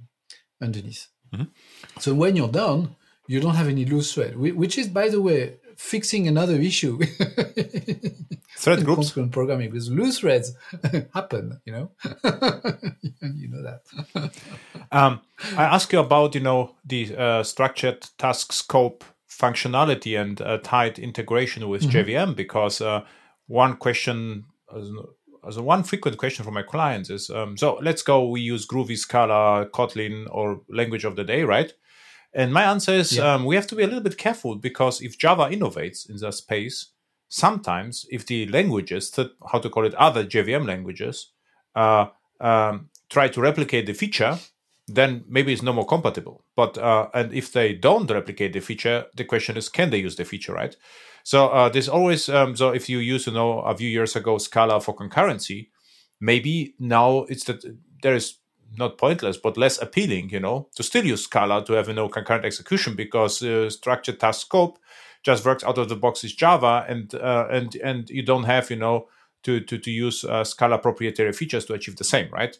underneath. 0.61 1.07
Mm-hmm. 1.33 1.99
So 1.99 2.13
when 2.13 2.35
you're 2.35 2.47
done, 2.47 2.95
you 3.27 3.39
don't 3.39 3.55
have 3.55 3.67
any 3.67 3.85
loose 3.85 4.13
thread, 4.13 4.37
which 4.37 4.77
is, 4.77 4.87
by 4.87 5.09
the 5.09 5.21
way, 5.21 5.57
fixing 5.77 6.27
another 6.27 6.55
issue. 6.55 6.99
Thread 8.57 8.85
groups. 8.85 9.11
programming 9.31 9.71
with 9.71 9.87
loose 9.87 10.19
threads 10.19 10.53
happen, 11.13 11.59
you 11.65 11.73
know. 11.73 11.91
you 13.21 13.47
know 13.49 13.63
that. 13.63 14.31
um, 14.91 15.21
I 15.57 15.63
ask 15.63 15.91
you 15.91 15.99
about, 15.99 16.35
you 16.35 16.41
know, 16.41 16.75
the 16.85 17.15
uh, 17.17 17.43
structured 17.43 18.07
task 18.17 18.51
scope 18.51 19.03
functionality 19.29 20.19
and 20.19 20.41
uh, 20.41 20.59
tight 20.59 20.99
integration 20.99 21.67
with 21.67 21.83
mm-hmm. 21.83 21.97
JVM 21.97 22.35
because 22.35 22.81
uh, 22.81 23.03
one 23.47 23.77
question, 23.77 24.45
as 25.47 25.57
one 25.59 25.83
frequent 25.83 26.17
question 26.17 26.45
from 26.45 26.53
my 26.53 26.63
clients 26.63 27.09
is, 27.09 27.29
um, 27.29 27.57
so 27.57 27.79
let's 27.81 28.03
go, 28.03 28.27
we 28.27 28.41
use 28.41 28.67
Groovy, 28.67 28.97
Scala, 28.97 29.65
Kotlin, 29.73 30.27
or 30.31 30.61
language 30.69 31.03
of 31.03 31.15
the 31.15 31.23
day, 31.23 31.43
right? 31.43 31.73
And 32.33 32.53
my 32.53 32.63
answer 32.63 32.93
is 32.93 33.17
yeah. 33.17 33.33
um, 33.33 33.45
we 33.45 33.55
have 33.55 33.67
to 33.67 33.75
be 33.75 33.83
a 33.83 33.87
little 33.87 34.03
bit 34.03 34.17
careful 34.17 34.55
because 34.55 35.01
if 35.01 35.17
Java 35.17 35.49
innovates 35.49 36.09
in 36.09 36.17
that 36.17 36.33
space, 36.33 36.91
sometimes 37.27 38.05
if 38.09 38.25
the 38.25 38.47
languages, 38.47 39.11
that, 39.11 39.31
how 39.51 39.59
to 39.59 39.69
call 39.69 39.85
it, 39.85 39.95
other 39.95 40.23
JVM 40.23 40.65
languages, 40.65 41.31
uh, 41.75 42.07
um, 42.39 42.89
try 43.09 43.27
to 43.27 43.41
replicate 43.41 43.85
the 43.85 43.93
feature, 43.93 44.39
then 44.87 45.23
maybe 45.27 45.53
it's 45.53 45.61
no 45.61 45.73
more 45.73 45.85
compatible. 45.85 46.43
But 46.55 46.77
uh, 46.77 47.09
and 47.13 47.33
if 47.33 47.51
they 47.51 47.73
don't 47.73 48.09
replicate 48.09 48.53
the 48.53 48.59
feature, 48.59 49.05
the 49.15 49.25
question 49.25 49.57
is, 49.57 49.69
can 49.69 49.89
they 49.89 49.99
use 49.99 50.15
the 50.15 50.25
feature, 50.25 50.53
right? 50.53 50.75
So 51.23 51.47
uh, 51.47 51.69
there's 51.69 51.89
always 51.89 52.29
um, 52.29 52.55
so 52.55 52.69
if 52.69 52.89
you 52.89 52.99
used 52.99 53.25
to 53.25 53.31
know, 53.31 53.59
a 53.59 53.75
few 53.75 53.89
years 53.89 54.15
ago 54.15 54.37
Scala 54.37 54.81
for 54.81 54.95
concurrency, 54.95 55.69
maybe 56.19 56.75
now 56.79 57.25
it's 57.29 57.43
that 57.45 57.63
there 58.01 58.15
is 58.15 58.37
not 58.77 58.97
pointless, 58.97 59.37
but 59.37 59.57
less 59.57 59.81
appealing, 59.81 60.29
you 60.29 60.39
know, 60.39 60.69
to 60.75 60.83
still 60.83 61.05
use 61.05 61.23
Scala 61.23 61.63
to 61.65 61.73
have, 61.73 61.87
you 61.87 61.93
know, 61.93 62.07
concurrent 62.07 62.45
execution 62.45 62.95
because 62.95 63.43
uh, 63.43 63.69
structured 63.69 64.19
task 64.19 64.41
scope 64.41 64.79
just 65.23 65.45
works 65.45 65.63
out 65.63 65.77
of 65.77 65.89
the 65.89 65.95
box 65.95 66.23
is 66.23 66.33
Java 66.33 66.85
and, 66.87 67.13
uh, 67.15 67.47
and, 67.51 67.75
and 67.77 68.09
you 68.09 68.23
don't 68.23 68.45
have, 68.45 68.69
you 68.69 68.77
know, 68.77 69.07
to, 69.43 69.59
to, 69.59 69.77
to 69.77 69.91
use 69.91 70.23
uh, 70.23 70.43
Scala 70.43 70.77
proprietary 70.77 71.33
features 71.33 71.65
to 71.65 71.73
achieve 71.73 71.97
the 71.97 72.03
same, 72.03 72.29
right? 72.31 72.57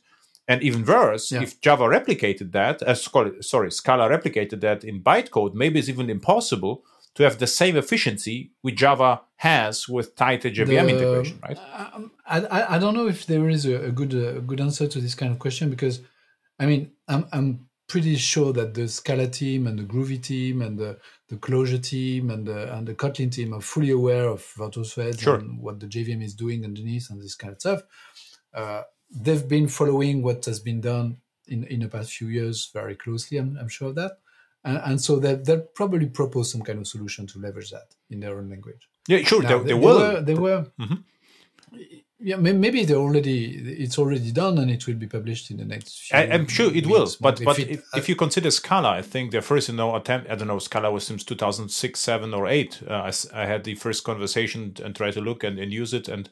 And 0.48 0.62
even 0.64 0.84
worse, 0.84 1.32
yeah. 1.32 1.42
if 1.42 1.62
Java 1.62 1.84
replicated 1.86 2.52
that, 2.52 2.82
uh, 2.84 2.94
sorry, 2.94 3.72
Scala 3.72 4.10
replicated 4.10 4.62
that 4.62 4.84
in 4.84 5.02
bytecode, 5.02 5.54
maybe 5.54 5.80
it's 5.80 5.90
even 5.90 6.10
impossible 6.10 6.84
to 7.16 7.24
have 7.24 7.38
the 7.40 7.48
same 7.48 7.76
efficiency 7.76 8.52
which 8.62 8.76
Java 8.76 9.22
has 9.38 9.88
with 9.88 10.16
tighter 10.16 10.50
JVM 10.50 10.68
the, 10.68 10.90
integration, 10.90 11.40
right? 11.44 11.58
Um, 11.94 12.12
I, 12.26 12.76
I 12.76 12.80
don't 12.80 12.96
know 12.96 13.08
if 13.08 13.26
there 13.26 13.50
is 13.50 13.66
a, 13.66 13.92
good 13.92 14.14
a 14.14 14.40
good 14.40 14.62
answer 14.62 14.88
to 14.88 15.02
this 15.02 15.16
kind 15.16 15.32
of 15.32 15.40
question 15.40 15.70
because, 15.70 16.02
I 16.60 16.66
mean, 16.66 16.92
I'm 17.08 17.28
I'm 17.32 17.68
pretty 17.88 18.16
sure 18.16 18.54
that 18.54 18.74
the 18.74 18.88
Scala 18.88 19.28
team 19.28 19.68
and 19.68 19.78
the 19.78 19.84
Groovy 19.84 20.22
team 20.22 20.62
and 20.62 20.80
the, 20.80 20.98
the 21.28 21.36
Clojure 21.36 21.84
team 21.84 22.30
and 22.30 22.48
the 22.48 22.74
and 22.74 22.88
the 22.88 22.94
Kotlin 22.94 23.32
team 23.32 23.54
are 23.54 23.62
fully 23.62 23.92
aware 23.92 24.28
of 24.28 24.46
Virtual 24.58 24.86
sure. 24.86 25.36
and 25.36 25.60
what 25.60 25.80
the 25.80 25.88
JVM 25.88 26.24
is 26.24 26.34
doing 26.34 26.64
underneath 26.64 27.10
and 27.10 27.22
this 27.22 27.36
kind 27.36 27.54
of 27.54 27.60
stuff. 27.60 27.82
Uh, 28.54 28.84
they've 29.10 29.48
been 29.48 29.68
following 29.68 30.22
what 30.24 30.46
has 30.46 30.62
been 30.62 30.80
done 30.80 31.18
in 31.48 31.66
in 31.66 31.82
the 31.82 31.90
past 31.90 32.14
few 32.14 32.28
years 32.28 32.70
very 32.74 32.96
closely. 32.96 33.38
I'm, 33.38 33.58
I'm 33.60 33.68
sure 33.68 33.90
of 33.90 33.96
that 33.96 34.14
and, 34.64 34.82
and 34.86 35.02
so 35.02 35.18
they'll 35.18 35.62
probably 35.74 36.08
propose 36.08 36.52
some 36.52 36.62
kind 36.62 36.80
of 36.80 36.88
solution 36.88 37.28
to 37.28 37.40
leverage 37.40 37.72
that 37.72 37.96
in 38.10 38.20
their 38.20 38.38
own 38.38 38.50
language. 38.50 38.88
Yeah, 39.08 39.20
sure. 39.20 39.42
Now, 39.42 39.60
they, 39.60 39.64
they, 39.64 39.68
they, 39.70 39.74
will. 39.74 40.00
Were, 40.00 40.22
they 40.22 40.36
were. 40.36 40.66
Mm-hmm. 40.80 40.96
Yeah, 42.24 42.36
maybe 42.36 42.86
they 42.86 42.94
already 42.94 43.56
it's 43.80 43.98
already 43.98 44.32
done 44.32 44.60
and 44.60 44.70
it 44.70 44.86
will 44.86 44.94
be 44.94 45.08
published 45.08 45.50
in 45.50 45.58
the 45.58 45.66
next. 45.66 46.14
I, 46.14 46.26
am 46.26 46.46
sure 46.46 46.72
it 46.72 46.86
will, 46.86 47.10
but 47.20 47.44
but 47.44 47.58
if, 47.58 47.70
it, 47.70 47.84
if, 47.96 48.08
you 48.08 48.16
consider 48.16 48.52
Scala, 48.52 48.92
I 48.92 49.02
think 49.02 49.32
the 49.32 49.42
first 49.42 49.70
you 49.70 49.76
know 49.76 49.96
attempt. 49.96 50.30
I 50.30 50.36
don't 50.36 50.48
know 50.48 50.60
Scala 50.60 50.92
was 50.92 51.04
since 51.04 51.24
2006, 51.24 52.00
seven 52.00 52.36
or 52.36 52.46
eight. 52.46 52.80
Uh, 52.88 53.10
I, 53.34 53.42
I, 53.42 53.48
had 53.48 53.64
the 53.64 53.74
first 53.74 54.04
conversation 54.04 54.76
and 54.84 54.96
try 54.96 55.10
to 55.10 55.20
look 55.20 55.44
and, 55.44 55.58
and 55.58 55.74
use 55.74 55.96
it 55.96 56.08
and 56.08 56.30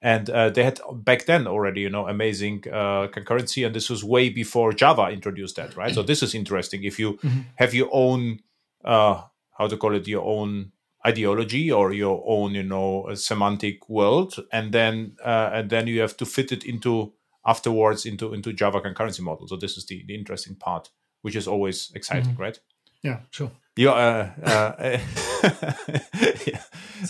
and 0.00 0.30
uh, 0.30 0.48
they 0.50 0.62
had 0.62 0.80
back 0.92 1.24
then 1.26 1.46
already 1.46 1.80
you 1.80 1.90
know 1.90 2.06
amazing 2.06 2.64
uh, 2.70 3.08
concurrency. 3.08 3.66
And 3.66 3.74
this 3.74 3.90
was 3.90 4.04
way 4.04 4.28
before 4.28 4.72
java 4.72 5.08
introduced 5.08 5.56
that 5.56 5.76
right? 5.76 5.94
So 5.94 6.02
this 6.02 6.22
is 6.22 6.34
interesting. 6.34 6.84
If 6.84 6.98
you 6.98 7.14
mm-hmm. 7.14 7.40
have 7.56 7.74
your 7.74 7.88
own 7.92 8.40
uh, 8.84 9.22
how 9.58 9.66
to 9.66 9.76
call 9.76 9.94
it 9.94 10.06
your 10.06 10.24
own 10.24 10.72
ideology 11.06 11.70
or 11.70 11.92
your 11.92 12.22
own 12.26 12.54
you 12.54 12.62
know 12.62 13.08
semantic 13.14 13.88
world 13.88 14.36
and 14.52 14.72
then 14.72 15.16
uh, 15.24 15.50
and 15.52 15.70
then 15.70 15.86
you 15.86 16.00
have 16.00 16.16
to 16.18 16.26
fit 16.26 16.52
it 16.52 16.64
into 16.64 17.12
afterwards 17.46 18.06
into 18.06 18.34
into 18.34 18.52
java 18.52 18.80
concurrency 18.80 19.20
model. 19.20 19.48
So 19.48 19.56
this 19.56 19.76
is 19.76 19.86
the, 19.86 20.04
the 20.06 20.14
interesting 20.14 20.54
part 20.54 20.90
which 21.22 21.34
is 21.34 21.48
always 21.48 21.90
exciting 21.94 22.32
mm-hmm. 22.32 22.42
right? 22.42 22.60
Yeah 23.02 23.20
sure. 23.30 23.50
You 23.76 23.90
uh, 23.90 24.30
uh, 24.44 24.98
yeah. 26.46 26.62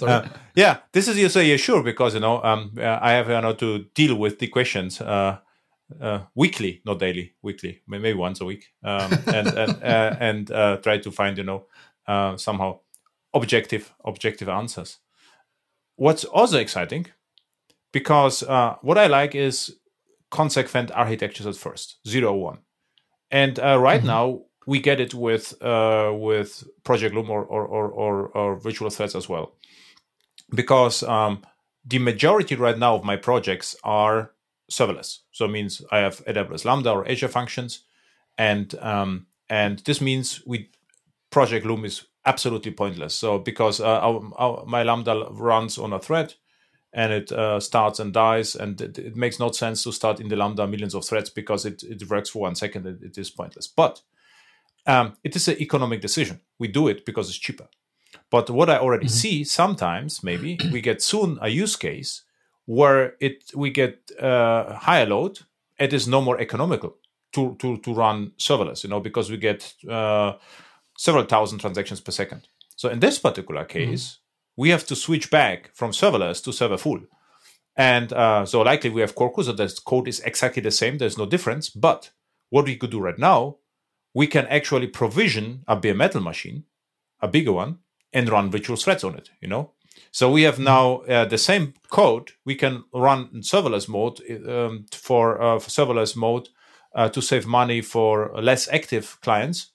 Uh, 0.03 0.29
yeah, 0.55 0.79
this 0.93 1.09
is 1.09 1.19
you 1.19 1.29
say 1.29 1.47
yeah, 1.47 1.57
sure 1.57 1.83
because 1.83 2.15
you 2.15 2.21
know 2.21 2.43
um, 2.43 2.73
uh, 2.79 2.99
I 3.01 3.13
have 3.13 3.29
you 3.29 3.41
know 3.41 3.55
to 3.55 3.87
deal 3.95 4.17
with 4.17 4.39
the 4.39 4.49
questions 4.49 5.01
uh, 5.01 5.39
uh, 6.01 6.21
weekly, 6.35 6.83
not 6.85 6.99
daily, 6.99 7.35
weekly, 7.43 7.81
maybe 7.87 8.13
once 8.15 8.41
a 8.41 8.45
week, 8.45 8.67
um, 8.85 9.13
and 9.27 9.49
and 9.49 9.83
uh, 9.83 10.17
and 10.21 10.51
uh, 10.51 10.77
try 10.79 10.99
to 10.99 11.11
find 11.11 11.39
you 11.39 11.45
know 11.45 11.67
uh, 12.07 12.37
somehow 12.37 12.81
objective 13.35 13.95
objective 14.05 14.49
answers. 14.49 14.99
What's 15.97 16.25
also 16.25 16.59
exciting, 16.59 17.07
because 17.93 18.43
uh, 18.43 18.77
what 18.83 18.99
I 18.99 19.07
like 19.07 19.35
is 19.35 19.77
consequent 20.31 20.91
architectures 20.93 21.47
at 21.47 21.57
first, 21.57 21.99
zero 22.07 22.35
one. 22.35 22.59
And 23.31 23.59
uh, 23.59 23.79
right 23.79 23.99
mm-hmm. 23.99 24.07
now 24.07 24.41
we 24.69 24.81
get 24.81 25.01
it 25.01 25.15
with 25.15 25.61
uh, 25.63 26.13
with 26.15 26.63
Project 26.85 27.15
Loom 27.15 27.31
or 27.31 27.43
or, 27.43 27.65
or, 27.67 27.89
or, 27.89 28.29
or 28.29 28.61
virtual 28.61 28.91
threads 28.91 29.17
as 29.17 29.27
well, 29.27 29.55
because 30.55 31.03
um, 31.03 31.43
the 31.87 31.99
majority 31.99 32.55
right 32.55 32.79
now 32.79 32.95
of 32.95 33.03
my 33.03 33.17
projects 33.17 33.75
are 33.83 34.33
serverless. 34.71 35.21
So 35.33 35.47
it 35.47 35.53
means 35.53 35.81
I 35.91 36.01
have 36.01 36.23
AWS 36.27 36.67
Lambda 36.67 36.91
or 36.91 37.09
Azure 37.11 37.29
functions, 37.29 37.85
and 38.37 38.75
um, 38.81 39.27
and 39.49 39.79
this 39.87 40.03
means 40.03 40.43
we 40.47 40.71
Project 41.31 41.65
Loom 41.65 41.87
is 41.87 42.05
absolutely 42.27 42.73
pointless. 42.73 43.15
So 43.15 43.39
because 43.39 43.81
uh, 43.81 44.01
our, 44.01 44.21
our, 44.37 44.65
my 44.67 44.83
Lambda 44.83 45.29
runs 45.31 45.79
on 45.79 45.95
a 45.95 45.99
thread, 45.99 46.35
and 46.93 47.11
it 47.11 47.33
uh, 47.33 47.59
starts 47.59 48.01
and 48.01 48.13
dies, 48.13 48.55
and 48.55 48.79
it, 48.83 48.99
it, 48.99 49.17
makes 49.17 49.41
no 49.41 49.51
sense 49.51 49.83
to 49.85 49.93
start 49.93 50.21
in 50.21 50.29
the 50.29 50.37
Lambda 50.37 50.67
millions 50.67 50.95
of 50.95 51.07
threads 51.07 51.31
because 51.31 51.65
it, 51.65 51.83
it 51.85 52.07
works 52.11 52.29
for 52.29 52.43
one 52.43 52.55
second. 52.55 52.87
It, 52.87 53.03
it 53.03 53.17
is 53.17 53.31
pointless. 53.31 53.67
But 53.67 54.03
um, 54.89 55.17
it 55.23 55.37
is 55.37 55.47
an 55.47 55.61
economic 55.61 56.01
decision. 56.01 56.41
We 56.59 56.67
do 56.67 56.89
it 56.89 57.05
because 57.05 57.29
it's 57.29 57.39
cheaper. 57.39 57.69
But 58.31 58.51
what 58.51 58.71
I 58.71 58.79
already 58.79 59.07
mm-hmm. 59.07 59.23
see 59.23 59.45
sometimes, 59.45 60.25
maybe 60.25 60.59
we 60.73 60.81
get 60.81 61.03
soon 61.03 61.39
a 61.41 61.49
use 61.49 61.77
case 61.77 62.25
where 62.65 63.15
it 63.21 63.45
we 63.55 63.71
get 63.71 64.11
uh, 64.21 64.75
higher 64.75 65.07
load. 65.07 65.41
It 65.79 65.93
is 65.93 66.09
no 66.09 66.21
more 66.21 66.41
economical 66.41 66.97
to 67.33 67.55
to 67.61 67.77
to 67.79 67.95
run 67.95 68.33
serverless, 68.39 68.83
you 68.83 68.91
know, 68.91 69.01
because 69.01 69.31
we 69.31 69.37
get 69.37 69.75
uh, 69.89 70.33
several 70.97 71.25
thousand 71.25 71.59
transactions 71.59 72.01
per 72.01 72.13
second. 72.13 72.49
So 72.77 72.89
in 72.89 73.01
this 73.01 73.19
particular 73.19 73.65
mm-hmm. 73.65 73.91
case, 73.91 74.05
mm-hmm. 74.05 74.63
we 74.63 74.71
have 74.71 74.87
to 74.87 74.97
switch 74.97 75.31
back 75.31 75.71
from 75.75 75.93
serverless 75.93 76.43
to 76.45 76.53
server 76.53 76.79
full. 76.79 77.01
And 77.77 78.13
uh, 78.13 78.45
so 78.45 78.63
likely 78.63 78.91
we 78.91 79.03
have 79.03 79.15
Quarkus, 79.15 79.45
so 79.45 79.53
the 79.53 79.81
code 79.85 80.09
is 80.09 80.21
exactly 80.21 80.63
the 80.63 80.73
same. 80.73 80.99
There's 80.99 81.19
no 81.19 81.27
difference. 81.27 81.71
But 81.71 82.11
what 82.51 82.65
we 82.65 82.77
could 82.77 82.91
do 82.91 83.01
right 83.01 83.19
now, 83.19 83.59
we 84.19 84.27
can 84.27 84.49
actually 84.49 84.89
provision 84.89 85.63
a 85.69 85.77
bare 85.77 85.95
metal 85.95 86.21
machine, 86.21 86.65
a 87.21 87.29
bigger 87.29 87.53
one, 87.53 87.79
and 88.13 88.29
run 88.29 88.51
virtual 88.51 88.75
threads 88.75 89.05
on 89.05 89.15
it. 89.15 89.31
You 89.41 89.47
know, 89.47 89.71
so 90.11 90.29
we 90.29 90.43
have 90.43 90.59
now 90.59 91.03
uh, 91.03 91.25
the 91.25 91.39
same 91.39 91.75
code 91.89 92.33
we 92.45 92.57
can 92.57 92.83
run 92.93 93.29
in 93.33 93.43
serverless 93.43 93.89
mode 93.89 94.19
um, 94.49 94.87
for, 94.91 95.41
uh, 95.41 95.61
for, 95.61 95.71
serverless 95.71 96.17
mode 96.17 96.49
uh, 96.97 97.09
to 97.11 97.23
save 97.23 97.47
money 97.47 97.81
for 97.81 98.33
less 98.43 98.67
active 98.73 99.19
clients, 99.21 99.71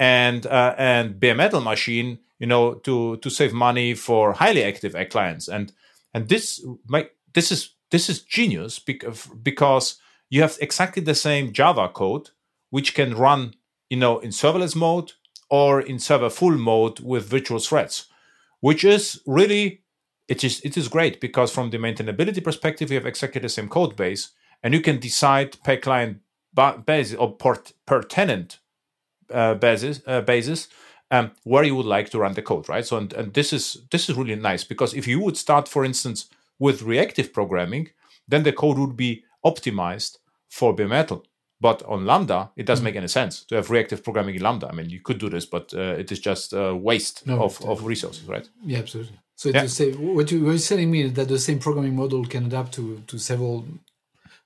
and 0.00 0.46
uh, 0.46 0.74
and 0.76 1.20
bare 1.20 1.36
metal 1.36 1.60
machine, 1.60 2.18
you 2.40 2.48
know, 2.48 2.74
to 2.74 3.18
to 3.18 3.30
save 3.30 3.52
money 3.52 3.94
for 3.94 4.32
highly 4.32 4.64
active 4.64 4.96
clients. 5.10 5.46
And 5.46 5.72
and 6.12 6.28
this 6.28 6.60
my, 6.88 7.08
this 7.34 7.52
is 7.52 7.76
this 7.92 8.08
is 8.08 8.22
genius 8.22 8.80
because 8.80 9.28
because 9.44 10.00
you 10.28 10.42
have 10.42 10.58
exactly 10.60 11.04
the 11.04 11.14
same 11.14 11.52
Java 11.52 11.88
code 11.88 12.30
which 12.70 12.94
can 12.94 13.14
run 13.14 13.54
you 13.90 13.96
know 13.96 14.18
in 14.18 14.30
serverless 14.30 14.74
mode 14.74 15.12
or 15.48 15.80
in 15.80 15.98
server 15.98 16.30
full 16.30 16.56
mode 16.56 17.00
with 17.00 17.28
virtual 17.28 17.58
threads, 17.58 18.06
which 18.60 18.84
is 18.84 19.20
really 19.26 19.82
it 20.28 20.42
is 20.42 20.60
it 20.64 20.76
is 20.76 20.88
great 20.88 21.20
because 21.20 21.52
from 21.52 21.70
the 21.70 21.78
maintainability 21.78 22.42
perspective, 22.42 22.90
you 22.90 22.96
have 22.96 23.06
exactly 23.06 23.40
the 23.40 23.48
same 23.48 23.68
code 23.68 23.96
base, 23.96 24.30
and 24.62 24.74
you 24.74 24.80
can 24.80 24.98
decide 24.98 25.56
per 25.62 25.76
client 25.76 26.20
basis 26.84 27.16
or 27.16 27.32
per, 27.32 27.62
per 27.86 28.02
tenant 28.02 28.58
uh, 29.32 29.54
basis 29.54 30.00
uh, 30.06 30.20
basis 30.20 30.68
um, 31.10 31.30
where 31.44 31.64
you 31.64 31.76
would 31.76 31.86
like 31.86 32.10
to 32.10 32.18
run 32.18 32.34
the 32.34 32.42
code, 32.42 32.68
right? 32.68 32.84
So 32.84 32.96
and, 32.96 33.12
and 33.12 33.34
this 33.34 33.52
is 33.52 33.82
this 33.90 34.08
is 34.08 34.16
really 34.16 34.34
nice 34.34 34.64
because 34.64 34.94
if 34.94 35.06
you 35.06 35.20
would 35.20 35.36
start, 35.36 35.68
for 35.68 35.84
instance, 35.84 36.26
with 36.58 36.82
reactive 36.82 37.32
programming, 37.32 37.90
then 38.26 38.42
the 38.42 38.52
code 38.52 38.78
would 38.78 38.96
be 38.96 39.24
optimized 39.44 40.18
for 40.48 40.74
bare 40.74 40.88
metal 40.88 41.24
but 41.60 41.82
on 41.84 42.04
Lambda, 42.04 42.50
it 42.56 42.66
doesn't 42.66 42.82
mm. 42.82 42.86
make 42.86 42.96
any 42.96 43.08
sense 43.08 43.44
to 43.44 43.56
have 43.56 43.70
reactive 43.70 44.04
programming 44.04 44.34
in 44.34 44.42
Lambda. 44.42 44.68
I 44.68 44.72
mean, 44.72 44.90
you 44.90 45.00
could 45.00 45.18
do 45.18 45.30
this, 45.30 45.46
but 45.46 45.72
uh, 45.74 45.96
it 45.98 46.12
is 46.12 46.18
just 46.18 46.52
a 46.52 46.74
waste 46.74 47.26
no, 47.26 47.42
of, 47.42 47.62
of 47.64 47.84
resources, 47.84 48.24
right? 48.24 48.48
Yeah, 48.62 48.78
absolutely. 48.78 49.18
So 49.36 49.50
yeah. 49.50 49.66
say, 49.66 49.92
what 49.92 50.30
you 50.30 50.44
were 50.44 50.58
telling 50.58 50.90
me 50.90 51.02
is 51.02 51.12
that 51.14 51.28
the 51.28 51.38
same 51.38 51.58
programming 51.58 51.96
model 51.96 52.24
can 52.24 52.46
adapt 52.46 52.72
to, 52.74 53.02
to 53.06 53.18
several 53.18 53.66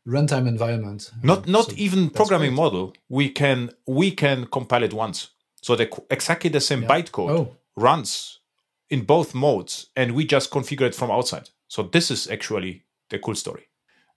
runtime 0.07 0.49
environments. 0.49 1.13
Not 1.23 1.47
not 1.47 1.67
so 1.67 1.73
even 1.77 2.11
programming 2.11 2.51
great. 2.51 2.57
model. 2.57 2.95
We 3.09 3.29
can 3.31 3.71
we 3.87 4.11
can 4.11 4.47
compile 4.47 4.83
it 4.83 4.93
once. 4.93 5.29
So 5.63 5.77
the 5.77 5.89
exactly 6.11 6.51
the 6.51 6.61
same 6.61 6.83
yeah. 6.83 6.89
bytecode 6.89 7.31
oh. 7.31 7.57
runs 7.77 8.41
in 8.89 9.05
both 9.05 9.33
modes, 9.33 9.87
and 9.95 10.13
we 10.13 10.25
just 10.25 10.51
configure 10.51 10.87
it 10.87 10.95
from 10.95 11.11
outside. 11.11 11.51
So 11.69 11.85
this 11.85 12.11
is 12.11 12.29
actually 12.29 12.83
the 13.11 13.21
cool 13.21 13.37
story. 13.37 13.69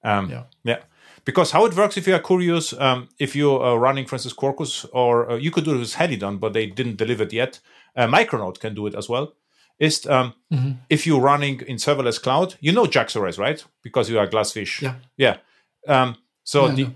Um, 0.03 0.29
yeah. 0.29 0.43
Yeah 0.63 0.79
because 1.25 1.51
how 1.51 1.65
it 1.65 1.75
works 1.75 1.97
if 1.97 2.07
you 2.07 2.15
are 2.15 2.19
curious 2.19 2.73
um, 2.73 3.09
if 3.19 3.35
you 3.35 3.51
are 3.51 3.79
running 3.79 4.05
for 4.05 4.15
instance 4.15 4.33
quarkus 4.33 4.85
or 4.93 5.31
uh, 5.31 5.35
you 5.35 5.51
could 5.51 5.65
do 5.65 5.75
it 5.75 5.79
with 5.79 5.93
helidon 5.93 6.37
but 6.37 6.53
they 6.53 6.65
didn't 6.65 6.97
deliver 6.97 7.23
it 7.23 7.33
yet. 7.33 7.59
Uh, 7.95 8.07
micronaut 8.07 8.59
can 8.59 8.73
do 8.73 8.87
it 8.87 8.95
as 8.95 9.07
well. 9.07 9.33
Is 9.79 10.05
um, 10.07 10.33
mm-hmm. 10.51 10.71
if 10.89 11.05
you're 11.07 11.19
running 11.19 11.61
in 11.61 11.77
serverless 11.77 12.21
cloud 12.21 12.55
you 12.59 12.71
know 12.71 12.85
JAX-RS 12.85 13.37
right? 13.37 13.63
Because 13.81 14.09
you 14.09 14.19
are 14.19 14.27
glassfish 14.27 14.81
yeah. 14.81 14.95
Yeah. 15.17 15.37
Um, 15.87 16.17
so 16.43 16.67
yeah, 16.67 16.75
the 16.75 16.91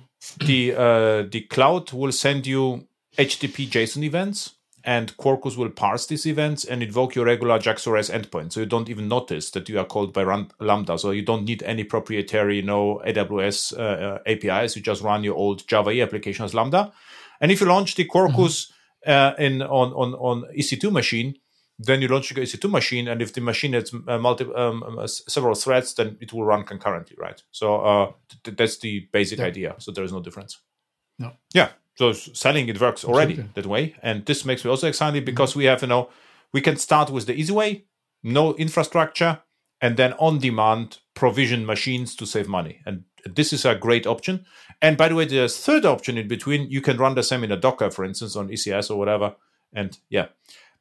the 0.46 0.76
uh, 0.76 1.30
the 1.30 1.42
cloud 1.42 1.92
will 1.92 2.12
send 2.12 2.48
you 2.48 2.88
http 3.18 3.68
json 3.68 4.04
events 4.04 4.57
and 4.84 5.16
Quarkus 5.18 5.58
will 5.58 5.70
parse 5.70 6.06
these 6.06 6.26
events 6.26 6.64
and 6.64 6.82
invoke 6.82 7.16
your 7.16 7.26
regular 7.26 7.60
JAX-RS 7.60 8.10
endpoint. 8.10 8.54
So 8.54 8.62
you 8.62 8.66
don't 8.66 8.90
even 8.90 9.08
notice 9.08 9.52
that 9.52 9.68
you 9.68 9.80
are 9.80 9.86
called 9.86 10.14
by 10.14 10.24
Lambda. 10.60 10.98
So 10.98 11.12
you 11.12 11.24
don't 11.24 11.46
need 11.46 11.64
any 11.64 11.84
proprietary, 11.84 12.62
know, 12.62 13.02
AWS 13.06 13.78
uh, 13.78 13.82
uh 13.82 14.20
APIs. 14.26 14.76
You 14.76 14.82
just 14.82 15.02
run 15.02 15.24
your 15.24 15.36
old 15.36 15.68
Java 15.68 15.92
E 15.92 16.02
application 16.02 16.46
as 16.46 16.54
Lambda. 16.54 16.94
And 17.42 17.52
if 17.52 17.60
you 17.60 17.68
launch 17.68 17.96
the 17.96 18.06
Quarkus 18.06 18.72
mm-hmm. 19.06 19.12
uh, 19.12 19.34
in 19.38 19.62
on, 19.62 19.94
on, 19.94 20.14
on 20.14 20.46
EC2 20.56 20.92
machine, 20.92 21.36
then 21.80 22.02
you 22.02 22.08
launch 22.08 22.32
your 22.32 22.44
EC2 22.44 22.72
machine, 22.72 23.08
and 23.08 23.22
if 23.22 23.34
the 23.34 23.42
machine 23.42 23.74
has 23.74 23.94
uh, 24.08 24.18
multi, 24.18 24.46
um, 24.56 24.82
um 24.82 25.08
several 25.08 25.54
threads, 25.54 25.94
then 25.94 26.18
it 26.20 26.34
will 26.34 26.44
run 26.44 26.64
concurrently, 26.64 27.16
right? 27.20 27.44
So 27.52 27.76
uh, 27.82 28.12
th- 28.44 28.58
that's 28.58 28.80
the 28.80 29.08
basic 29.12 29.38
yeah. 29.38 29.46
idea. 29.46 29.76
So 29.78 29.92
there 29.92 30.04
is 30.04 30.12
no 30.12 30.22
difference. 30.22 30.60
No. 31.20 31.34
Yeah 31.54 31.70
so 31.98 32.14
selling 32.14 32.70
it 32.70 32.80
works 32.80 33.04
already 33.04 33.34
Absolutely. 33.34 33.62
that 33.62 33.68
way. 33.68 33.96
And 34.04 34.26
this 34.26 34.46
makes 34.46 34.64
me 34.64 34.70
also 34.70 34.88
excited 34.88 35.26
because 35.26 35.52
mm-hmm. 35.52 35.60
we 35.60 35.66
have 35.66 35.82
you 35.82 35.88
know 35.88 36.10
we 36.54 36.62
can 36.62 36.78
start 36.78 37.10
with 37.10 37.26
the 37.26 37.34
easy 37.34 37.54
way 37.54 37.86
no 38.24 38.54
infrastructure 38.56 39.40
and 39.82 39.96
then 39.98 40.14
on 40.14 40.40
demand 40.40 40.98
provision 41.14 41.66
machines 41.66 42.16
to 42.16 42.26
save 42.26 42.48
money. 42.48 42.82
And 42.86 43.04
this 43.26 43.54
is 43.54 43.64
a 43.64 43.76
great 43.76 44.08
option. 44.08 44.46
And 44.82 44.98
by 44.98 45.08
the 45.08 45.16
way 45.16 45.26
there's 45.26 45.58
third 45.58 45.86
option 45.86 46.18
in 46.18 46.28
between 46.28 46.70
you 46.70 46.82
can 46.82 46.98
run 46.98 47.16
the 47.16 47.24
same 47.24 47.44
in 47.44 47.52
a 47.52 47.58
docker 47.58 47.90
for 47.90 48.06
instance 48.06 48.36
on 48.36 48.50
ecs 48.50 48.92
or 48.92 48.98
whatever. 48.98 49.36
And 49.74 49.98
yeah. 50.10 50.28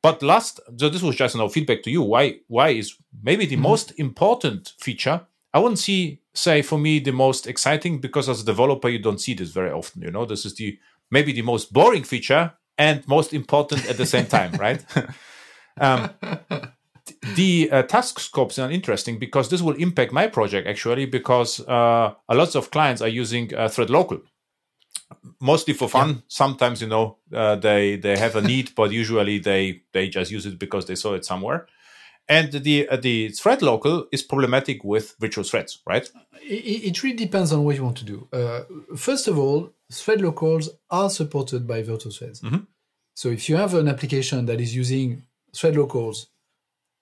But 0.03 0.23
last 0.23 0.61
so 0.77 0.89
this 0.89 1.03
was 1.03 1.17
just 1.17 1.35
you 1.35 1.41
know 1.41 1.49
feedback 1.49 1.83
to 1.85 1.91
you. 1.91 2.03
Why 2.03 2.41
why 2.49 2.71
is 2.71 2.95
maybe 3.23 3.47
the 3.47 3.55
mm-hmm. 3.55 3.63
most 3.63 3.93
important 3.99 4.75
feature 4.79 5.27
i 5.55 5.59
wouldn't 5.59 5.79
see 5.79 6.21
say 6.35 6.61
for 6.61 6.79
me 6.79 6.99
the 6.99 7.13
most 7.13 7.47
exciting 7.47 7.99
because 7.99 8.29
as 8.29 8.43
a 8.43 8.45
developer 8.45 8.91
you 8.91 8.99
don't 8.99 9.21
see 9.21 9.33
this 9.33 9.51
very 9.51 9.71
often 9.71 10.03
you 10.03 10.11
know? 10.11 10.27
This 10.27 10.45
is 10.45 10.55
the 10.55 10.79
maybe 11.11 11.33
the 11.33 11.43
most 11.43 11.73
boring 11.73 12.05
feature 12.05 12.53
and 12.79 13.07
most 13.09 13.33
important 13.33 13.89
at 13.89 13.97
the 13.97 14.07
same 14.07 14.27
time, 14.27 14.53
right? 14.59 14.85
um, 15.81 16.11
the 17.35 17.71
uh, 17.71 17.83
task 17.83 18.21
scopes 18.21 18.59
are 18.59 18.71
interesting 18.71 19.19
because 19.19 19.49
this 19.49 19.63
will 19.63 19.75
impact 19.75 20.13
my 20.13 20.27
project 20.27 20.67
actually 20.67 21.07
because 21.07 21.61
uh, 21.61 22.13
a 22.29 22.35
lot 22.35 22.55
of 22.55 22.71
clients 22.71 23.03
are 23.03 23.09
using 23.09 23.55
uh, 23.55 23.69
thread 23.69 23.91
local. 23.91 24.21
Mostly 25.41 25.73
for 25.75 25.89
fun. 25.89 26.09
Yeah. 26.09 26.15
sometimes 26.27 26.83
you 26.83 26.89
know 26.89 27.19
uh, 27.33 27.57
they 27.57 27.97
they 27.97 28.19
have 28.19 28.35
a 28.35 28.43
need 28.43 28.75
but 28.75 28.91
usually 28.91 29.39
they 29.39 29.83
they 29.93 30.09
just 30.09 30.33
use 30.33 30.47
it 30.47 30.59
because 30.59 30.87
they 30.87 30.97
saw 30.97 31.15
it 31.15 31.25
somewhere. 31.25 31.67
And 32.29 32.51
the 32.51 32.89
uh, 32.89 32.97
the 32.97 33.29
thread 33.29 33.63
local 33.63 34.07
is 34.11 34.23
problematic 34.23 34.83
with 34.83 35.15
virtual 35.21 35.45
threads 35.45 35.81
right? 35.87 36.11
It, 36.43 36.85
it 36.85 37.03
really 37.03 37.17
depends 37.17 37.53
on 37.53 37.63
what 37.65 37.77
you 37.77 37.85
want 37.85 37.99
to 37.99 38.05
do. 38.05 38.29
Uh, 38.33 38.63
first 38.97 39.29
of 39.29 39.39
all 39.39 39.73
thread 39.93 40.21
locals 40.21 40.71
are 40.91 41.11
supported 41.11 41.67
by 41.67 41.83
VirtualThreads. 41.83 42.41
Mm-hmm. 42.43 42.65
So 43.15 43.29
if 43.29 43.49
you 43.49 43.57
have 43.57 43.75
an 43.75 43.89
application 43.89 44.47
that 44.47 44.61
is 44.61 44.75
using 44.75 45.23
thread 45.55 45.77
locals, 45.77 46.27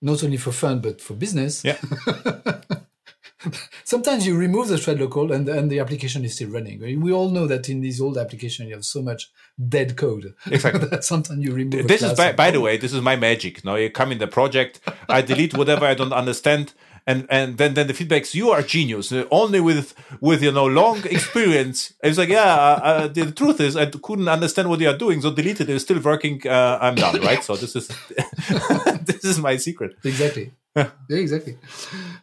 not 0.00 0.22
only 0.22 0.36
for 0.36 0.52
fun 0.52 0.80
but 0.80 1.00
for 1.00 1.14
business, 1.14 1.64
yeah. 1.64 1.78
sometimes 3.84 4.26
you 4.26 4.36
remove 4.36 4.68
the 4.68 4.78
thread 4.78 5.00
local 5.00 5.32
and, 5.32 5.48
and 5.48 5.70
the 5.70 5.80
application 5.80 6.24
is 6.24 6.34
still 6.34 6.50
running. 6.50 6.80
We 7.02 7.12
all 7.12 7.30
know 7.30 7.46
that 7.46 7.68
in 7.68 7.80
these 7.80 8.00
old 8.00 8.18
applications 8.18 8.68
you 8.68 8.74
have 8.74 8.84
so 8.84 9.02
much 9.02 9.30
dead 9.68 9.96
code. 9.96 10.34
Exactly. 10.46 10.86
that 10.90 11.04
sometimes 11.04 11.44
you 11.44 11.52
remove. 11.52 11.88
This 11.88 12.02
is 12.02 12.12
by, 12.14 12.32
by 12.32 12.50
the 12.50 12.60
way, 12.60 12.76
this 12.76 12.92
is 12.92 13.00
my 13.00 13.16
magic. 13.16 13.64
Now 13.64 13.76
you 13.76 13.90
come 13.90 14.12
in 14.12 14.18
the 14.18 14.26
project, 14.26 14.80
I 15.08 15.22
delete 15.22 15.56
whatever 15.56 15.84
I 15.84 15.94
don't 15.94 16.12
understand, 16.12 16.74
and 17.06 17.26
and 17.30 17.58
then 17.58 17.74
then 17.74 17.86
the 17.86 17.92
feedbacks 17.92 18.34
you 18.34 18.50
are 18.50 18.62
genius 18.62 19.12
only 19.30 19.60
with 19.60 19.94
with 20.20 20.42
you 20.42 20.52
know 20.52 20.66
long 20.66 20.98
experience 21.16 21.94
it's 22.02 22.18
like 22.18 22.28
yeah 22.28 22.54
uh, 22.54 22.80
uh, 22.82 23.08
the 23.08 23.30
truth 23.32 23.60
is 23.60 23.76
i 23.76 23.86
couldn't 23.86 24.28
understand 24.28 24.68
what 24.68 24.80
you 24.80 24.88
are 24.88 24.96
doing 24.96 25.20
so 25.20 25.30
deleted 25.30 25.68
it's 25.68 25.84
still 25.84 26.00
working 26.00 26.40
uh, 26.46 26.78
i'm 26.80 26.94
done 26.94 27.20
right 27.20 27.44
so 27.44 27.56
this 27.56 27.76
is 27.76 27.88
this 29.04 29.24
is 29.24 29.38
my 29.38 29.56
secret 29.56 29.96
exactly 30.04 30.52
yeah, 30.76 30.90
exactly. 31.08 31.56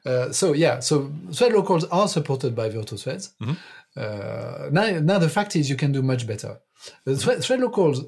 Uh, 0.06 0.30
so 0.32 0.52
yeah, 0.54 0.80
so 0.82 1.12
thread 1.32 1.54
locals 1.54 1.86
are 1.86 2.08
supported 2.10 2.54
by 2.54 2.68
Virtual 2.68 2.98
Threads. 2.98 3.34
Mm-hmm. 3.42 3.54
Uh, 3.96 4.70
now, 4.72 5.00
now 5.00 5.20
the 5.20 5.30
fact 5.30 5.56
is 5.56 5.70
you 5.70 5.78
can 5.78 5.94
do 5.94 6.02
much 6.02 6.28
better. 6.28 6.60
The 7.06 7.16
thread, 7.16 7.42
thread 7.42 7.62
locals 7.62 8.04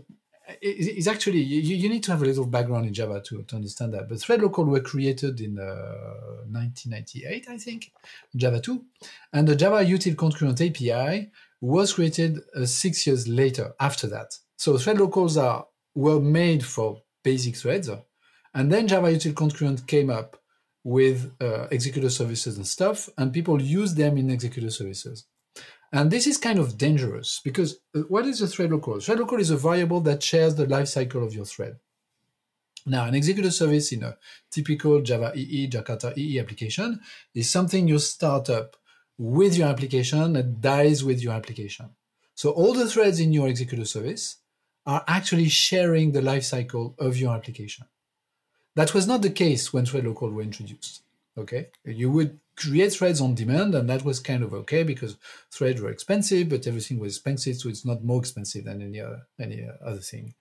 is 0.62 1.08
actually 1.08 1.40
you, 1.40 1.76
you, 1.76 1.90
need 1.90 2.04
to 2.04 2.12
have 2.12 2.22
a 2.22 2.26
little 2.26 2.46
background 2.46 2.86
in 2.86 2.94
Java 2.94 3.22
to, 3.22 3.44
to 3.44 3.56
understand 3.56 3.94
that. 3.94 4.10
But 4.10 4.20
thread 4.20 4.42
local 4.42 4.66
were 4.66 4.82
created 4.82 5.40
in 5.40 5.58
uh, 5.58 6.44
1998, 6.50 7.48
I 7.50 7.58
think, 7.58 7.92
Java 8.36 8.60
2, 8.60 8.84
and 9.34 9.48
the 9.48 9.56
Java 9.56 9.84
util 9.86 10.18
concurrent 10.18 10.60
API 10.62 11.32
was 11.62 11.94
created 11.94 12.42
uh, 12.56 12.66
six 12.66 13.08
years 13.08 13.28
later 13.28 13.74
after 13.80 14.08
that. 14.08 14.38
So 14.58 14.78
thread 14.78 15.00
locals 15.00 15.38
are 15.38 15.66
were 15.96 16.20
made 16.20 16.66
for 16.66 17.02
basic 17.24 17.56
threads, 17.56 17.90
and 18.54 18.72
then 18.72 18.88
Java 18.88 19.08
util 19.08 19.36
concurrent 19.36 19.88
came 19.88 20.10
up 20.10 20.38
with 20.84 21.32
uh, 21.42 21.68
executor 21.72 22.10
services 22.10 22.58
and 22.58 22.68
stuff, 22.68 23.10
and 23.18 23.32
people 23.32 23.62
use 23.62 23.94
them 23.94 24.18
in 24.18 24.30
executor 24.30 24.70
services. 24.70 25.26
And 25.94 26.10
this 26.10 26.26
is 26.26 26.40
kind 26.40 26.58
of 26.58 26.76
dangerous 26.76 27.40
because 27.44 27.80
uh, 27.96 28.00
what 28.10 28.26
is 28.26 28.42
a 28.42 28.48
thread 28.48 28.72
local? 28.72 29.00
Thread 29.00 29.20
local 29.20 29.40
is 29.40 29.52
a 29.52 29.58
variable 29.58 30.02
that 30.02 30.24
shares 30.24 30.56
the 30.56 30.66
life 30.66 30.88
cycle 30.88 31.24
of 31.24 31.36
your 31.36 31.46
thread. 31.46 31.78
Now, 32.88 33.06
an 33.06 33.14
executor 33.14 33.52
service 33.52 33.92
in 33.92 34.02
a 34.04 34.18
typical 34.52 35.02
Java 35.02 35.32
EE, 35.36 35.70
Jakarta 35.70 36.18
EE 36.18 36.40
application 36.40 37.00
is 37.36 37.50
something 37.50 37.88
you 37.88 38.00
start 38.00 38.50
up 38.50 38.76
with 39.20 39.56
your 39.56 39.68
application 39.68 40.36
and 40.36 40.60
dies 40.60 41.04
with 41.04 41.22
your 41.22 41.34
application. 41.34 41.92
So 42.34 42.50
all 42.50 42.74
the 42.74 42.90
threads 42.90 43.20
in 43.20 43.32
your 43.32 43.48
executor 43.48 43.86
service 43.86 44.38
are 44.88 45.04
actually 45.08 45.48
sharing 45.48 46.12
the 46.12 46.24
life 46.24 46.44
cycle 46.44 46.96
of 46.98 47.18
your 47.18 47.36
application. 47.36 47.86
That 48.76 48.96
was 48.96 49.08
not 49.08 49.22
the 49.22 49.30
case 49.30 49.72
when 49.72 49.86
thread 49.86 50.06
local 50.06 50.32
were 50.32 50.42
introduced. 50.42 51.04
Okay, 51.38 51.70
you 51.86 52.12
would 52.12 52.40
create 52.56 52.94
threads 52.94 53.22
on 53.22 53.36
demand, 53.36 53.76
and 53.76 53.90
that 53.90 54.06
was 54.06 54.20
kind 54.20 54.44
of 54.44 54.54
okay 54.54 54.84
because 54.84 55.18
threads 55.52 55.82
were 55.82 55.90
expensive, 55.90 56.50
but 56.50 56.68
everything 56.68 57.00
was 57.00 57.16
expensive, 57.16 57.58
so 57.58 57.70
it's 57.70 57.86
not 57.86 58.04
more 58.04 58.20
expensive 58.20 58.66
than 58.66 58.82
any 58.82 59.00
other 59.00 59.28
any 59.40 59.68
other 59.84 60.00
thing. 60.00 60.34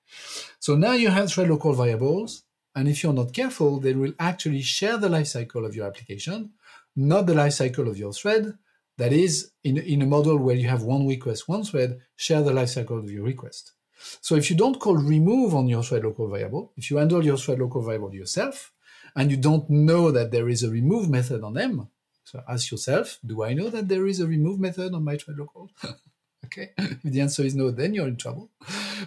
So 0.60 0.76
now 0.76 0.92
you 0.92 1.08
have 1.08 1.30
thread 1.30 1.48
local 1.48 1.72
variables, 1.72 2.44
and 2.74 2.88
if 2.88 3.02
you're 3.02 3.12
not 3.12 3.32
careful, 3.32 3.80
they 3.80 3.94
will 3.94 4.14
actually 4.18 4.62
share 4.62 4.96
the 4.96 5.08
lifecycle 5.08 5.66
of 5.66 5.74
your 5.74 5.86
application, 5.86 6.50
not 6.96 7.26
the 7.26 7.34
lifecycle 7.34 7.88
of 7.88 7.98
your 7.98 8.12
thread. 8.12 8.54
That 8.98 9.12
is, 9.12 9.52
in, 9.64 9.78
in 9.78 10.02
a 10.02 10.06
model 10.06 10.36
where 10.36 10.54
you 10.54 10.68
have 10.68 10.82
one 10.82 11.06
request, 11.08 11.48
one 11.48 11.64
thread, 11.64 12.00
share 12.14 12.42
the 12.42 12.52
lifecycle 12.52 12.98
of 12.98 13.10
your 13.10 13.24
request. 13.24 13.72
So 14.20 14.34
if 14.34 14.50
you 14.50 14.56
don't 14.56 14.78
call 14.78 14.96
remove 14.96 15.54
on 15.54 15.66
your 15.66 15.82
thread 15.82 16.04
local 16.04 16.28
variable, 16.28 16.72
if 16.76 16.90
you 16.90 16.98
handle 16.98 17.24
your 17.24 17.38
thread 17.38 17.58
local 17.58 17.82
variable 17.82 18.14
yourself, 18.14 18.72
and 19.16 19.30
you 19.30 19.36
don't 19.36 19.68
know 19.70 20.10
that 20.10 20.30
there 20.30 20.48
is 20.48 20.62
a 20.62 20.70
remove 20.70 21.08
method 21.08 21.42
on 21.42 21.54
them, 21.54 21.88
so 22.24 22.42
ask 22.48 22.70
yourself, 22.70 23.18
do 23.24 23.42
I 23.42 23.54
know 23.54 23.68
that 23.70 23.88
there 23.88 24.06
is 24.06 24.20
a 24.20 24.26
remove 24.26 24.60
method 24.60 24.94
on 24.94 25.04
my 25.04 25.16
thread 25.16 25.38
local? 25.38 25.70
okay. 26.46 26.70
If 26.78 27.02
the 27.02 27.20
answer 27.20 27.42
is 27.42 27.54
no, 27.54 27.70
then 27.70 27.94
you're 27.94 28.08
in 28.08 28.16
trouble. 28.16 28.50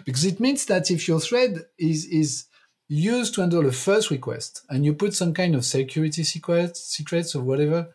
Because 0.04 0.24
it 0.24 0.40
means 0.40 0.66
that 0.66 0.90
if 0.90 1.08
your 1.08 1.20
thread 1.20 1.66
is, 1.78 2.04
is 2.06 2.44
used 2.88 3.34
to 3.34 3.40
handle 3.40 3.66
a 3.66 3.72
first 3.72 4.10
request 4.10 4.64
and 4.68 4.84
you 4.84 4.94
put 4.94 5.14
some 5.14 5.34
kind 5.34 5.54
of 5.54 5.64
security 5.64 6.22
secrets, 6.24 6.80
secrets 6.84 7.34
or 7.34 7.42
whatever 7.42 7.88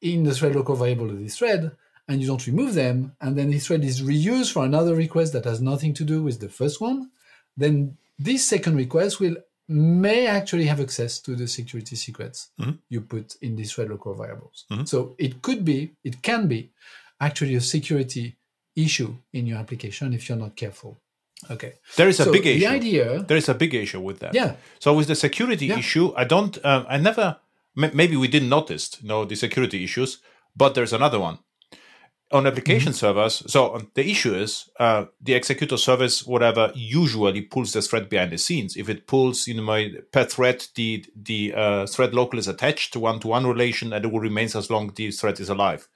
in 0.00 0.24
the 0.24 0.34
thread 0.34 0.54
local 0.54 0.76
variable 0.76 1.10
of 1.10 1.18
this 1.18 1.38
thread, 1.38 1.72
and 2.08 2.20
you 2.20 2.26
don't 2.26 2.46
remove 2.46 2.74
them, 2.74 3.16
and 3.20 3.36
then 3.36 3.50
this 3.50 3.66
thread 3.66 3.82
is 3.82 4.02
reused 4.02 4.52
for 4.52 4.64
another 4.64 4.94
request 4.94 5.32
that 5.32 5.44
has 5.44 5.62
nothing 5.62 5.94
to 5.94 6.04
do 6.04 6.22
with 6.22 6.40
the 6.40 6.48
first 6.48 6.80
one, 6.80 7.10
then 7.56 7.96
this 8.18 8.46
second 8.46 8.76
request 8.76 9.20
will 9.20 9.36
may 9.68 10.26
actually 10.26 10.66
have 10.66 10.80
access 10.80 11.18
to 11.20 11.34
the 11.34 11.48
security 11.48 11.96
secrets 11.96 12.50
mm-hmm. 12.60 12.72
you 12.88 13.00
put 13.00 13.36
in 13.40 13.56
these 13.56 13.72
thread 13.72 13.88
local 13.88 14.14
variables. 14.14 14.64
Mm-hmm. 14.70 14.84
So 14.84 15.14
it 15.18 15.42
could 15.42 15.64
be, 15.64 15.92
it 16.04 16.22
can 16.22 16.48
be 16.48 16.70
actually 17.20 17.54
a 17.54 17.60
security 17.60 18.36
issue 18.76 19.16
in 19.32 19.46
your 19.46 19.58
application 19.58 20.12
if 20.12 20.28
you're 20.28 20.38
not 20.38 20.56
careful. 20.56 21.00
Okay. 21.50 21.74
There 21.96 22.08
is 22.08 22.20
a 22.20 22.24
so 22.24 22.32
big 22.32 22.46
issue. 22.46 22.60
The 22.60 22.66
idea. 22.66 23.22
There 23.22 23.36
is 23.36 23.48
a 23.48 23.54
big 23.54 23.74
issue 23.74 24.00
with 24.00 24.20
that. 24.20 24.34
Yeah. 24.34 24.56
So 24.78 24.94
with 24.94 25.08
the 25.08 25.14
security 25.14 25.66
yeah. 25.66 25.78
issue, 25.78 26.12
I 26.16 26.24
don't. 26.24 26.64
Um, 26.64 26.86
I 26.88 26.96
never. 26.96 27.38
Maybe 27.74 28.16
we 28.16 28.28
didn't 28.28 28.48
notice, 28.48 28.96
you 29.02 29.08
know, 29.08 29.24
the 29.24 29.34
security 29.34 29.82
issues. 29.82 30.18
But 30.56 30.74
there's 30.74 30.92
another 30.92 31.18
one 31.18 31.38
on 32.34 32.48
application 32.48 32.90
mm-hmm. 32.90 33.06
servers. 33.06 33.44
So 33.46 33.76
um, 33.76 33.90
the 33.94 34.10
issue 34.10 34.34
is 34.34 34.68
uh, 34.80 35.06
the 35.20 35.34
executor 35.34 35.76
service, 35.76 36.26
whatever, 36.26 36.72
usually 36.74 37.42
pulls 37.42 37.72
the 37.72 37.80
thread 37.80 38.08
behind 38.08 38.32
the 38.32 38.38
scenes. 38.38 38.76
If 38.76 38.88
it 38.88 39.06
pulls, 39.06 39.46
you 39.46 39.54
know, 39.54 39.62
my 39.62 39.92
per 40.10 40.24
thread, 40.24 40.66
the 40.74 41.04
the 41.14 41.54
uh, 41.54 41.86
thread 41.86 42.12
local 42.12 42.38
is 42.38 42.48
attached 42.48 42.92
to 42.94 43.00
one 43.00 43.20
to 43.20 43.28
one 43.28 43.46
relation, 43.46 43.92
and 43.92 44.04
it 44.04 44.10
will 44.10 44.20
remain 44.20 44.46
as 44.46 44.68
long 44.68 44.92
the 44.94 45.12
thread 45.12 45.38
is 45.38 45.48
alive. 45.48 45.88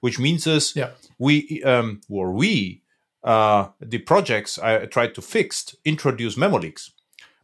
Which 0.00 0.18
means 0.18 0.46
is 0.46 0.74
yeah. 0.74 0.90
we 1.18 1.62
um, 1.62 2.00
or 2.08 2.32
we 2.32 2.82
uh, 3.22 3.68
the 3.78 3.98
projects 3.98 4.58
I 4.58 4.86
tried 4.86 5.14
to 5.14 5.22
fix 5.22 5.76
introduce 5.84 6.38
memo 6.38 6.58
leaks 6.58 6.90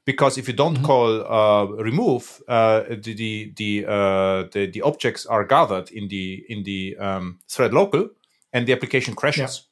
because 0.07 0.39
if 0.39 0.49
you 0.49 0.55
don't 0.55 0.77
mm-hmm. 0.77 0.87
call 0.87 1.11
uh, 1.31 1.67
remove, 1.83 2.43
uh, 2.49 2.81
the 2.89 3.13
the 3.13 3.53
the, 3.57 3.85
uh, 3.87 4.45
the, 4.51 4.71
the 4.73 4.81
objects 4.81 5.27
are 5.27 5.45
gathered 5.45 5.91
in 5.91 6.09
the 6.09 6.47
in 6.49 6.63
the 6.65 6.97
um, 6.97 7.39
thread 7.47 7.75
local, 7.75 8.09
and 8.53 8.67
the 8.67 8.73
application 8.73 9.15
crashes. 9.15 9.63
Yeah. 9.63 9.69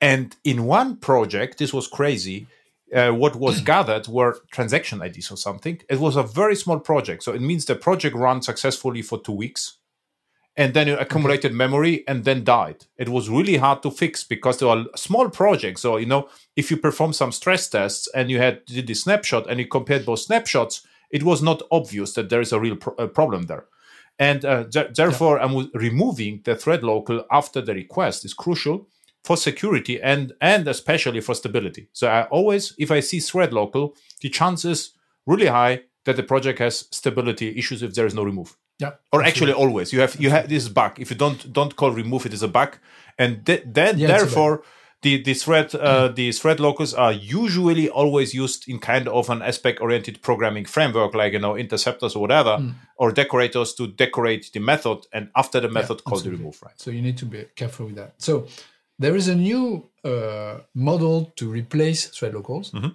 And 0.00 0.36
in 0.44 0.64
one 0.64 0.96
project, 0.96 1.58
this 1.58 1.72
was 1.72 1.88
crazy. 1.88 2.46
Uh, 2.94 3.10
what 3.10 3.36
was 3.36 3.60
gathered 3.72 4.08
were 4.08 4.38
transaction 4.52 5.02
IDs 5.02 5.30
or 5.30 5.36
something. 5.36 5.80
It 5.88 5.98
was 5.98 6.16
a 6.16 6.22
very 6.22 6.56
small 6.56 6.78
project, 6.78 7.22
so 7.22 7.32
it 7.32 7.42
means 7.42 7.64
the 7.64 7.74
project 7.74 8.16
ran 8.16 8.42
successfully 8.42 9.02
for 9.02 9.20
two 9.20 9.32
weeks, 9.32 9.78
and 10.56 10.74
then 10.74 10.88
it 10.88 11.00
accumulated 11.00 11.52
memory 11.52 12.04
and 12.08 12.24
then 12.24 12.44
died. 12.44 12.86
It 12.96 13.08
was 13.08 13.28
really 13.28 13.56
hard 13.56 13.82
to 13.82 13.90
fix 13.90 14.24
because 14.24 14.58
there 14.58 14.68
were 14.68 14.86
small 14.96 15.28
projects. 15.28 15.82
So 15.82 15.96
you 15.96 16.06
know, 16.06 16.28
if 16.56 16.70
you 16.70 16.76
perform 16.76 17.12
some 17.12 17.32
stress 17.32 17.68
tests 17.68 18.08
and 18.14 18.30
you 18.30 18.38
had 18.38 18.64
did 18.66 18.86
the 18.86 18.94
snapshot 18.94 19.50
and 19.50 19.58
you 19.58 19.66
compared 19.66 20.06
both 20.06 20.20
snapshots, 20.20 20.86
it 21.10 21.22
was 21.22 21.42
not 21.42 21.62
obvious 21.70 22.14
that 22.14 22.28
there 22.28 22.40
is 22.40 22.52
a 22.52 22.60
real 22.60 22.76
pro- 22.76 23.08
problem 23.08 23.46
there. 23.46 23.66
And 24.18 24.44
uh, 24.44 24.64
th- 24.64 24.94
therefore, 24.94 25.38
yeah. 25.38 25.44
I'm 25.44 25.70
removing 25.74 26.40
the 26.44 26.56
thread 26.56 26.82
local 26.82 27.24
after 27.30 27.60
the 27.60 27.74
request 27.74 28.24
is 28.24 28.34
crucial 28.34 28.88
for 29.24 29.36
security 29.36 30.00
and 30.00 30.32
and 30.40 30.66
especially 30.66 31.20
for 31.20 31.34
stability. 31.34 31.88
So 31.92 32.08
I 32.08 32.22
always, 32.24 32.74
if 32.78 32.90
I 32.90 33.00
see 33.00 33.20
thread 33.20 33.52
local, 33.52 33.94
the 34.20 34.28
chances 34.28 34.92
really 35.26 35.46
high 35.46 35.82
that 36.04 36.16
the 36.16 36.22
project 36.22 36.58
has 36.58 36.88
stability 36.90 37.56
issues 37.56 37.82
if 37.82 37.94
there 37.94 38.06
is 38.06 38.14
no 38.14 38.22
remove. 38.24 38.56
Yeah. 38.78 38.92
Or 39.12 39.22
actually, 39.22 39.52
always 39.52 39.92
you 39.92 40.00
have 40.00 40.16
you 40.20 40.30
have 40.30 40.48
this 40.48 40.68
bug. 40.68 41.00
If 41.00 41.10
you 41.10 41.16
don't 41.16 41.52
don't 41.52 41.74
call 41.76 41.90
remove, 41.90 42.26
it 42.26 42.32
is 42.32 42.42
a 42.42 42.48
bug, 42.48 42.78
and 43.18 43.44
th- 43.44 43.64
then 43.66 43.98
yeah, 43.98 44.06
therefore 44.06 44.62
the 45.02 45.22
the 45.22 45.34
thread 45.34 45.74
uh, 45.74 46.08
the 46.08 46.32
thread 46.32 46.60
locals 46.60 46.92
are 46.94 47.12
usually 47.12 47.88
always 47.88 48.34
used 48.34 48.68
in 48.68 48.78
kind 48.78 49.06
of 49.08 49.30
an 49.30 49.42
aspect 49.42 49.80
oriented 49.80 50.20
programming 50.22 50.64
framework 50.64 51.14
like 51.14 51.32
you 51.32 51.38
know 51.38 51.56
interceptors 51.56 52.16
or 52.16 52.20
whatever 52.20 52.58
mm. 52.58 52.74
or 52.96 53.12
decorators 53.12 53.74
to 53.74 53.86
decorate 53.86 54.50
the 54.52 54.60
method 54.60 55.06
and 55.12 55.30
after 55.36 55.60
the 55.60 55.68
method 55.68 56.00
yeah, 56.04 56.10
call 56.10 56.18
the 56.18 56.30
remove 56.30 56.60
right 56.62 56.80
so 56.80 56.90
you 56.90 57.02
need 57.02 57.16
to 57.16 57.26
be 57.26 57.44
careful 57.54 57.86
with 57.86 57.94
that 57.94 58.14
so 58.18 58.46
there 58.98 59.14
is 59.14 59.28
a 59.28 59.34
new 59.34 59.88
uh, 60.04 60.58
model 60.74 61.32
to 61.36 61.48
replace 61.48 62.06
thread 62.06 62.34
locals 62.34 62.72
mm-hmm. 62.72 62.88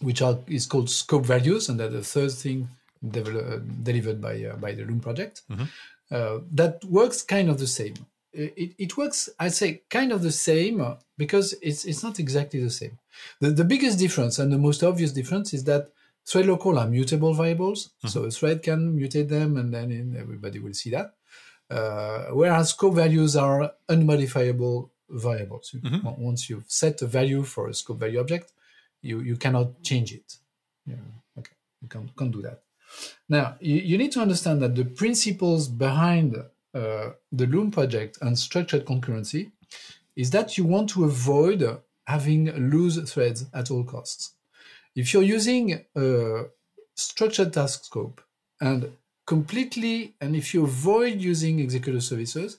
which 0.00 0.22
are 0.22 0.38
is 0.46 0.66
called 0.66 0.88
scope 0.88 1.26
values 1.26 1.68
and 1.68 1.80
that's 1.80 1.92
the 1.92 2.02
third 2.02 2.30
thing 2.30 2.68
uh, 3.04 3.58
delivered 3.82 4.20
by 4.20 4.44
uh, 4.44 4.54
by 4.56 4.72
the 4.72 4.84
loom 4.84 5.00
project 5.00 5.42
mm-hmm. 5.50 5.64
Uh, 6.10 6.38
that 6.50 6.82
works 6.86 7.20
kind 7.20 7.50
of 7.50 7.58
the 7.58 7.66
same 7.66 7.92
it, 8.38 8.74
it 8.78 8.96
works, 8.96 9.28
I'd 9.38 9.52
say, 9.52 9.82
kind 9.90 10.12
of 10.12 10.22
the 10.22 10.32
same 10.32 10.96
because 11.16 11.54
it's 11.60 11.84
it's 11.84 12.02
not 12.02 12.18
exactly 12.18 12.62
the 12.62 12.70
same. 12.70 12.98
The, 13.40 13.50
the 13.50 13.64
biggest 13.64 13.98
difference 13.98 14.38
and 14.38 14.52
the 14.52 14.58
most 14.58 14.82
obvious 14.82 15.12
difference 15.12 15.52
is 15.52 15.64
that 15.64 15.90
thread 16.24 16.46
local 16.46 16.78
are 16.78 16.88
mutable 16.88 17.34
variables, 17.34 17.88
mm-hmm. 17.88 18.08
so 18.08 18.24
a 18.24 18.30
thread 18.30 18.62
can 18.62 18.96
mutate 18.98 19.28
them, 19.28 19.56
and 19.56 19.74
then 19.74 20.16
everybody 20.18 20.58
will 20.58 20.74
see 20.74 20.90
that. 20.90 21.14
Uh, 21.70 22.26
whereas 22.32 22.70
scope 22.70 22.94
values 22.94 23.36
are 23.36 23.72
unmodifiable 23.88 24.90
variables. 25.10 25.74
Mm-hmm. 25.74 26.22
Once 26.22 26.48
you've 26.48 26.70
set 26.70 27.02
a 27.02 27.06
value 27.06 27.42
for 27.42 27.68
a 27.68 27.74
scope 27.74 27.98
value 27.98 28.20
object, 28.20 28.52
you 29.02 29.20
you 29.20 29.36
cannot 29.36 29.82
change 29.82 30.12
it. 30.12 30.36
Yeah, 30.86 31.06
okay, 31.38 31.56
you 31.82 31.88
can't, 31.88 32.16
can't 32.16 32.32
do 32.32 32.42
that. 32.42 32.62
Now 33.28 33.56
you, 33.60 33.76
you 33.76 33.98
need 33.98 34.12
to 34.12 34.20
understand 34.20 34.62
that 34.62 34.74
the 34.74 34.84
principles 34.84 35.68
behind 35.68 36.36
the 36.72 37.46
Loom 37.46 37.70
project 37.70 38.18
and 38.20 38.38
structured 38.38 38.84
concurrency 38.84 39.50
is 40.16 40.30
that 40.30 40.58
you 40.58 40.64
want 40.64 40.90
to 40.90 41.04
avoid 41.04 41.80
having 42.06 42.70
loose 42.70 42.98
threads 43.10 43.46
at 43.54 43.70
all 43.70 43.84
costs. 43.84 44.32
If 44.96 45.12
you're 45.12 45.22
using 45.22 45.84
a 45.94 46.44
structured 46.96 47.52
task 47.52 47.84
scope 47.84 48.20
and 48.60 48.90
completely, 49.26 50.14
and 50.20 50.34
if 50.34 50.54
you 50.54 50.64
avoid 50.64 51.20
using 51.20 51.60
executor 51.60 52.00
services, 52.00 52.58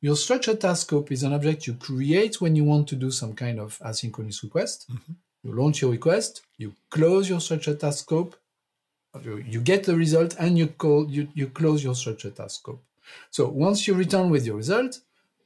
your 0.00 0.16
structured 0.16 0.60
task 0.60 0.86
scope 0.86 1.10
is 1.10 1.22
an 1.22 1.32
object 1.32 1.66
you 1.66 1.74
create 1.74 2.40
when 2.40 2.54
you 2.56 2.64
want 2.64 2.88
to 2.88 2.96
do 2.96 3.10
some 3.10 3.34
kind 3.34 3.58
of 3.58 3.78
asynchronous 3.78 4.42
request. 4.42 4.90
Mm-hmm. 4.90 5.12
You 5.44 5.52
launch 5.52 5.80
your 5.80 5.92
request, 5.92 6.42
you 6.58 6.74
close 6.90 7.28
your 7.28 7.40
structured 7.40 7.80
task 7.80 8.00
scope, 8.00 8.36
you 9.24 9.60
get 9.60 9.84
the 9.84 9.96
result 9.96 10.36
and 10.38 10.58
you 10.58 10.66
call 10.66 11.08
you, 11.08 11.28
you 11.34 11.48
close 11.48 11.82
your 11.82 11.94
structured 11.94 12.36
task 12.36 12.60
scope. 12.60 12.82
So 13.30 13.48
once 13.48 13.86
you 13.86 13.94
return 13.94 14.30
with 14.30 14.46
your 14.46 14.56
result, 14.56 15.00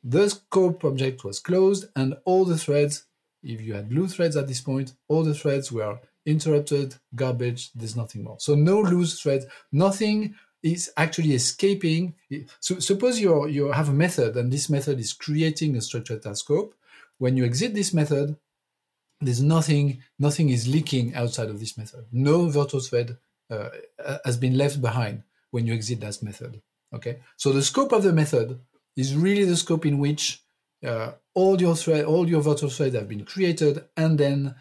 the 0.04 0.28
scope 0.28 0.84
object 0.84 1.24
was 1.24 1.38
closed 1.38 1.86
and 1.94 2.16
all 2.24 2.44
the 2.44 2.58
threads, 2.58 3.04
if 3.42 3.60
you 3.60 3.74
had 3.74 3.88
blue 3.88 4.08
threads 4.08 4.36
at 4.36 4.48
this 4.48 4.60
point, 4.60 4.94
all 5.08 5.22
the 5.22 5.34
threads 5.34 5.70
were 5.70 5.98
interrupted, 6.26 6.96
garbage, 7.14 7.72
there's 7.72 7.96
nothing 7.96 8.24
more. 8.24 8.36
So 8.38 8.54
no 8.54 8.80
loose 8.80 9.20
threads, 9.20 9.46
nothing 9.70 10.34
is 10.62 10.92
actually 10.96 11.34
escaping. 11.34 12.14
So 12.60 12.78
suppose 12.78 13.20
you 13.20 13.46
you 13.46 13.72
have 13.72 13.88
a 13.88 13.92
method 13.92 14.36
and 14.36 14.52
this 14.52 14.70
method 14.70 15.00
is 15.00 15.12
creating 15.12 15.76
a 15.76 15.80
structured 15.80 16.22
task 16.22 16.44
scope. 16.44 16.74
When 17.18 17.36
you 17.36 17.44
exit 17.44 17.74
this 17.74 17.92
method, 17.92 18.36
there's 19.20 19.42
nothing, 19.42 20.02
nothing 20.18 20.50
is 20.50 20.66
leaking 20.66 21.14
outside 21.14 21.48
of 21.48 21.60
this 21.60 21.76
method. 21.78 22.06
No 22.12 22.48
virtual 22.48 22.80
thread 22.80 23.18
uh, 23.50 23.68
has 24.24 24.36
been 24.36 24.56
left 24.56 24.80
behind 24.80 25.22
when 25.50 25.66
you 25.66 25.74
exit 25.74 26.00
that 26.00 26.22
method. 26.22 26.60
Okay, 26.94 27.18
so 27.36 27.52
the 27.52 27.62
scope 27.62 27.92
of 27.92 28.02
the 28.02 28.12
method 28.12 28.60
is 28.96 29.16
really 29.16 29.44
the 29.44 29.56
scope 29.56 29.86
in 29.86 29.98
which 29.98 30.42
uh, 30.84 31.12
all 31.34 31.60
your 31.60 31.76
thread, 31.76 32.04
all 32.04 32.28
your 32.28 32.42
virtual 32.42 32.70
threads 32.70 32.94
have 32.94 33.08
been 33.08 33.24
created 33.24 33.84
and 33.96 34.18
then 34.18 34.54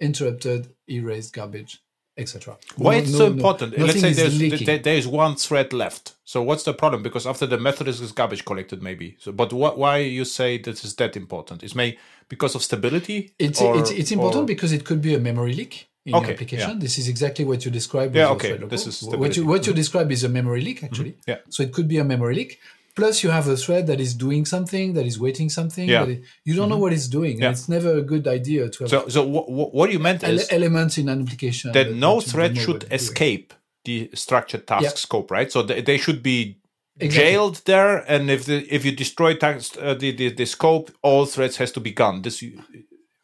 interrupted, 0.00 0.68
erased, 0.88 1.32
garbage, 1.32 1.80
etc. 2.16 2.58
Why 2.76 2.96
no, 2.96 2.98
it's 2.98 3.12
no, 3.12 3.18
so 3.18 3.26
important? 3.26 3.78
No, 3.78 3.86
Let's 3.86 4.00
say 4.00 4.12
there's 4.12 4.60
there, 4.60 4.78
there 4.78 4.96
is 4.96 5.06
one 5.06 5.36
thread 5.36 5.72
left. 5.72 6.14
So 6.24 6.42
what's 6.42 6.64
the 6.64 6.74
problem? 6.74 7.02
Because 7.02 7.26
after 7.26 7.46
the 7.46 7.58
method 7.58 7.88
is 7.88 8.00
garbage 8.12 8.44
collected, 8.44 8.82
maybe. 8.82 9.16
So, 9.20 9.32
but 9.32 9.52
what, 9.52 9.78
why 9.78 9.98
you 9.98 10.24
say 10.24 10.58
this 10.58 10.84
is 10.84 10.94
that 10.96 11.16
important? 11.16 11.62
Is 11.62 11.74
may 11.74 11.96
because 12.28 12.54
of 12.54 12.62
stability? 12.62 13.34
It's 13.38 13.62
or, 13.62 13.78
it's, 13.78 13.90
it's 13.90 14.12
important 14.12 14.42
or? 14.42 14.46
because 14.46 14.72
it 14.72 14.84
could 14.84 15.00
be 15.00 15.14
a 15.14 15.20
memory 15.20 15.54
leak 15.54 15.88
in 16.08 16.14
okay, 16.14 16.26
your 16.26 16.34
application. 16.34 16.70
Yeah. 16.70 16.78
This 16.86 16.98
is 16.98 17.08
exactly 17.08 17.44
what 17.44 17.64
you 17.64 17.70
described. 17.70 18.14
Yeah, 18.14 18.30
okay. 18.30 18.56
This 18.56 18.86
is 18.86 19.02
what 19.02 19.36
you 19.36 19.46
what 19.46 19.66
you 19.66 19.72
describe 19.72 20.10
is 20.10 20.24
a 20.24 20.28
memory 20.28 20.62
leak 20.62 20.82
actually. 20.82 21.12
Mm-hmm. 21.12 21.30
Yeah. 21.30 21.38
So 21.54 21.62
it 21.62 21.72
could 21.72 21.88
be 21.88 21.98
a 21.98 22.04
memory 22.04 22.34
leak. 22.34 22.58
Plus, 22.98 23.22
you 23.22 23.30
have 23.30 23.46
a 23.46 23.56
thread 23.56 23.86
that 23.86 24.00
is 24.00 24.12
doing 24.12 24.44
something, 24.44 24.94
that 24.94 25.06
is 25.06 25.20
waiting 25.20 25.48
something. 25.48 25.88
Yeah. 25.88 26.04
It, 26.04 26.22
you 26.44 26.54
don't 26.54 26.64
mm-hmm. 26.64 26.70
know 26.70 26.78
what 26.78 26.92
it's 26.92 27.06
doing. 27.06 27.40
Yeah. 27.40 27.52
it's 27.52 27.68
never 27.68 27.92
a 27.98 28.02
good 28.02 28.26
idea 28.26 28.68
to 28.68 28.78
have. 28.84 28.90
So, 28.90 29.08
so 29.08 29.24
what, 29.24 29.48
what 29.48 29.92
you 29.92 30.00
meant 30.00 30.24
is 30.24 30.48
elements 30.50 30.98
in 30.98 31.08
an 31.08 31.22
application 31.22 31.70
that, 31.72 31.86
that 31.88 31.94
no 31.94 32.20
thread 32.20 32.58
should 32.58 32.86
escape 32.90 33.54
the 33.84 34.10
structured 34.14 34.66
task 34.66 34.82
yeah. 34.82 34.90
scope, 34.90 35.30
right? 35.30 35.50
So 35.52 35.62
they, 35.62 35.80
they 35.80 35.96
should 35.96 36.24
be 36.24 36.58
exactly. 36.98 37.30
jailed 37.30 37.56
there, 37.66 37.98
and 38.10 38.30
if 38.30 38.46
the 38.46 38.66
if 38.68 38.84
you 38.84 38.92
destroy 38.92 39.34
task, 39.34 39.76
uh, 39.80 39.94
the, 39.94 40.10
the 40.10 40.34
the 40.34 40.44
scope, 40.44 40.90
all 41.02 41.24
threads 41.26 41.56
has 41.58 41.70
to 41.72 41.80
be 41.80 41.92
gone. 41.92 42.22
This 42.22 42.42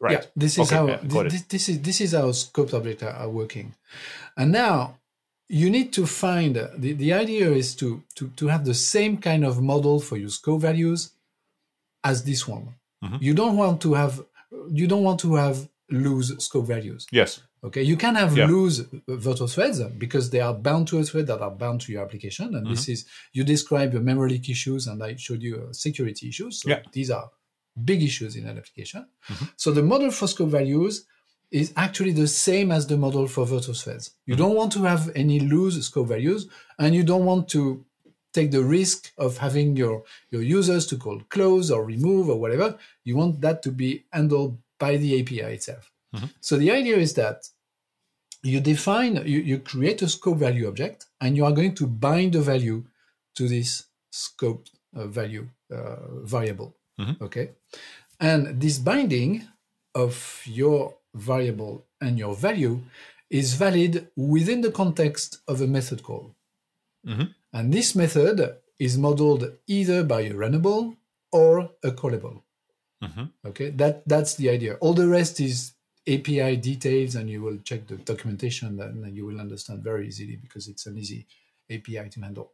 right? 0.05 0.21
Yeah, 0.21 0.25
this 0.35 0.53
is 0.57 0.71
okay, 0.71 0.75
how 0.75 0.87
yeah, 0.87 1.23
this, 1.33 1.41
this, 1.53 1.69
is 1.69 1.81
this 1.81 2.01
is 2.05 2.11
how 2.13 2.27
scoped 2.43 2.73
objects 2.73 3.03
are, 3.03 3.17
are 3.23 3.29
working, 3.29 3.67
and 4.37 4.51
now 4.51 4.97
you 5.47 5.69
need 5.69 5.93
to 5.93 6.05
find 6.05 6.55
the, 6.55 6.93
the 6.93 7.13
idea 7.13 7.51
is 7.51 7.75
to, 7.75 8.01
to 8.15 8.29
to 8.39 8.47
have 8.47 8.63
the 8.65 8.73
same 8.73 9.17
kind 9.17 9.43
of 9.45 9.61
model 9.61 9.99
for 9.99 10.17
your 10.17 10.29
scope 10.29 10.61
values 10.61 11.11
as 12.03 12.23
this 12.23 12.47
one. 12.47 12.65
Mm-hmm. 13.03 13.17
You 13.19 13.33
don't 13.33 13.57
want 13.57 13.81
to 13.81 13.93
have 13.93 14.23
you 14.69 14.87
don't 14.87 15.03
want 15.03 15.19
to 15.21 15.35
have 15.35 15.67
loose 15.89 16.29
scope 16.39 16.65
values. 16.65 17.05
Yes. 17.11 17.41
Okay. 17.63 17.83
You 17.83 17.97
can 17.97 18.15
have 18.15 18.37
yeah. 18.37 18.45
loose 18.45 18.83
virtual 19.07 19.47
threads 19.47 19.81
because 19.97 20.29
they 20.29 20.39
are 20.39 20.53
bound 20.53 20.87
to 20.89 20.99
a 20.99 21.03
thread 21.03 21.27
that 21.27 21.41
are 21.41 21.51
bound 21.51 21.81
to 21.81 21.91
your 21.91 22.03
application. 22.03 22.47
And 22.55 22.65
mm-hmm. 22.65 22.69
this 22.71 22.89
is 22.89 23.05
you 23.33 23.43
describe 23.43 23.93
your 23.93 24.01
memory 24.01 24.31
leak 24.31 24.49
issues, 24.49 24.87
and 24.87 25.03
I 25.03 25.15
showed 25.15 25.41
you 25.41 25.69
security 25.71 26.29
issues. 26.29 26.61
So 26.61 26.69
yeah. 26.69 26.81
these 26.91 27.11
are 27.11 27.29
big 27.83 28.01
issues 28.01 28.35
in 28.35 28.47
an 28.47 28.57
application. 28.57 29.07
Mm-hmm. 29.29 29.45
So 29.57 29.71
the 29.71 29.83
model 29.83 30.11
for 30.11 30.27
scope 30.27 30.49
values 30.49 31.05
is 31.51 31.73
actually 31.75 32.11
the 32.11 32.27
same 32.27 32.71
as 32.71 32.87
the 32.87 32.97
model 32.97 33.27
for 33.27 33.45
virtual 33.45 33.75
threads. 33.75 34.11
You 34.25 34.33
mm-hmm. 34.33 34.43
don't 34.43 34.55
want 34.55 34.71
to 34.73 34.83
have 34.83 35.11
any 35.15 35.39
loose 35.39 35.83
scope 35.85 36.07
values, 36.07 36.47
and 36.79 36.95
you 36.95 37.03
don't 37.03 37.25
want 37.25 37.49
to 37.49 37.85
take 38.33 38.51
the 38.51 38.63
risk 38.63 39.11
of 39.17 39.37
having 39.37 39.77
your, 39.77 40.03
your 40.29 40.41
users 40.41 40.85
to 40.87 40.97
call 40.97 41.21
close 41.29 41.71
or 41.71 41.85
remove 41.85 42.29
or 42.29 42.39
whatever. 42.39 42.77
You 43.03 43.15
want 43.15 43.41
that 43.41 43.63
to 43.63 43.71
be 43.71 44.03
handled 44.11 44.57
by 44.77 44.97
the 44.97 45.21
API 45.21 45.53
itself. 45.53 45.91
Mm-hmm. 46.13 46.25
So 46.41 46.57
the 46.57 46.71
idea 46.71 46.97
is 46.97 47.13
that 47.13 47.47
you 48.43 48.59
define, 48.59 49.15
you, 49.25 49.39
you 49.39 49.59
create 49.59 50.01
a 50.01 50.09
scope 50.09 50.37
value 50.37 50.67
object, 50.67 51.05
and 51.21 51.35
you 51.37 51.45
are 51.45 51.51
going 51.51 51.75
to 51.75 51.87
bind 51.87 52.33
the 52.33 52.41
value 52.41 52.83
to 53.35 53.47
this 53.47 53.85
scope 54.11 54.67
uh, 54.95 55.07
value 55.07 55.47
uh, 55.71 55.95
variable. 56.23 56.75
Mm-hmm. 56.99 57.23
Okay. 57.23 57.51
And 58.19 58.61
this 58.61 58.77
binding 58.79 59.43
of 59.93 60.41
your 60.45 60.95
variable 61.13 61.85
and 62.01 62.17
your 62.17 62.35
value 62.35 62.81
is 63.29 63.53
valid 63.53 64.07
within 64.15 64.61
the 64.61 64.71
context 64.71 65.39
of 65.47 65.61
a 65.61 65.67
method 65.67 66.03
call. 66.03 66.35
Mm-hmm. 67.05 67.23
And 67.53 67.73
this 67.73 67.95
method 67.95 68.57
is 68.79 68.97
modeled 68.97 69.51
either 69.67 70.03
by 70.03 70.21
a 70.21 70.33
runnable 70.33 70.95
or 71.31 71.71
a 71.83 71.91
callable. 71.91 72.41
Mm-hmm. 73.03 73.25
Okay, 73.47 73.69
that 73.71 74.07
that's 74.07 74.35
the 74.35 74.49
idea. 74.49 74.75
All 74.75 74.93
the 74.93 75.07
rest 75.07 75.39
is 75.39 75.73
API 76.07 76.57
details, 76.57 77.15
and 77.15 77.29
you 77.29 77.41
will 77.41 77.57
check 77.63 77.87
the 77.87 77.95
documentation, 77.97 78.79
and 78.79 79.15
you 79.15 79.25
will 79.25 79.39
understand 79.39 79.83
very 79.83 80.07
easily 80.07 80.37
because 80.37 80.67
it's 80.67 80.85
an 80.85 80.97
easy 80.97 81.25
API 81.69 82.09
to 82.09 82.21
handle. 82.21 82.51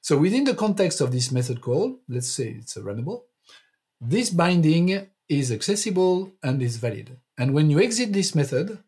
So 0.00 0.18
within 0.18 0.44
the 0.44 0.54
context 0.54 1.00
of 1.00 1.12
this 1.12 1.30
method 1.30 1.60
call, 1.60 1.98
let's 2.08 2.28
say 2.28 2.56
it's 2.58 2.76
a 2.76 2.82
runnable, 2.82 3.22
this 4.00 4.30
binding 4.30 5.06
is 5.28 5.52
accessible 5.52 6.32
and 6.42 6.62
is 6.62 6.76
valid. 6.76 7.16
And 7.38 7.54
when 7.54 7.70
you 7.70 7.80
exit 7.80 8.12
this 8.12 8.34
method, 8.34 8.78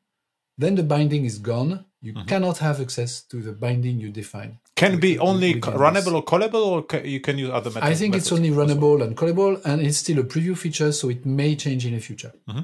then 0.58 0.74
the 0.74 0.82
binding 0.82 1.24
is 1.24 1.38
gone. 1.38 1.84
You 2.00 2.14
mm-hmm. 2.14 2.26
cannot 2.26 2.58
have 2.58 2.80
access 2.80 3.22
to 3.22 3.40
the 3.40 3.52
binding 3.52 4.00
you 4.00 4.10
define. 4.10 4.58
Can 4.74 4.98
be 4.98 5.18
only 5.18 5.54
runnable 5.60 6.14
or 6.14 6.24
callable, 6.24 6.64
or 6.66 7.00
you 7.04 7.20
can 7.20 7.38
use 7.38 7.50
other 7.50 7.70
methods? 7.70 7.92
I 7.92 7.94
think 7.94 8.16
it's 8.16 8.32
only 8.32 8.50
runnable 8.50 8.98
well. 8.98 9.06
and 9.06 9.16
callable, 9.16 9.64
and 9.64 9.80
it's 9.80 9.98
still 9.98 10.18
a 10.18 10.24
preview 10.24 10.56
feature, 10.56 10.90
so 10.90 11.08
it 11.08 11.24
may 11.24 11.54
change 11.54 11.86
in 11.86 11.92
the 11.94 12.00
future. 12.00 12.32
Mm-hmm. 12.48 12.62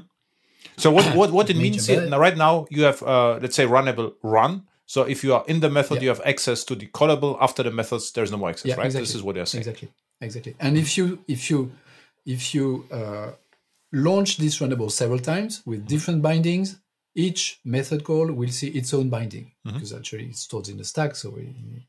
So 0.77 0.91
what 0.91 1.15
what, 1.19 1.31
what 1.31 1.49
it 1.49 1.55
means 1.55 1.87
here, 1.87 2.09
right 2.09 2.35
now 2.35 2.67
you 2.69 2.83
have 2.83 3.01
uh, 3.03 3.39
let's 3.41 3.55
say 3.55 3.65
runnable 3.65 4.13
run. 4.21 4.63
So 4.85 5.03
if 5.03 5.23
you 5.23 5.35
are 5.35 5.43
in 5.47 5.59
the 5.59 5.69
method, 5.69 5.95
yeah. 5.95 6.01
you 6.01 6.09
have 6.09 6.21
access 6.25 6.63
to 6.65 6.75
the 6.75 6.87
callable. 6.87 7.37
After 7.39 7.63
the 7.63 7.71
methods, 7.71 8.11
there's 8.11 8.31
no 8.31 8.37
more 8.37 8.49
access, 8.49 8.69
yeah, 8.69 8.75
right? 8.75 8.87
Exactly. 8.87 9.05
This 9.05 9.15
is 9.15 9.23
what 9.23 9.35
they're 9.35 9.45
saying. 9.45 9.61
Exactly, 9.61 9.89
exactly. 10.19 10.55
And 10.59 10.77
if 10.77 10.97
you 10.97 11.23
if 11.27 11.49
you 11.49 11.71
if 12.29 12.53
you 12.53 12.85
uh, 12.91 13.31
launch 13.91 14.37
this 14.37 14.59
runnable 14.59 14.91
several 14.91 15.19
times 15.19 15.63
with 15.65 15.87
different 15.87 16.21
bindings, 16.21 16.79
each 17.15 17.59
method 17.65 18.03
call 18.03 18.31
will 18.31 18.49
see 18.49 18.67
its 18.67 18.93
own 18.93 19.09
binding 19.09 19.45
mm-hmm. 19.45 19.73
because 19.73 19.91
actually 19.93 20.25
it's 20.25 20.41
stored 20.41 20.69
in 20.69 20.77
the 20.77 20.83
stack, 20.83 21.15
so 21.15 21.35
it 21.37 21.47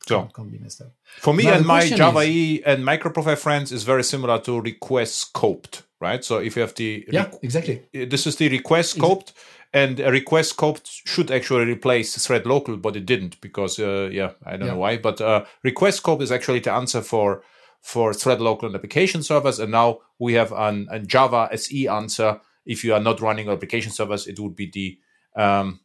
so, 0.08 0.28
can't, 0.34 0.50
be 0.50 0.58
messed 0.58 0.80
up. 0.80 0.92
For 1.18 1.34
me 1.34 1.44
now, 1.44 1.54
and 1.54 1.66
my 1.66 1.86
Java 1.86 2.22
E 2.22 2.62
and 2.64 2.82
microprofile 2.82 3.36
friends 3.36 3.70
is 3.70 3.82
very 3.84 4.02
similar 4.02 4.38
to 4.40 4.62
request 4.62 5.32
scoped, 5.32 5.82
right? 6.00 6.24
So 6.24 6.38
if 6.38 6.56
you 6.56 6.62
have 6.62 6.74
the 6.74 7.04
yeah, 7.12 7.30
exactly. 7.42 7.82
This 7.92 8.26
is 8.26 8.36
the 8.36 8.48
request 8.48 8.96
scoped, 8.96 9.32
and 9.74 10.00
a 10.00 10.10
request 10.10 10.56
scoped 10.56 10.88
should 11.04 11.30
actually 11.30 11.66
replace 11.66 12.16
thread 12.26 12.46
local, 12.46 12.78
but 12.78 12.96
it 12.96 13.04
didn't 13.04 13.38
because 13.42 13.78
uh, 13.78 14.08
yeah, 14.10 14.30
I 14.44 14.52
don't 14.52 14.68
yeah. 14.68 14.72
know 14.72 14.78
why. 14.78 14.96
But 14.96 15.20
uh, 15.20 15.44
request 15.62 15.98
scope 15.98 16.22
is 16.22 16.32
actually 16.32 16.60
the 16.60 16.72
answer 16.72 17.02
for 17.02 17.42
for 17.82 18.12
thread 18.12 18.40
local 18.40 18.66
and 18.66 18.76
application 18.76 19.22
servers. 19.22 19.58
And 19.58 19.72
now 19.72 19.98
we 20.18 20.34
have 20.34 20.52
an, 20.52 20.88
a 20.90 20.98
Java 20.98 21.48
SE 21.52 21.88
answer. 21.88 22.40
If 22.66 22.84
you 22.84 22.94
are 22.94 23.00
not 23.00 23.20
running 23.20 23.48
application 23.48 23.92
servers, 23.92 24.26
it 24.26 24.38
would 24.38 24.54
be 24.54 24.70
the 24.70 24.98
um, 25.40 25.80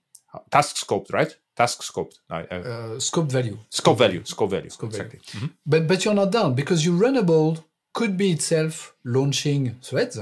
task 0.52 0.76
scoped, 0.76 1.14
right? 1.14 1.36
Task 1.56 1.82
scoped. 1.82 2.16
Uh, 2.30 2.36
uh, 2.36 3.00
scope 3.00 3.32
value. 3.32 3.58
Scope 3.70 3.98
value. 3.98 4.22
Scope 4.26 4.52
value. 4.52 4.70
Scope 4.70 4.90
exactly. 4.90 5.20
value. 5.26 5.48
Mm-hmm. 5.48 5.56
But 5.66 5.88
but 5.88 6.04
you're 6.04 6.14
not 6.14 6.32
done 6.32 6.54
because 6.54 6.86
your 6.86 6.96
runnable 6.96 7.64
could 7.94 8.18
be 8.18 8.32
itself 8.32 8.94
launching 9.06 9.80
threads, 9.82 10.20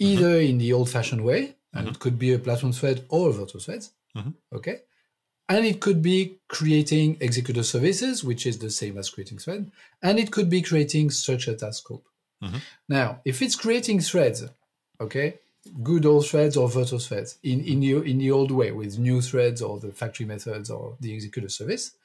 either 0.00 0.24
mm-hmm. 0.24 0.50
in 0.50 0.58
the 0.58 0.72
old-fashioned 0.72 1.24
way, 1.24 1.54
and 1.72 1.86
mm-hmm. 1.86 1.94
it 1.94 2.00
could 2.00 2.18
be 2.18 2.32
a 2.32 2.38
platform 2.38 2.72
thread 2.72 3.04
or 3.08 3.30
a 3.30 3.32
virtual 3.32 3.60
threads. 3.60 3.92
Mm-hmm. 4.16 4.30
Okay. 4.56 4.80
And 5.50 5.66
it 5.66 5.80
could 5.80 6.00
be 6.00 6.38
creating 6.46 7.16
executor 7.20 7.64
services, 7.64 8.22
which 8.22 8.46
is 8.46 8.58
the 8.58 8.70
same 8.70 8.96
as 8.96 9.10
creating 9.10 9.38
thread. 9.38 9.68
And 10.00 10.20
it 10.20 10.30
could 10.30 10.48
be 10.48 10.62
creating 10.62 11.10
such 11.10 11.48
a 11.48 11.54
task 11.54 11.82
scope. 11.82 12.06
Mm-hmm. 12.40 12.58
Now, 12.88 13.20
if 13.24 13.42
it's 13.42 13.56
creating 13.56 13.98
threads, 14.00 14.44
okay, 15.00 15.40
good 15.82 16.06
old 16.06 16.26
threads 16.28 16.56
or 16.56 16.68
virtual 16.68 17.00
threads 17.00 17.36
in, 17.42 17.64
in, 17.64 17.80
the, 17.80 18.00
in 18.02 18.18
the 18.18 18.30
old 18.30 18.52
way 18.52 18.70
with 18.70 19.00
new 19.00 19.20
threads 19.20 19.60
or 19.60 19.80
the 19.80 19.90
factory 19.90 20.24
methods 20.24 20.70
or 20.70 20.96
the 21.00 21.12
executor 21.12 21.48
service, 21.48 21.96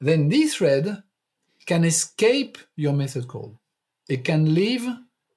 then 0.00 0.30
this 0.30 0.56
thread 0.56 1.02
can 1.66 1.84
escape 1.84 2.56
your 2.76 2.94
method 2.94 3.28
call. 3.28 3.58
It 4.08 4.24
can 4.24 4.54
leave 4.54 4.88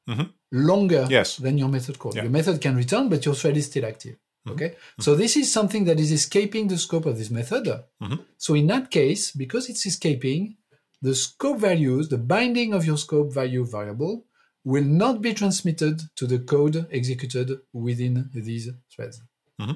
mm-hmm. 0.07 0.23
longer 0.53 1.07
yes. 1.09 1.35
than 1.35 1.57
your 1.57 1.67
method 1.67 1.99
call. 1.99 2.15
Yeah. 2.15 2.23
Your 2.23 2.31
method 2.31 2.61
can 2.61 2.77
return, 2.77 3.09
but 3.09 3.25
your 3.25 3.35
thread 3.35 3.57
is 3.57 3.65
still 3.65 3.85
active. 3.85 4.15
Mm-hmm. 4.47 4.51
Okay. 4.51 4.69
Mm-hmm. 4.69 5.01
So 5.01 5.15
this 5.15 5.35
is 5.37 5.51
something 5.51 5.85
that 5.85 5.99
is 5.99 6.11
escaping 6.11 6.67
the 6.67 6.77
scope 6.77 7.05
of 7.05 7.17
this 7.17 7.29
method. 7.29 7.65
Mm-hmm. 7.65 8.15
So 8.37 8.53
in 8.55 8.67
that 8.67 8.89
case, 8.89 9.31
because 9.31 9.69
it's 9.69 9.85
escaping, 9.85 10.57
the 11.01 11.15
scope 11.15 11.59
values, 11.59 12.09
the 12.09 12.17
binding 12.17 12.73
of 12.73 12.85
your 12.85 12.97
scope 12.97 13.33
value 13.33 13.65
variable 13.65 14.25
will 14.65 14.83
not 14.83 15.21
be 15.21 15.33
transmitted 15.33 16.01
to 16.15 16.27
the 16.27 16.39
code 16.39 16.87
executed 16.91 17.59
within 17.73 18.29
these 18.33 18.69
threads. 18.93 19.21
Mm-hmm. 19.59 19.73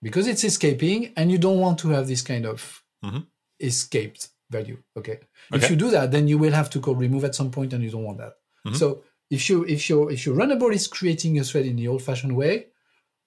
Because 0.00 0.26
it's 0.26 0.44
escaping 0.44 1.12
and 1.16 1.30
you 1.30 1.38
don't 1.38 1.60
want 1.60 1.78
to 1.80 1.88
have 1.90 2.06
this 2.08 2.22
kind 2.22 2.46
of 2.46 2.82
mm-hmm. 3.04 3.20
escaped 3.60 4.28
value. 4.50 4.78
Okay? 4.96 5.18
Okay. 5.52 5.64
If 5.64 5.70
you 5.70 5.76
do 5.76 5.90
that, 5.90 6.10
then 6.10 6.28
you 6.28 6.38
will 6.38 6.52
have 6.52 6.70
to 6.70 6.80
call 6.80 6.94
remove 6.94 7.24
at 7.24 7.34
some 7.34 7.50
point, 7.50 7.72
and 7.72 7.82
you 7.82 7.90
don't 7.90 8.04
want 8.04 8.18
that. 8.18 8.34
Mhm. 8.66 8.76
So 8.76 9.02
if 9.30 9.48
you 9.48 9.64
if 9.64 9.88
your 9.88 10.12
if 10.12 10.26
your 10.26 10.36
runnable 10.36 10.72
is 10.72 10.86
creating 10.86 11.38
a 11.38 11.44
thread 11.44 11.66
in 11.66 11.76
the 11.76 11.88
old-fashioned 11.88 12.36
way, 12.36 12.66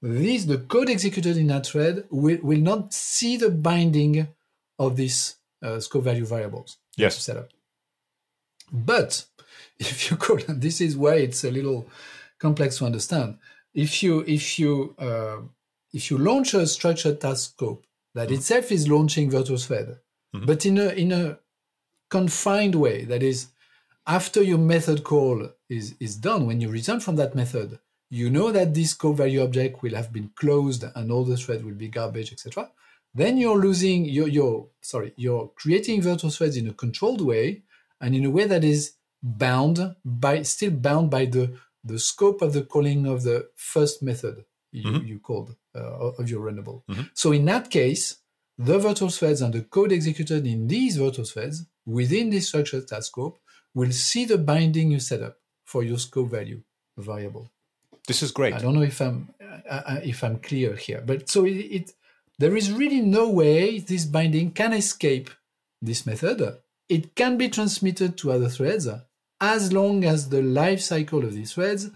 this 0.05 0.45
the 0.45 0.59
code 0.59 0.89
executed 0.89 1.35
in 1.37 1.47
that 1.47 1.65
thread 1.67 2.05
will, 2.09 2.37
will 2.43 2.59
not 2.71 2.93
see 2.93 3.37
the 3.37 3.49
binding 3.49 4.27
of 4.77 4.95
these 4.95 5.35
uh, 5.63 5.79
scope 5.79 6.03
value 6.03 6.25
variables 6.25 6.77
Yes. 6.97 7.17
set 7.17 7.37
up. 7.37 7.49
But 8.71 9.25
if 9.79 10.09
you 10.09 10.17
call, 10.17 10.39
and 10.47 10.61
this 10.61 10.81
is 10.81 10.95
why 10.97 11.15
it's 11.15 11.43
a 11.43 11.51
little 11.51 11.87
complex 12.39 12.77
to 12.77 12.85
understand. 12.85 13.37
If 13.73 14.01
you 14.03 14.23
if 14.27 14.57
you 14.59 14.95
uh, 14.99 15.39
if 15.93 16.09
you 16.11 16.17
launch 16.17 16.53
a 16.53 16.65
structured 16.67 17.19
task 17.21 17.51
scope 17.53 17.85
that 18.13 18.31
itself 18.31 18.71
is 18.71 18.87
launching 18.87 19.29
virtual 19.29 19.57
thread, 19.57 19.99
Mhm. 20.35 20.45
but 20.45 20.65
in 20.65 20.77
a 20.77 20.89
in 20.89 21.11
a 21.11 21.39
confined 22.09 22.75
way, 22.75 23.05
that 23.05 23.23
is, 23.23 23.47
after 24.07 24.41
your 24.41 24.57
method 24.59 25.03
call 25.03 25.49
is 25.69 25.95
is 25.99 26.15
done, 26.15 26.45
when 26.45 26.61
you 26.61 26.69
return 26.69 26.99
from 26.99 27.15
that 27.17 27.35
method, 27.35 27.79
you 28.09 28.29
know 28.29 28.51
that 28.51 28.73
this 28.73 28.91
scope 28.91 29.17
value 29.17 29.41
object 29.41 29.81
will 29.81 29.95
have 29.95 30.11
been 30.13 30.29
closed 30.35 30.83
and 30.95 31.11
all 31.11 31.23
the 31.23 31.37
thread 31.37 31.63
will 31.65 31.73
be 31.73 31.87
garbage, 31.87 32.31
etc. 32.31 32.69
Then 33.13 33.37
you're 33.37 33.57
losing 33.57 34.05
your 34.05 34.27
your 34.27 34.67
sorry, 34.81 35.13
you're 35.17 35.47
creating 35.55 36.01
virtual 36.01 36.29
threads 36.31 36.57
in 36.57 36.67
a 36.67 36.73
controlled 36.73 37.21
way 37.21 37.63
and 38.01 38.13
in 38.15 38.25
a 38.25 38.29
way 38.29 38.45
that 38.45 38.63
is 38.63 38.93
bound 39.23 39.95
by 40.03 40.43
still 40.43 40.71
bound 40.71 41.09
by 41.09 41.25
the 41.25 41.57
the 41.83 41.99
scope 41.99 42.41
of 42.41 42.53
the 42.53 42.63
calling 42.63 43.05
of 43.05 43.23
the 43.23 43.47
first 43.55 44.01
method 44.03 44.43
you, 44.71 44.83
Mhm. 44.83 45.07
you 45.07 45.19
called 45.19 45.55
uh, 45.75 46.11
of 46.19 46.29
your 46.29 46.41
runnable. 46.41 46.83
Mhm. 46.89 47.09
So 47.13 47.31
in 47.31 47.45
that 47.45 47.69
case, 47.69 48.17
the 48.57 48.77
virtual 48.79 49.09
threads 49.09 49.41
and 49.41 49.53
the 49.53 49.61
code 49.61 49.91
executed 49.93 50.45
in 50.47 50.67
these 50.67 50.97
virtual 50.97 51.25
threads 51.25 51.65
within 51.85 52.29
this 52.29 52.47
structured 52.47 52.87
task 52.87 53.07
scope 53.11 53.37
will 53.73 53.91
see 53.91 54.25
the 54.25 54.37
binding 54.37 54.91
you 54.91 54.99
set 54.99 55.21
up 55.21 55.37
for 55.65 55.83
your 55.83 55.97
scope 55.99 56.29
value 56.31 56.61
variable. 56.97 57.51
This 58.07 58.21
is 58.21 58.31
great. 58.31 58.53
I 58.53 58.59
don't 58.59 58.75
know 58.75 58.81
if 58.81 59.01
I'm 59.01 59.33
uh, 59.41 59.81
uh, 59.85 59.99
if 60.03 60.23
I'm 60.23 60.39
clear 60.39 60.75
here, 60.75 61.01
but 61.05 61.29
so 61.29 61.45
it, 61.45 61.51
it 61.51 61.91
there 62.37 62.55
is 62.55 62.71
really 62.71 63.01
no 63.01 63.29
way 63.29 63.79
this 63.79 64.05
binding 64.05 64.51
can 64.51 64.73
escape 64.73 65.29
this 65.81 66.05
method. 66.05 66.57
It 66.87 67.15
can 67.15 67.37
be 67.37 67.49
transmitted 67.49 68.17
to 68.17 68.31
other 68.31 68.49
threads 68.49 68.87
as 69.41 69.73
long 69.73 70.03
as 70.03 70.29
the 70.29 70.41
life 70.41 70.81
cycle 70.81 71.23
of 71.23 71.33
these 71.33 71.53
threads 71.53 71.89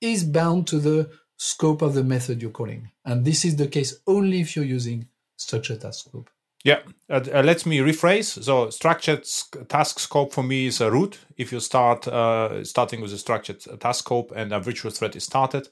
is 0.00 0.24
bound 0.24 0.66
to 0.68 0.78
the 0.78 1.10
scope 1.38 1.82
of 1.82 1.94
the 1.94 2.04
method 2.04 2.42
you're 2.42 2.50
calling, 2.50 2.90
and 3.04 3.24
this 3.24 3.44
is 3.44 3.56
the 3.56 3.68
case 3.68 4.00
only 4.06 4.40
if 4.40 4.56
you're 4.56 4.64
using 4.64 5.08
structured 5.36 5.80
task 5.80 6.08
scope. 6.08 6.30
Yeah, 6.66 6.80
uh, 7.08 7.20
uh, 7.32 7.42
let 7.44 7.64
me 7.64 7.78
rephrase. 7.78 8.42
So, 8.42 8.70
structured 8.70 9.24
task 9.68 10.00
scope 10.00 10.32
for 10.32 10.42
me 10.42 10.66
is 10.66 10.80
a 10.80 10.90
root. 10.90 11.18
If 11.36 11.52
you 11.52 11.60
start 11.60 12.08
uh, 12.08 12.64
starting 12.64 13.00
with 13.00 13.12
a 13.12 13.18
structured 13.18 13.60
task 13.78 14.00
scope 14.04 14.32
and 14.34 14.52
a 14.52 14.58
virtual 14.58 14.90
thread 14.90 15.14
is 15.14 15.22
started, 15.24 15.68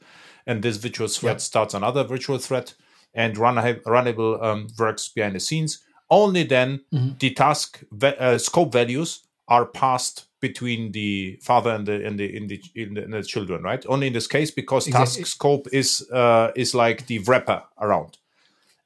and 0.46 0.62
this 0.62 0.76
virtual 0.76 1.08
thread 1.08 1.34
Yeah. 1.34 1.38
starts 1.38 1.74
another 1.74 2.04
virtual 2.04 2.38
thread, 2.38 2.72
and 3.12 3.36
run 3.36 3.56
runnable 3.86 4.40
um, 4.40 4.68
works 4.78 5.08
behind 5.08 5.34
the 5.34 5.40
scenes, 5.40 5.80
only 6.10 6.44
then 6.44 6.80
Mhm. 6.92 7.18
the 7.18 7.30
task 7.30 7.82
va- 7.90 8.16
uh, 8.20 8.38
scope 8.38 8.72
values 8.72 9.20
are 9.48 9.66
passed 9.66 10.26
between 10.40 10.92
the 10.92 11.38
father 11.42 11.70
and 11.74 11.86
the 11.86 12.06
and 12.06 12.18
the 12.20 12.36
in 12.36 12.46
the, 12.46 12.60
in 12.76 12.94
the, 12.94 13.02
in 13.04 13.10
the 13.10 13.22
children, 13.22 13.62
right? 13.64 13.84
Only 13.88 14.06
in 14.06 14.12
this 14.12 14.28
case 14.28 14.52
because 14.54 14.86
Exactly. 14.86 15.22
task 15.22 15.26
scope 15.26 15.66
is 15.72 16.08
uh, 16.12 16.52
is 16.54 16.72
like 16.74 17.06
the 17.06 17.18
wrapper 17.26 17.62
around. 17.80 18.18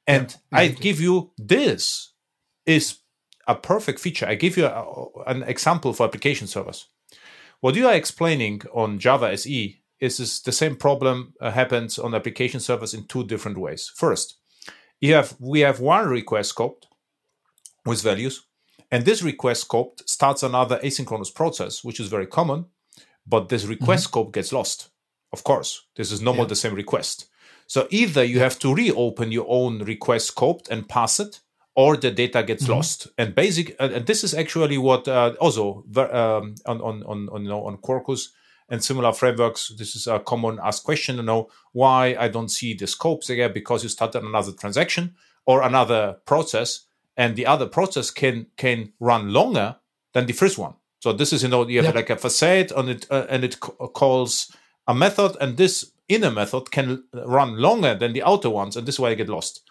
And 0.09 0.35
I 0.51 0.63
exactly. 0.63 0.83
give 0.83 1.01
you 1.01 1.31
this 1.37 2.13
is 2.65 2.99
a 3.47 3.55
perfect 3.55 3.99
feature. 3.99 4.27
I 4.27 4.35
give 4.35 4.57
you 4.57 4.65
a, 4.65 4.83
an 5.27 5.43
example 5.43 5.93
for 5.93 6.05
application 6.05 6.47
servers. 6.47 6.87
What 7.61 7.75
you 7.75 7.87
are 7.87 7.93
explaining 7.93 8.61
on 8.73 8.99
Java 8.99 9.31
SE 9.33 9.81
is, 9.99 10.19
is 10.19 10.41
the 10.41 10.51
same 10.51 10.75
problem 10.75 11.33
uh, 11.41 11.51
happens 11.51 11.99
on 11.99 12.15
application 12.15 12.59
servers 12.59 12.93
in 12.93 13.05
two 13.05 13.23
different 13.25 13.57
ways. 13.57 13.91
First, 13.95 14.37
you 15.01 15.13
have 15.13 15.35
we 15.39 15.59
have 15.61 15.79
one 15.79 16.07
request 16.09 16.55
scoped 16.55 16.83
with 17.85 18.01
values, 18.01 18.45
and 18.91 19.05
this 19.05 19.21
request 19.21 19.67
scoped 19.67 20.07
starts 20.07 20.43
another 20.43 20.79
asynchronous 20.83 21.33
process, 21.33 21.83
which 21.83 21.99
is 21.99 22.07
very 22.07 22.27
common, 22.27 22.65
but 23.27 23.49
this 23.49 23.65
request 23.65 24.05
scope 24.05 24.33
gets 24.33 24.51
lost. 24.53 24.89
Of 25.31 25.43
course, 25.43 25.85
this 25.95 26.11
is 26.11 26.21
no 26.21 26.33
more 26.33 26.45
Yeah. 26.45 26.49
the 26.49 26.55
same 26.55 26.73
request. 26.75 27.25
So 27.73 27.87
either 27.91 28.23
you 28.23 28.39
have 28.39 28.57
to 28.59 28.73
reopen 28.73 29.31
your 29.31 29.45
own 29.47 29.83
request 29.83 30.35
scoped 30.35 30.69
and 30.71 30.89
pass 30.89 31.19
it, 31.19 31.39
or 31.75 31.95
the 31.97 32.09
data 32.11 32.41
gets 32.43 32.67
lost. 32.67 33.07
And 33.17 33.35
basic, 33.35 33.75
and 33.79 33.93
and 33.93 34.05
this 34.05 34.23
is 34.23 34.33
actually 34.33 34.77
what 34.79 35.07
uh, 35.07 35.35
also 35.39 35.83
um, 35.95 36.55
on 36.65 36.77
on 36.81 37.03
on 37.11 37.29
on, 37.33 37.43
you 37.43 37.49
know, 37.49 37.63
on 37.69 37.77
Quarkus 37.77 38.29
and 38.71 38.83
similar 38.83 39.13
frameworks. 39.13 39.71
This 39.77 39.95
is 39.95 40.07
a 40.07 40.19
common 40.19 40.59
asked 40.63 40.83
question. 40.83 41.17
You 41.17 41.23
know 41.23 41.49
why 41.73 42.15
I 42.19 42.27
don't 42.27 42.49
see 42.59 42.73
the 42.73 42.87
scopes 42.87 43.29
again 43.29 43.53
because 43.53 43.83
you 43.83 43.89
started 43.89 44.23
another 44.23 44.51
transaction 44.51 45.13
or 45.45 45.61
another 45.61 46.17
process, 46.25 46.85
and 47.15 47.35
the 47.35 47.45
other 47.53 47.67
process 47.67 48.11
can 48.11 48.47
can 48.57 48.93
run 48.99 49.31
longer 49.31 49.75
than 50.13 50.25
the 50.25 50.33
first 50.33 50.57
one. 50.57 50.73
So 51.03 51.13
this 51.13 51.31
is 51.33 51.43
you 51.43 51.49
know 51.49 51.67
you 51.67 51.83
have 51.83 51.93
Yeah. 51.93 52.01
like 52.01 52.09
a 52.13 52.17
facade 52.17 52.71
on 52.71 52.89
it, 52.89 53.05
uh, 53.11 53.27
and 53.29 53.43
it 53.43 53.53
c- 53.53 53.73
calls 53.93 54.51
a 54.87 54.93
method, 54.93 55.37
and 55.39 55.55
this 55.55 55.91
inner 56.09 56.31
method 56.31 56.71
can 56.71 57.03
run 57.13 57.57
longer 57.57 57.95
than 57.95 58.13
the 58.13 58.23
outer 58.23 58.49
ones, 58.49 58.75
and 58.75 58.87
this 58.87 58.99
way 58.99 59.09
why 59.09 59.13
I 59.13 59.15
get 59.15 59.29
lost. 59.29 59.61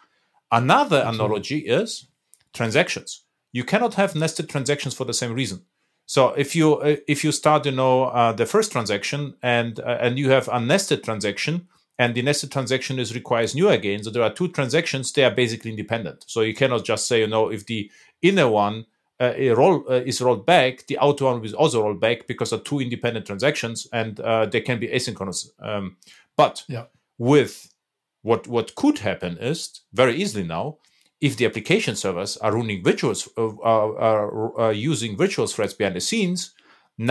Another 0.50 1.02
analogy 1.04 1.58
is 1.58 2.06
transactions. 2.54 3.24
You 3.52 3.64
cannot 3.64 3.94
have 3.94 4.14
nested 4.14 4.48
transactions 4.48 4.94
for 4.94 5.04
the 5.04 5.12
same 5.12 5.34
reason. 5.34 5.62
So 6.06 6.28
if 6.30 6.56
you 6.56 6.76
uh, 6.76 6.96
if 7.06 7.22
you 7.22 7.32
start, 7.32 7.66
you 7.66 7.72
know, 7.72 8.04
uh, 8.04 8.32
the 8.32 8.46
first 8.46 8.72
transaction 8.72 9.34
and 9.42 9.78
uh, 9.80 9.98
and 10.00 10.18
you 10.18 10.30
have 10.30 10.48
a 10.48 10.58
nested 10.58 11.04
transaction, 11.04 11.68
and 11.98 12.14
the 12.14 12.22
nested 12.22 12.50
transaction 12.50 12.98
is 12.98 13.14
requires 13.14 13.54
new 13.54 13.68
again. 13.68 14.02
So 14.02 14.10
there 14.10 14.22
are 14.22 14.32
two 14.32 14.48
transactions; 14.48 15.12
they 15.12 15.24
are 15.24 15.34
basically 15.34 15.70
independent. 15.70 16.24
So 16.26 16.40
you 16.40 16.54
cannot 16.54 16.86
just 16.86 17.06
say, 17.06 17.20
you 17.20 17.26
know, 17.26 17.50
if 17.50 17.66
the 17.66 17.90
inner 18.22 18.48
one 18.48 18.86
uh, 19.20 19.34
roll, 19.54 19.84
uh, 19.90 20.00
is 20.06 20.22
rolled 20.22 20.46
back, 20.46 20.86
the 20.86 20.98
outer 20.98 21.26
one 21.26 21.42
will 21.42 21.54
also 21.54 21.82
roll 21.82 21.94
back 21.94 22.26
because 22.26 22.50
they're 22.50 22.58
two 22.58 22.80
independent 22.80 23.26
transactions, 23.26 23.86
and 23.92 24.18
uh, 24.20 24.46
they 24.46 24.62
can 24.62 24.78
be 24.78 24.88
asynchronous. 24.88 25.50
Um, 25.60 25.96
but 26.42 26.54
Yeah. 26.68 26.84
with 27.32 27.52
what 28.28 28.42
what 28.54 28.74
could 28.80 28.98
happen 29.08 29.32
is 29.50 29.58
very 30.00 30.14
easily 30.22 30.44
now 30.58 30.64
if 31.26 31.32
the 31.36 31.46
application 31.50 31.94
servers 32.04 32.30
are 32.44 32.52
running 32.58 32.80
virtuals 32.90 33.20
uh, 33.42 33.54
are, 33.74 33.90
are, 34.08 34.28
are 34.64 34.72
using 34.90 35.10
virtual 35.24 35.46
threads 35.54 35.74
behind 35.78 35.96
the 35.96 36.00
scenes 36.10 36.40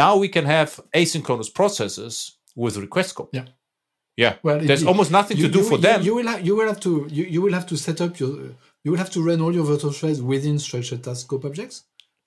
now 0.03 0.11
we 0.23 0.29
can 0.35 0.45
have 0.45 0.69
asynchronous 1.01 1.49
processes 1.59 2.13
with 2.63 2.73
request 2.85 3.09
scope 3.13 3.29
Yeah. 3.39 3.47
yeah 4.23 4.33
Well, 4.47 4.59
there's 4.67 4.83
it- 4.83 4.87
almost 4.91 5.11
nothing 5.19 5.37
to 5.45 5.49
do 5.57 5.61
for 5.71 5.77
you, 5.77 5.85
them 5.87 5.99
You 6.07 6.13
will 6.17 6.27
have 6.33 6.41
you 6.47 6.53
will 6.57 6.69
have 6.73 6.81
to 6.87 6.91
you, 7.17 7.23
you 7.35 7.41
will 7.45 7.55
have 7.59 7.67
to 7.71 7.75
set 7.85 7.97
up 8.05 8.11
your 8.21 8.33
you 8.83 8.89
will 8.91 9.01
have 9.05 9.13
to 9.17 9.21
run 9.29 9.39
all 9.43 9.53
your 9.59 9.67
virtual 9.73 9.93
threads 9.99 10.19
within 10.33 10.55
structured 10.67 11.01
task 11.05 11.21
scope 11.25 11.45
objects. 11.49 11.77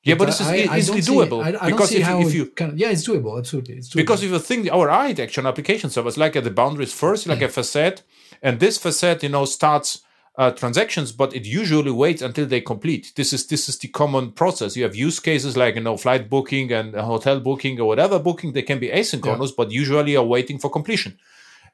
Yeah 0.02 0.14
but 0.18 0.26
this 0.26 0.40
is 0.40 0.46
I- 0.46 0.66
I 0.74 0.78
easily 0.78 1.02
see- 1.02 1.12
doable 1.12 1.42
I, 1.44 1.48
I 1.48 1.52
don't 1.52 1.70
because 1.72 1.90
see 1.90 1.98
if, 1.98 2.04
how 2.06 2.20
if 2.20 2.32
you 2.34 2.46
can, 2.46 2.76
yeah, 2.76 2.90
it's 2.94 3.06
doable. 3.06 3.38
Absolutely, 3.38 3.74
it's 3.78 3.88
doable. 3.90 3.96
because 4.02 4.22
if 4.22 4.30
you 4.30 4.38
think 4.38 4.70
our 4.72 4.88
architecture 4.90 5.40
and 5.42 5.48
application 5.48 5.90
servers 5.90 6.16
like 6.16 6.34
at 6.36 6.44
the 6.44 6.50
boundaries 6.50 6.92
first 6.92 7.26
like 7.26 7.42
a 7.42 7.48
facade 7.48 8.00
and 8.42 8.60
this 8.60 8.78
facade 8.78 9.22
you 9.22 9.28
know 9.28 9.44
starts 9.44 10.00
uh, 10.38 10.50
transactions 10.52 11.12
but 11.12 11.34
it 11.34 11.44
usually 11.44 11.90
waits 11.90 12.22
until 12.22 12.46
they 12.46 12.60
complete 12.62 13.12
this 13.16 13.32
is 13.32 13.46
this 13.48 13.68
is 13.68 13.76
the 13.78 13.88
common 13.88 14.30
process 14.32 14.76
you 14.76 14.84
have 14.84 14.96
use 14.96 15.20
cases 15.20 15.54
like 15.56 15.74
you 15.74 15.82
know 15.82 15.96
flight 15.98 16.30
booking 16.30 16.72
and 16.72 16.94
uh, 16.94 17.02
hotel 17.02 17.38
booking 17.40 17.78
or 17.80 17.86
whatever 17.86 18.18
booking 18.18 18.52
they 18.52 18.62
can 18.62 18.78
be 18.78 18.88
asynchronous 18.88 19.52
but 19.54 19.70
usually 19.70 20.16
are 20.16 20.24
waiting 20.24 20.58
for 20.58 20.70
completion 20.70 21.18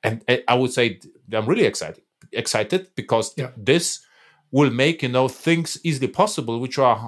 and 0.03 0.25
uh, 0.29 0.37
i 0.49 0.55
would 0.55 0.73
say 0.73 0.99
i'm 1.33 1.47
really 1.47 1.65
excited 1.73 2.03
excited 2.33 2.89
because 2.97 3.33
Yeah. 3.37 3.51
this 3.57 4.01
will 4.57 4.73
make 4.85 4.97
you 5.05 5.11
know 5.17 5.27
things 5.47 5.69
easily 5.89 6.11
possible 6.23 6.57
which 6.65 6.79
are 6.89 6.99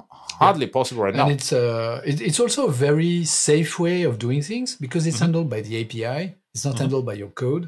hardly 0.42 0.68
possible 0.78 1.02
right 1.04 1.14
and 1.16 1.22
now 1.24 1.34
it's 1.36 1.50
uh 1.62 2.00
it, 2.10 2.16
it's 2.28 2.40
also 2.44 2.60
a 2.72 2.74
very 2.88 3.14
safe 3.48 3.72
way 3.84 3.98
of 4.08 4.14
doing 4.26 4.40
things 4.50 4.68
because 4.84 5.02
Mm-hmm. 5.02 5.10
it's 5.10 5.22
handled 5.26 5.48
by 5.54 5.60
the 5.66 5.74
API. 5.82 6.20
It's 6.54 6.64
not 6.68 6.78
handled 6.82 7.04
by 7.10 7.14
your 7.22 7.32
code. 7.42 7.64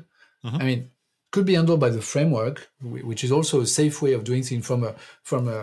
Mhm. 0.47 0.61
I 0.61 0.65
mean, 0.69 0.81
could 1.33 1.47
be 1.51 1.57
handled 1.61 1.81
by 1.87 1.91
the 1.97 2.05
framework, 2.13 2.57
which 3.11 3.23
is 3.27 3.31
also 3.37 3.57
a 3.61 3.67
safe 3.81 3.97
way 4.05 4.13
of 4.19 4.23
doing 4.31 4.43
things 4.49 4.65
from 4.71 4.81
a 4.91 4.93
from 5.31 5.43
a, 5.59 5.61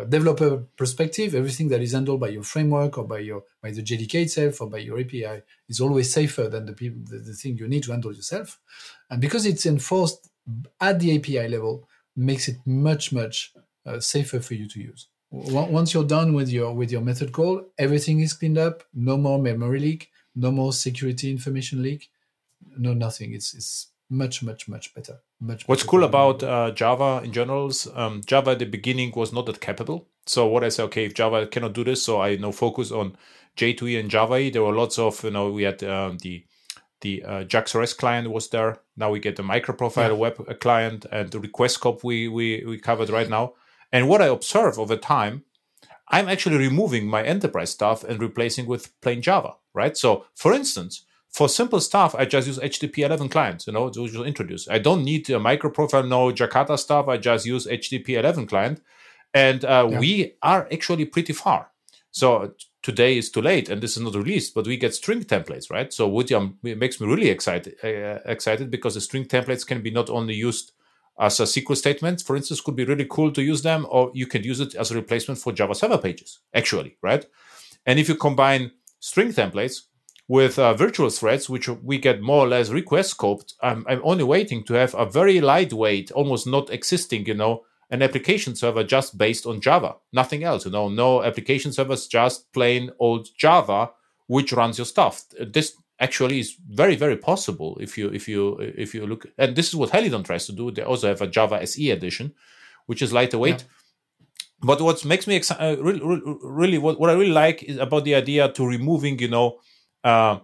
a 0.00 0.04
developer 0.14 0.50
perspective. 0.82 1.28
Everything 1.42 1.68
that 1.72 1.80
is 1.86 1.92
handled 1.98 2.20
by 2.24 2.30
your 2.36 2.46
framework 2.54 2.92
or 2.98 3.04
by 3.14 3.20
your 3.30 3.40
by 3.64 3.70
the 3.76 3.82
JDK 3.88 4.14
itself 4.26 4.54
or 4.62 4.68
by 4.74 4.80
your 4.88 4.96
API 5.02 5.36
is 5.72 5.78
always 5.84 6.06
safer 6.18 6.44
than 6.54 6.62
the 6.70 6.76
people 6.80 7.00
the, 7.10 7.18
the 7.28 7.34
thing 7.40 7.52
you 7.60 7.68
need 7.74 7.84
to 7.86 7.92
handle 7.94 8.12
yourself. 8.20 8.48
And 9.10 9.18
because 9.26 9.44
it's 9.50 9.66
enforced 9.74 10.20
at 10.88 10.96
the 11.02 11.10
API 11.16 11.46
level, 11.56 11.74
makes 12.16 12.48
it 12.48 12.56
much 12.66 13.12
much 13.12 13.52
uh, 13.86 14.00
safer 14.00 14.40
for 14.40 14.54
you 14.54 14.68
to 14.68 14.80
use. 14.80 15.08
Once 15.30 15.94
you're 15.94 16.04
done 16.04 16.34
with 16.34 16.50
your 16.50 16.74
with 16.74 16.92
your 16.92 17.00
method 17.00 17.32
call, 17.32 17.64
everything 17.78 18.20
is 18.20 18.34
cleaned 18.34 18.58
up. 18.58 18.84
No 18.92 19.16
more 19.16 19.38
memory 19.38 19.80
leak. 19.80 20.10
No 20.34 20.50
more 20.50 20.72
security 20.72 21.30
information 21.30 21.82
leak. 21.82 22.10
No 22.76 22.92
nothing. 22.92 23.32
It's 23.32 23.54
it's 23.54 23.88
much 24.10 24.42
much 24.42 24.68
much 24.68 24.94
better. 24.94 25.20
Much. 25.40 25.66
What's 25.66 25.82
better 25.82 25.90
cool 25.90 26.04
about 26.04 26.42
uh, 26.42 26.70
Java 26.72 27.22
in 27.24 27.32
general 27.32 27.68
is 27.68 27.88
um, 27.94 28.20
Java 28.26 28.50
at 28.50 28.58
the 28.58 28.66
beginning 28.66 29.12
was 29.16 29.32
not 29.32 29.46
that 29.46 29.60
capable. 29.60 30.06
So 30.26 30.46
what 30.46 30.62
I 30.62 30.68
say, 30.68 30.82
okay, 30.84 31.06
if 31.06 31.14
Java 31.14 31.46
cannot 31.46 31.72
do 31.72 31.82
this, 31.82 32.04
so 32.04 32.20
I 32.20 32.36
now 32.36 32.52
focus 32.52 32.92
on 32.92 33.16
J2E 33.56 33.98
and 33.98 34.10
Java. 34.10 34.50
There 34.50 34.62
were 34.62 34.74
lots 34.74 34.98
of, 34.98 35.24
you 35.24 35.30
know, 35.30 35.50
we 35.50 35.64
had 35.64 35.82
um, 35.82 36.18
the 36.18 36.44
the 37.00 37.24
uh, 37.24 37.42
JAX-RS 37.44 37.94
client 37.94 38.30
was 38.30 38.48
there. 38.50 38.78
Now 38.96 39.10
we 39.10 39.20
get 39.20 39.36
the 39.36 39.42
microprofile 39.42 40.08
yeah. 40.08 40.12
web 40.12 40.44
uh, 40.46 40.54
client 40.54 41.06
and 41.10 41.30
the 41.30 41.40
request 41.40 41.74
scope 41.74 42.04
we, 42.04 42.28
we 42.28 42.64
we 42.66 42.78
covered 42.78 43.10
right 43.10 43.28
now. 43.28 43.54
And 43.90 44.08
what 44.08 44.22
I 44.22 44.26
observe 44.26 44.78
over 44.78 44.96
time, 44.96 45.44
I'm 46.08 46.28
actually 46.28 46.56
removing 46.56 47.06
my 47.06 47.22
enterprise 47.22 47.70
stuff 47.70 48.04
and 48.04 48.20
replacing 48.20 48.66
with 48.66 48.98
plain 49.00 49.22
Java, 49.22 49.54
right? 49.74 49.96
So, 49.96 50.26
for 50.34 50.52
instance, 50.52 51.04
for 51.32 51.48
simple 51.48 51.80
stuff, 51.80 52.14
I 52.14 52.26
just 52.26 52.46
use 52.46 52.58
HTTP 52.58 52.98
11 52.98 53.30
clients, 53.30 53.66
you 53.66 53.72
know, 53.72 53.88
to 53.88 54.24
introduce. 54.24 54.68
I 54.68 54.78
don't 54.78 55.02
need 55.02 55.28
a 55.30 55.38
microprofile, 55.38 56.06
no 56.06 56.30
Jakarta 56.30 56.78
stuff. 56.78 57.08
I 57.08 57.16
just 57.16 57.46
use 57.46 57.66
HTTP 57.66 58.10
11 58.10 58.46
client. 58.46 58.82
And 59.32 59.64
uh, 59.64 59.88
yeah. 59.90 59.98
we 59.98 60.34
are 60.42 60.68
actually 60.70 61.06
pretty 61.06 61.32
far. 61.32 61.71
So 62.12 62.52
today 62.82 63.16
is 63.16 63.30
too 63.30 63.40
late 63.40 63.70
and 63.70 63.82
this 63.82 63.96
is 63.96 64.02
not 64.02 64.14
released, 64.14 64.54
but 64.54 64.66
we 64.66 64.76
get 64.76 64.94
string 64.94 65.24
templates, 65.24 65.70
right? 65.70 65.92
So 65.92 66.10
Wutium 66.10 66.56
makes 66.62 67.00
me 67.00 67.06
really 67.06 67.30
excited, 67.30 67.74
uh, 67.82 68.20
excited 68.26 68.70
because 68.70 68.94
the 68.94 69.00
string 69.00 69.24
templates 69.24 69.66
can 69.66 69.82
be 69.82 69.90
not 69.90 70.10
only 70.10 70.34
used 70.34 70.72
as 71.18 71.40
a 71.40 71.44
SQL 71.44 71.76
statement, 71.76 72.22
for 72.22 72.36
instance, 72.36 72.60
could 72.60 72.76
be 72.76 72.84
really 72.84 73.06
cool 73.08 73.30
to 73.32 73.42
use 73.42 73.62
them, 73.62 73.86
or 73.90 74.10
you 74.14 74.26
can 74.26 74.42
use 74.42 74.60
it 74.60 74.74
as 74.74 74.90
a 74.90 74.94
replacement 74.94 75.38
for 75.38 75.52
Java 75.52 75.74
server 75.74 75.98
pages, 75.98 76.40
actually, 76.54 76.96
right? 77.02 77.26
And 77.86 77.98
if 77.98 78.08
you 78.08 78.14
combine 78.14 78.72
string 78.98 79.32
templates 79.32 79.82
with 80.28 80.58
uh, 80.58 80.74
virtual 80.74 81.10
threads, 81.10 81.50
which 81.50 81.68
we 81.68 81.98
get 81.98 82.22
more 82.22 82.44
or 82.46 82.48
less 82.48 82.70
request 82.70 83.16
scoped, 83.16 83.54
I'm, 83.62 83.84
I'm 83.88 84.00
only 84.04 84.24
waiting 84.24 84.64
to 84.64 84.74
have 84.74 84.94
a 84.94 85.06
very 85.06 85.40
lightweight, 85.40 86.10
almost 86.12 86.46
not 86.46 86.70
existing, 86.70 87.26
you 87.26 87.34
know, 87.34 87.62
an 87.92 88.00
application 88.00 88.56
server 88.56 88.82
just 88.82 89.18
based 89.18 89.46
on 89.46 89.60
Java, 89.60 89.96
nothing 90.12 90.42
else. 90.42 90.64
You 90.64 90.72
know, 90.72 90.88
no 90.88 91.22
application 91.22 91.72
servers, 91.72 92.06
just 92.08 92.50
plain 92.52 92.90
old 92.98 93.28
Java, 93.36 93.90
which 94.26 94.52
runs 94.52 94.78
your 94.78 94.86
stuff. 94.86 95.24
This 95.38 95.76
actually 96.00 96.40
is 96.40 96.56
very, 96.70 96.96
very 96.96 97.18
possible 97.18 97.76
if 97.80 97.98
you 97.98 98.08
if 98.08 98.26
you 98.26 98.56
if 98.58 98.94
you 98.94 99.06
look. 99.06 99.26
And 99.36 99.54
this 99.54 99.68
is 99.68 99.76
what 99.76 99.90
Helidon 99.90 100.24
tries 100.24 100.46
to 100.46 100.52
do. 100.52 100.70
They 100.70 100.82
also 100.82 101.08
have 101.08 101.20
a 101.20 101.26
Java 101.26 101.60
SE 101.62 101.90
edition, 101.90 102.32
which 102.86 103.02
is 103.02 103.12
lighter 103.12 103.38
weight. 103.38 103.60
Yeah. 103.60 103.68
But 104.64 104.80
what 104.80 105.04
makes 105.04 105.26
me 105.26 105.36
excited, 105.36 105.78
uh, 105.78 105.82
really, 105.82 106.00
really, 106.42 106.78
what, 106.78 106.98
what 106.98 107.10
I 107.10 107.14
really 107.14 107.32
like 107.32 107.64
is 107.64 107.78
about 107.78 108.04
the 108.04 108.14
idea 108.14 108.48
to 108.52 108.64
removing, 108.64 109.18
you 109.18 109.26
know, 109.26 109.58
uh, 110.04 110.38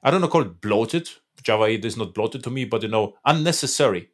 I 0.00 0.10
don't 0.10 0.20
know, 0.20 0.28
call 0.28 0.42
it 0.42 0.60
bloated. 0.60 1.10
Java 1.42 1.64
is 1.64 1.96
not 1.96 2.14
bloated 2.14 2.44
to 2.44 2.50
me, 2.50 2.64
but 2.64 2.82
you 2.82 2.88
know, 2.88 3.14
unnecessary 3.24 4.10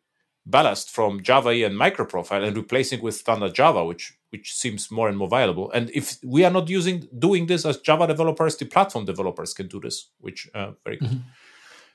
ballast 0.47 0.91
from 0.91 1.23
Java 1.23 1.51
and 1.51 1.75
microprofile 1.75 2.47
and 2.47 2.57
replacing 2.57 3.01
with 3.01 3.15
standard 3.15 3.55
Java, 3.55 3.85
which 3.85 4.15
which 4.31 4.53
seems 4.53 4.91
more 4.91 5.09
and 5.09 5.17
more 5.17 5.29
viable. 5.29 5.71
And 5.71 5.91
if 5.95 6.17
we 6.25 6.45
are 6.45 6.51
not 6.51 6.69
using 6.69 7.09
doing 7.19 7.47
this 7.47 7.65
as 7.65 7.79
Java 7.79 8.07
developers, 8.07 8.57
the 8.57 8.67
platform 8.67 9.05
developers 9.05 9.55
can 9.55 9.69
do 9.69 9.81
this, 9.81 10.09
which 10.21 10.49
uh, 10.55 10.73
very 10.85 10.97
good. 10.97 11.11
Mm-hmm. 11.11 11.29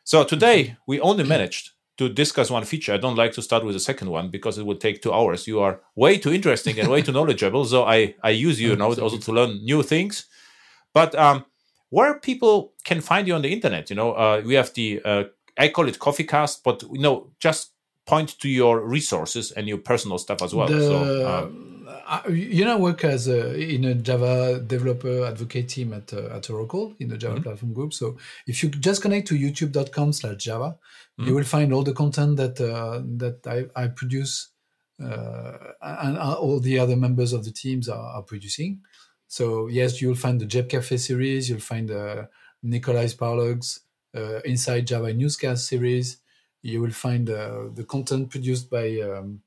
So 0.04 0.24
today 0.24 0.78
we 0.88 1.00
only 1.02 1.24
managed 1.24 1.72
to 1.98 2.08
discuss 2.08 2.50
one 2.50 2.64
feature. 2.64 2.94
I 2.94 2.98
don't 2.98 3.18
like 3.18 3.34
to 3.34 3.42
start 3.42 3.66
with 3.66 3.76
the 3.76 3.80
second 3.80 4.10
one 4.10 4.30
because 4.30 4.58
it 4.58 4.66
would 4.66 4.80
take 4.80 5.02
two 5.02 5.14
hours. 5.14 5.48
You 5.48 5.60
are 5.60 5.82
way 5.96 6.18
too 6.18 6.32
interesting 6.32 6.80
and 6.80 6.90
way 6.90 7.02
too 7.02 7.12
knowledgeable. 7.12 7.66
So 7.66 7.84
I 7.84 8.16
I 8.24 8.30
use 8.30 8.60
you, 8.62 8.70
you 8.70 8.76
know 8.76 8.88
also 8.88 9.18
to 9.18 9.32
learn 9.32 9.64
new 9.64 9.84
things. 9.84 10.26
But 10.94 11.14
um, 11.16 11.46
where 11.90 12.20
people 12.20 12.74
can 12.84 13.02
find 13.02 13.28
you 13.28 13.36
on 13.36 13.42
the 13.42 13.52
internet, 13.52 13.90
you 13.90 13.96
know, 13.96 14.14
uh, 14.14 14.42
we 14.46 14.56
have 14.56 14.74
the 14.74 15.02
uh, 15.04 15.24
I 15.58 15.68
call 15.68 15.90
it 15.90 16.00
Coffee 16.00 16.24
Cast, 16.24 16.64
but 16.64 16.84
you 16.84 17.02
know, 17.02 17.32
just 17.40 17.74
point 18.10 18.40
to 18.40 18.50
your 18.50 18.82
resources 18.82 19.52
and 19.52 19.68
your 19.68 19.78
personal 19.78 20.18
stuff 20.18 20.42
as 20.42 20.54
well. 20.56 20.68
The, 20.68 20.82
so, 20.82 21.28
uh, 21.28 22.24
you 22.30 22.66
know, 22.66 22.74
I 22.74 22.80
work 22.80 23.04
as 23.04 23.28
a, 23.28 23.56
in 23.56 23.86
a 23.86 23.94
Java 23.94 24.60
developer 24.60 25.26
advocate 25.26 25.70
team 25.70 25.94
at 25.94 26.12
uh, 26.12 26.38
at 26.38 26.50
Oracle 26.50 26.96
in 27.00 27.10
the 27.10 27.18
Java 27.18 27.36
mm-hmm. 27.36 27.44
platform 27.44 27.74
group. 27.74 27.94
So 27.94 28.18
if 28.48 28.64
you 28.64 28.70
just 28.70 29.04
connect 29.04 29.28
to 29.28 29.36
YouTube.com/java, 29.36 30.70
mm-hmm. 30.70 31.28
you 31.28 31.36
will 31.36 31.44
find 31.44 31.72
all 31.72 31.84
the 31.84 31.94
content 31.94 32.38
that 32.38 32.60
uh, 32.60 33.02
that 33.22 33.38
I, 33.56 33.84
I 33.84 33.88
produce. 33.88 34.50
Uh, 35.02 35.58
and 35.82 36.18
all 36.18 36.60
the 36.60 36.78
other 36.78 36.98
members 36.98 37.32
of 37.32 37.46
the 37.46 37.54
teams 37.54 37.88
are, 37.88 38.08
are, 38.16 38.22
producing. 38.22 38.82
So 39.30 39.68
yes, 39.68 40.02
you'll 40.02 40.24
find 40.26 40.42
the 40.42 40.46
JEP 40.46 40.68
Cafe 40.68 40.98
series, 40.98 41.50
you'll 41.50 41.68
find 41.74 41.88
the 41.88 42.28
Nicolai's 42.66 43.16
Parlogs, 43.16 43.80
uh, 44.14 44.40
Inside 44.44 44.88
Java 44.88 45.14
Newscast 45.14 45.66
series, 45.66 46.18
you 46.62 46.82
will 46.82 46.92
find 46.92 47.30
uh, 47.30 47.66
the 47.74 47.84
content 47.84 48.30
produced 48.30 48.70
by 48.70 49.00
um, 49.02 49.42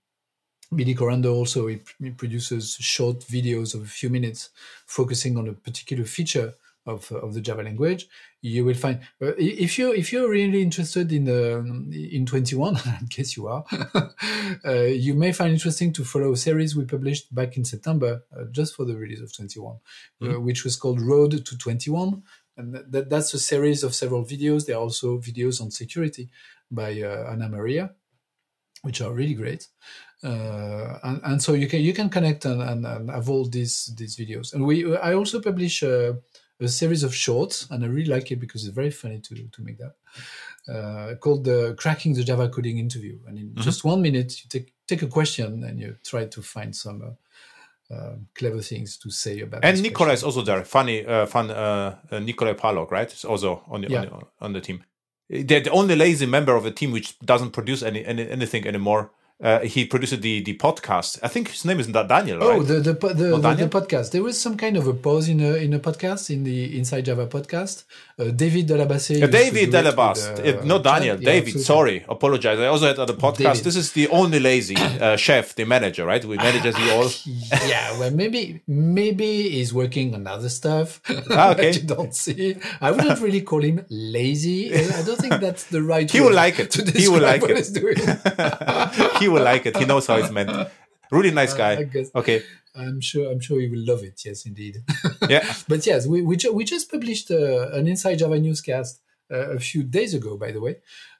Billy 0.75 0.95
Korando 0.95 1.35
also 1.35 1.67
he, 1.67 1.81
he, 2.01 2.11
produces 2.11 2.77
short 2.81 3.21
videos 3.21 3.75
of 3.75 3.83
a 3.83 3.87
few 3.87 4.09
minutes 4.09 4.51
focusing 4.87 5.37
on 5.37 5.49
a 5.49 5.53
particular 5.53 6.05
feature 6.05 6.55
of, 6.87 7.13
of 7.13 7.35
the 7.35 7.41
Java 7.41 7.63
language. 7.63 8.09
You 8.41 8.65
will 8.65 8.75
find 8.75 9.01
uh, 9.21 9.35
if 9.39 9.79
you 9.79 9.93
if 9.93 10.13
you're 10.13 10.29
really 10.29 10.63
interested 10.63 11.13
in 11.13 11.29
uh, 11.29 11.63
in 11.93 12.27
21, 12.27 12.77
I 12.85 12.99
guess 13.09 13.37
you 13.37 13.47
are. 13.47 13.65
uh, 14.65 14.73
you 14.73 15.15
may 15.15 15.33
find 15.33 15.53
interesting 15.53 15.93
to 15.93 16.05
follow 16.05 16.33
a 16.33 16.37
series 16.37 16.75
we 16.75 16.85
published 16.85 17.33
back 17.33 17.57
in 17.57 17.65
September 17.65 18.25
uh, 18.37 18.45
just 18.51 18.75
for 18.75 18.85
the 18.85 18.97
release 18.97 19.21
of 19.21 19.35
21, 19.35 19.77
uh, 19.77 20.25
mm-hmm. 20.25 20.45
which 20.45 20.65
was 20.65 20.75
called 20.75 21.01
Road 21.01 21.45
to 21.47 21.59
21, 21.59 22.23
and 22.57 22.75
that, 22.91 23.09
that's 23.09 23.33
a 23.33 23.39
series 23.39 23.85
of 23.85 23.95
several 23.95 24.25
videos. 24.25 24.67
There 24.67 24.77
are 24.77 24.83
also 24.83 25.19
videos 25.19 25.61
on 25.61 25.71
security 25.71 26.31
by 26.73 27.01
uh, 27.03 27.31
Ana 27.31 27.49
Maria, 27.49 27.93
which 28.83 29.01
are 29.01 29.13
really 29.13 29.35
great. 29.35 29.69
Uh, 30.25 30.99
and, 31.03 31.21
and, 31.25 31.43
so 31.43 31.53
you 31.53 31.69
can 31.69 31.81
you 31.81 31.93
can 31.93 32.09
connect 32.09 32.45
and, 32.45 32.63
and, 32.63 32.87
and, 32.87 33.11
have 33.11 33.29
all 33.29 33.45
these 33.45 33.93
these 33.97 34.17
videos. 34.17 34.55
And 34.55 34.65
we 34.65 34.97
I 34.97 35.15
also 35.15 35.41
publish 35.41 35.83
a, 35.83 36.17
a, 36.61 36.69
series 36.69 37.03
of 37.03 37.15
shorts, 37.15 37.69
and 37.71 37.85
I 37.85 37.89
really 37.89 38.09
like 38.09 38.31
it 38.31 38.37
because 38.37 38.65
it's 38.65 38.75
very 38.75 38.91
funny 38.91 39.21
to 39.21 39.35
to 39.35 39.63
make 39.63 39.79
that. 39.79 39.95
Uh, 40.73 41.17
called 41.17 41.43
the 41.45 41.75
cracking 41.77 42.15
the 42.15 42.23
Java 42.23 42.49
coding 42.49 42.79
interview, 42.79 43.19
and 43.27 43.37
in 43.37 43.49
mm-hmm. 43.49 43.63
just 43.63 43.85
one 43.85 44.01
minute 44.01 44.45
you 44.45 44.49
take 44.49 44.73
take 44.87 45.03
a 45.03 45.09
question 45.09 45.65
and 45.65 45.81
you 45.81 45.97
try 46.05 46.27
to 46.27 46.43
find 46.43 46.75
some. 46.75 47.03
Uh, 47.03 47.15
uh, 47.91 48.17
clever 48.35 48.63
things 48.63 48.97
to 48.97 49.11
say 49.11 49.41
about. 49.41 49.63
And 49.63 49.83
Nicolai 49.83 50.15
is 50.15 50.25
also 50.25 50.41
there. 50.41 50.65
Funny, 50.65 51.05
uh, 51.05 51.27
fun. 51.27 51.51
Uh, 51.51 51.97
uh 52.11 52.21
Nicolai 52.21 52.55
Parlog, 52.55 52.91
right? 52.91 53.13
Is 53.13 53.27
also 53.27 53.63
on 53.69 53.83
the, 53.83 53.89
yeah. 53.91 53.99
on 53.99 54.07
the, 54.07 54.27
on 54.41 54.53
the 54.55 54.61
team 54.63 54.83
they're 55.29 55.61
the 55.61 55.71
only 55.71 55.97
lazy 55.97 56.27
member 56.27 56.55
of 56.55 56.67
a 56.67 56.71
team 56.71 56.93
which 56.93 57.19
doesn't 57.21 57.53
produce 57.53 57.83
any, 57.83 58.05
any 58.05 58.29
anything 58.29 58.67
anymore. 58.67 59.11
Uh, 59.43 59.61
he 59.61 59.85
produced 59.85 60.21
the 60.23 60.41
the 60.43 60.57
podcast. 60.57 61.19
I 61.23 61.29
think 61.29 61.49
his 61.49 61.65
name 61.65 61.81
is 61.81 61.89
not 61.89 62.09
Daniel. 62.09 62.43
Oh, 62.43 62.49
right? 62.49 62.61
Oh, 62.61 62.63
the 62.63 62.75
the 62.75 62.93
the, 62.93 63.39
the, 63.39 63.55
the, 63.55 63.69
podcast. 63.69 64.13
There 64.13 64.23
was 64.23 64.41
some 64.41 64.57
kind 64.57 64.77
of 64.77 64.87
a 64.87 64.95
pause 64.95 65.29
in 65.29 65.41
a 65.41 65.55
in 65.57 65.75
a 65.75 65.81
podcast 65.81 66.31
in 66.31 66.45
the 66.45 66.79
Inside 66.79 67.07
Java 67.07 67.27
podcast. 67.27 67.85
Uh, 68.19 68.31
David 68.31 68.69
Delabassée. 68.69 69.29
David 69.29 69.73
Delabassée, 69.73 70.61
uh, 70.61 70.65
not 70.65 70.85
Daniel. 70.85 71.17
Yeah, 71.21 71.33
David. 71.33 71.61
sorry, 71.61 72.05
apologize. 72.09 72.59
I 72.59 72.67
also 72.67 72.87
had 72.87 72.99
other 72.99 73.15
podcast. 73.15 73.39
David. 73.39 73.65
This 73.65 73.77
is 73.77 73.93
the 73.93 74.09
only 74.09 74.39
lazy 74.39 74.77
uh, 75.01 75.17
chef, 75.17 75.55
the 75.57 75.65
manager, 75.65 76.07
right? 76.07 76.25
We 76.25 76.37
manage 76.37 76.65
you 76.79 76.91
all. 76.93 77.11
yeah, 77.67 77.99
well, 77.99 78.13
maybe 78.13 78.63
maybe 78.69 79.49
he's 79.51 79.75
working 79.75 80.15
on 80.15 80.27
other 80.27 80.51
stuff 80.51 81.01
ah, 81.31 81.51
okay. 81.53 81.73
that 81.73 81.83
you 81.83 81.83
don't 81.83 82.15
see. 82.15 82.57
I 82.81 82.93
wouldn't 82.93 83.21
really 83.21 83.41
call 83.41 83.63
him 83.63 83.85
lazy. 83.89 84.73
I 84.73 85.03
don't 85.03 85.19
think 85.19 85.41
that's 85.41 85.65
the 85.65 85.83
right. 85.83 86.09
he 86.17 86.21
will 86.21 86.33
like 86.33 86.59
it. 86.59 86.75
He 86.75 87.09
will 87.09 87.23
like 87.23 87.43
it. 87.45 89.19
he 89.19 89.32
will 89.33 89.43
like 89.43 89.67
it. 89.67 89.77
He 89.77 89.85
knows 89.85 90.07
how 90.07 90.17
it's 90.17 90.31
meant. 90.31 90.51
Really 91.13 91.31
nice 91.31 91.53
uh, 91.55 91.59
guy. 91.59 91.75
Uh, 91.95 92.19
okay. 92.21 92.43
I'm 92.75 93.01
sure. 93.01 93.31
I'm 93.31 93.41
sure 93.41 93.61
he 93.61 93.69
will 93.69 93.85
love 93.87 94.03
it. 94.03 94.23
Yes, 94.25 94.47
indeed. 94.47 94.79
yeah. 95.29 95.45
but 95.69 95.87
yes, 95.87 96.07
we 96.07 96.23
we, 96.23 96.37
ju- 96.37 96.55
we 96.55 96.65
just 96.65 96.91
published 96.91 97.31
uh, 97.31 97.69
an 97.73 97.87
Inside 97.87 98.17
Java 98.21 98.39
newscast 98.41 98.99
uh, 99.31 99.51
a 99.51 99.61
few 99.61 99.83
days 99.83 100.15
ago, 100.15 100.39
by 100.39 100.53
the 100.53 100.61
way, 100.61 100.77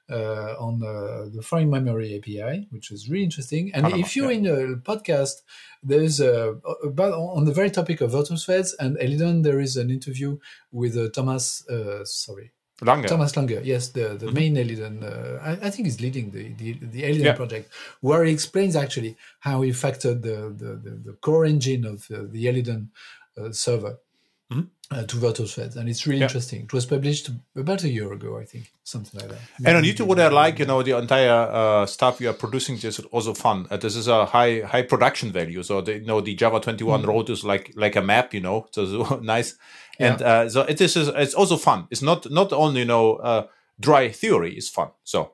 uh, 0.09 0.55
on 0.57 0.79
the 0.79 1.43
Foreign 1.43 1.69
Memory 1.69 2.17
API, 2.17 2.67
which 2.71 2.91
is 2.91 3.07
really 3.07 3.23
interesting. 3.23 3.71
And 3.75 3.93
if 3.93 4.15
you're 4.15 4.31
yeah. 4.31 4.39
in 4.39 4.73
a 4.73 4.77
podcast, 4.77 5.43
there's 5.83 6.19
a, 6.19 6.55
about 6.83 7.13
on 7.13 7.45
the 7.45 7.53
very 7.53 7.69
topic 7.69 8.01
of 8.01 8.11
virtual 8.11 8.37
threads 8.37 8.75
and 8.79 8.97
Helidon, 8.97 9.43
there 9.43 9.59
is 9.59 9.77
an 9.77 9.91
interview 9.91 10.39
with 10.71 10.95
Tomas. 11.13 11.63
sorry, 12.05 12.51
Langer. 12.83 13.07
Tomas 13.07 13.33
Langer, 13.33 13.63
yes, 13.63 13.89
the, 13.89 14.09
the 14.09 14.27
mm-hmm. 14.27 14.35
main 14.35 14.55
Helidon, 14.55 15.03
uh, 15.03 15.39
I, 15.41 15.51
I, 15.67 15.69
think 15.69 15.85
he's 15.85 16.01
leading 16.01 16.31
the, 16.31 16.53
the, 16.53 16.73
the 16.81 17.01
Helidon 17.01 17.25
yeah. 17.25 17.33
project, 17.33 17.71
where 18.01 18.23
he 18.23 18.33
explains 18.33 18.75
actually 18.75 19.17
how 19.39 19.61
he 19.61 19.71
factored 19.71 20.21
the, 20.21 20.53
the, 20.55 20.75
the, 20.75 21.01
the 21.05 21.13
core 21.13 21.45
engine 21.45 21.85
of 21.85 22.07
uh, 22.11 22.23
the 22.29 22.45
Helidon 22.45 22.89
uh, 23.37 23.51
server 23.51 23.99
mm-hmm. 24.51 24.67
Uh, 24.93 25.03
to 25.05 25.17
Virtual 25.17 25.47
Threads. 25.47 25.75
And 25.75 25.89
it's 25.89 26.05
really 26.05 26.19
yeah. 26.19 26.25
interesting. 26.25 26.61
It 26.63 26.73
was 26.73 26.85
published 26.85 27.29
about 27.55 27.83
a 27.83 27.89
year 27.89 28.11
ago, 28.13 28.39
I 28.39 28.45
think, 28.45 28.71
something 28.83 29.19
like 29.19 29.29
that. 29.29 29.39
And 29.65 29.77
on 29.77 29.83
YouTube, 29.83 30.07
what 30.07 30.19
I 30.19 30.27
like, 30.27 30.59
you 30.59 30.65
know, 30.65 30.83
the 30.83 30.97
entire 30.97 31.31
uh, 31.31 31.85
stuff 31.85 32.21
you 32.21 32.29
are 32.29 32.33
producing 32.33 32.75
is 32.77 32.99
also 33.11 33.33
fun. 33.33 33.67
Uh, 33.69 33.77
this 33.77 33.95
is 33.95 34.07
a 34.07 34.25
high 34.25 34.61
high 34.61 34.83
production 34.83 35.31
value. 35.31 35.63
So, 35.63 35.81
the, 35.81 35.93
you 35.93 36.05
know, 36.05 36.21
the 36.21 36.35
Java 36.35 36.59
21 36.59 36.99
mm-hmm. 36.99 37.09
road 37.09 37.29
is 37.29 37.43
like 37.43 37.73
like 37.75 37.95
a 37.95 38.01
map, 38.01 38.33
you 38.33 38.41
know, 38.41 38.67
so 38.71 39.19
nice 39.23 39.55
and 39.99 40.19
yeah. 40.19 40.27
uh, 40.27 40.49
so 40.49 40.61
it 40.61 40.79
is 40.81 40.95
it's 40.95 41.33
also 41.33 41.57
fun 41.57 41.87
it's 41.91 42.01
not 42.01 42.29
not 42.31 42.51
only 42.53 42.81
you 42.81 42.85
know 42.85 43.15
uh, 43.15 43.47
dry 43.79 44.09
theory 44.09 44.55
is 44.57 44.69
fun 44.69 44.89
so 45.03 45.33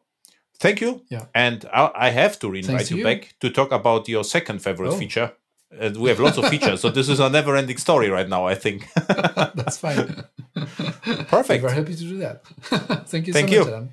thank 0.59 0.81
you 0.81 1.01
yeah 1.09 1.25
and 1.33 1.65
i, 1.73 1.91
I 1.95 2.09
have 2.09 2.39
to 2.39 2.53
invite 2.53 2.91
you, 2.91 2.97
you, 2.97 3.03
back 3.03 3.35
to 3.39 3.49
talk 3.49 3.71
about 3.71 4.07
your 4.09 4.23
second 4.23 4.61
favorite 4.61 4.93
oh. 4.93 4.97
feature 4.97 5.31
Uh, 5.71 5.91
we 5.97 6.09
have 6.09 6.19
lots 6.19 6.37
of 6.37 6.47
features, 6.49 6.81
so 6.81 6.89
this 6.89 7.09
is 7.09 7.19
a 7.19 7.29
never-ending 7.29 7.77
story 7.77 8.09
right 8.09 8.27
now. 8.27 8.47
I 8.47 8.55
think 8.55 8.87
that's 9.55 9.77
fine. 9.77 10.23
Perfect. 11.27 11.63
We're 11.63 11.69
happy 11.69 11.95
to 11.95 12.03
do 12.03 12.17
that. 12.19 12.45
Thank 13.07 13.27
you. 13.27 13.33
Thank 13.33 13.49
so 13.49 13.53
you. 13.53 13.59
Much, 13.61 13.67
Adam. 13.69 13.89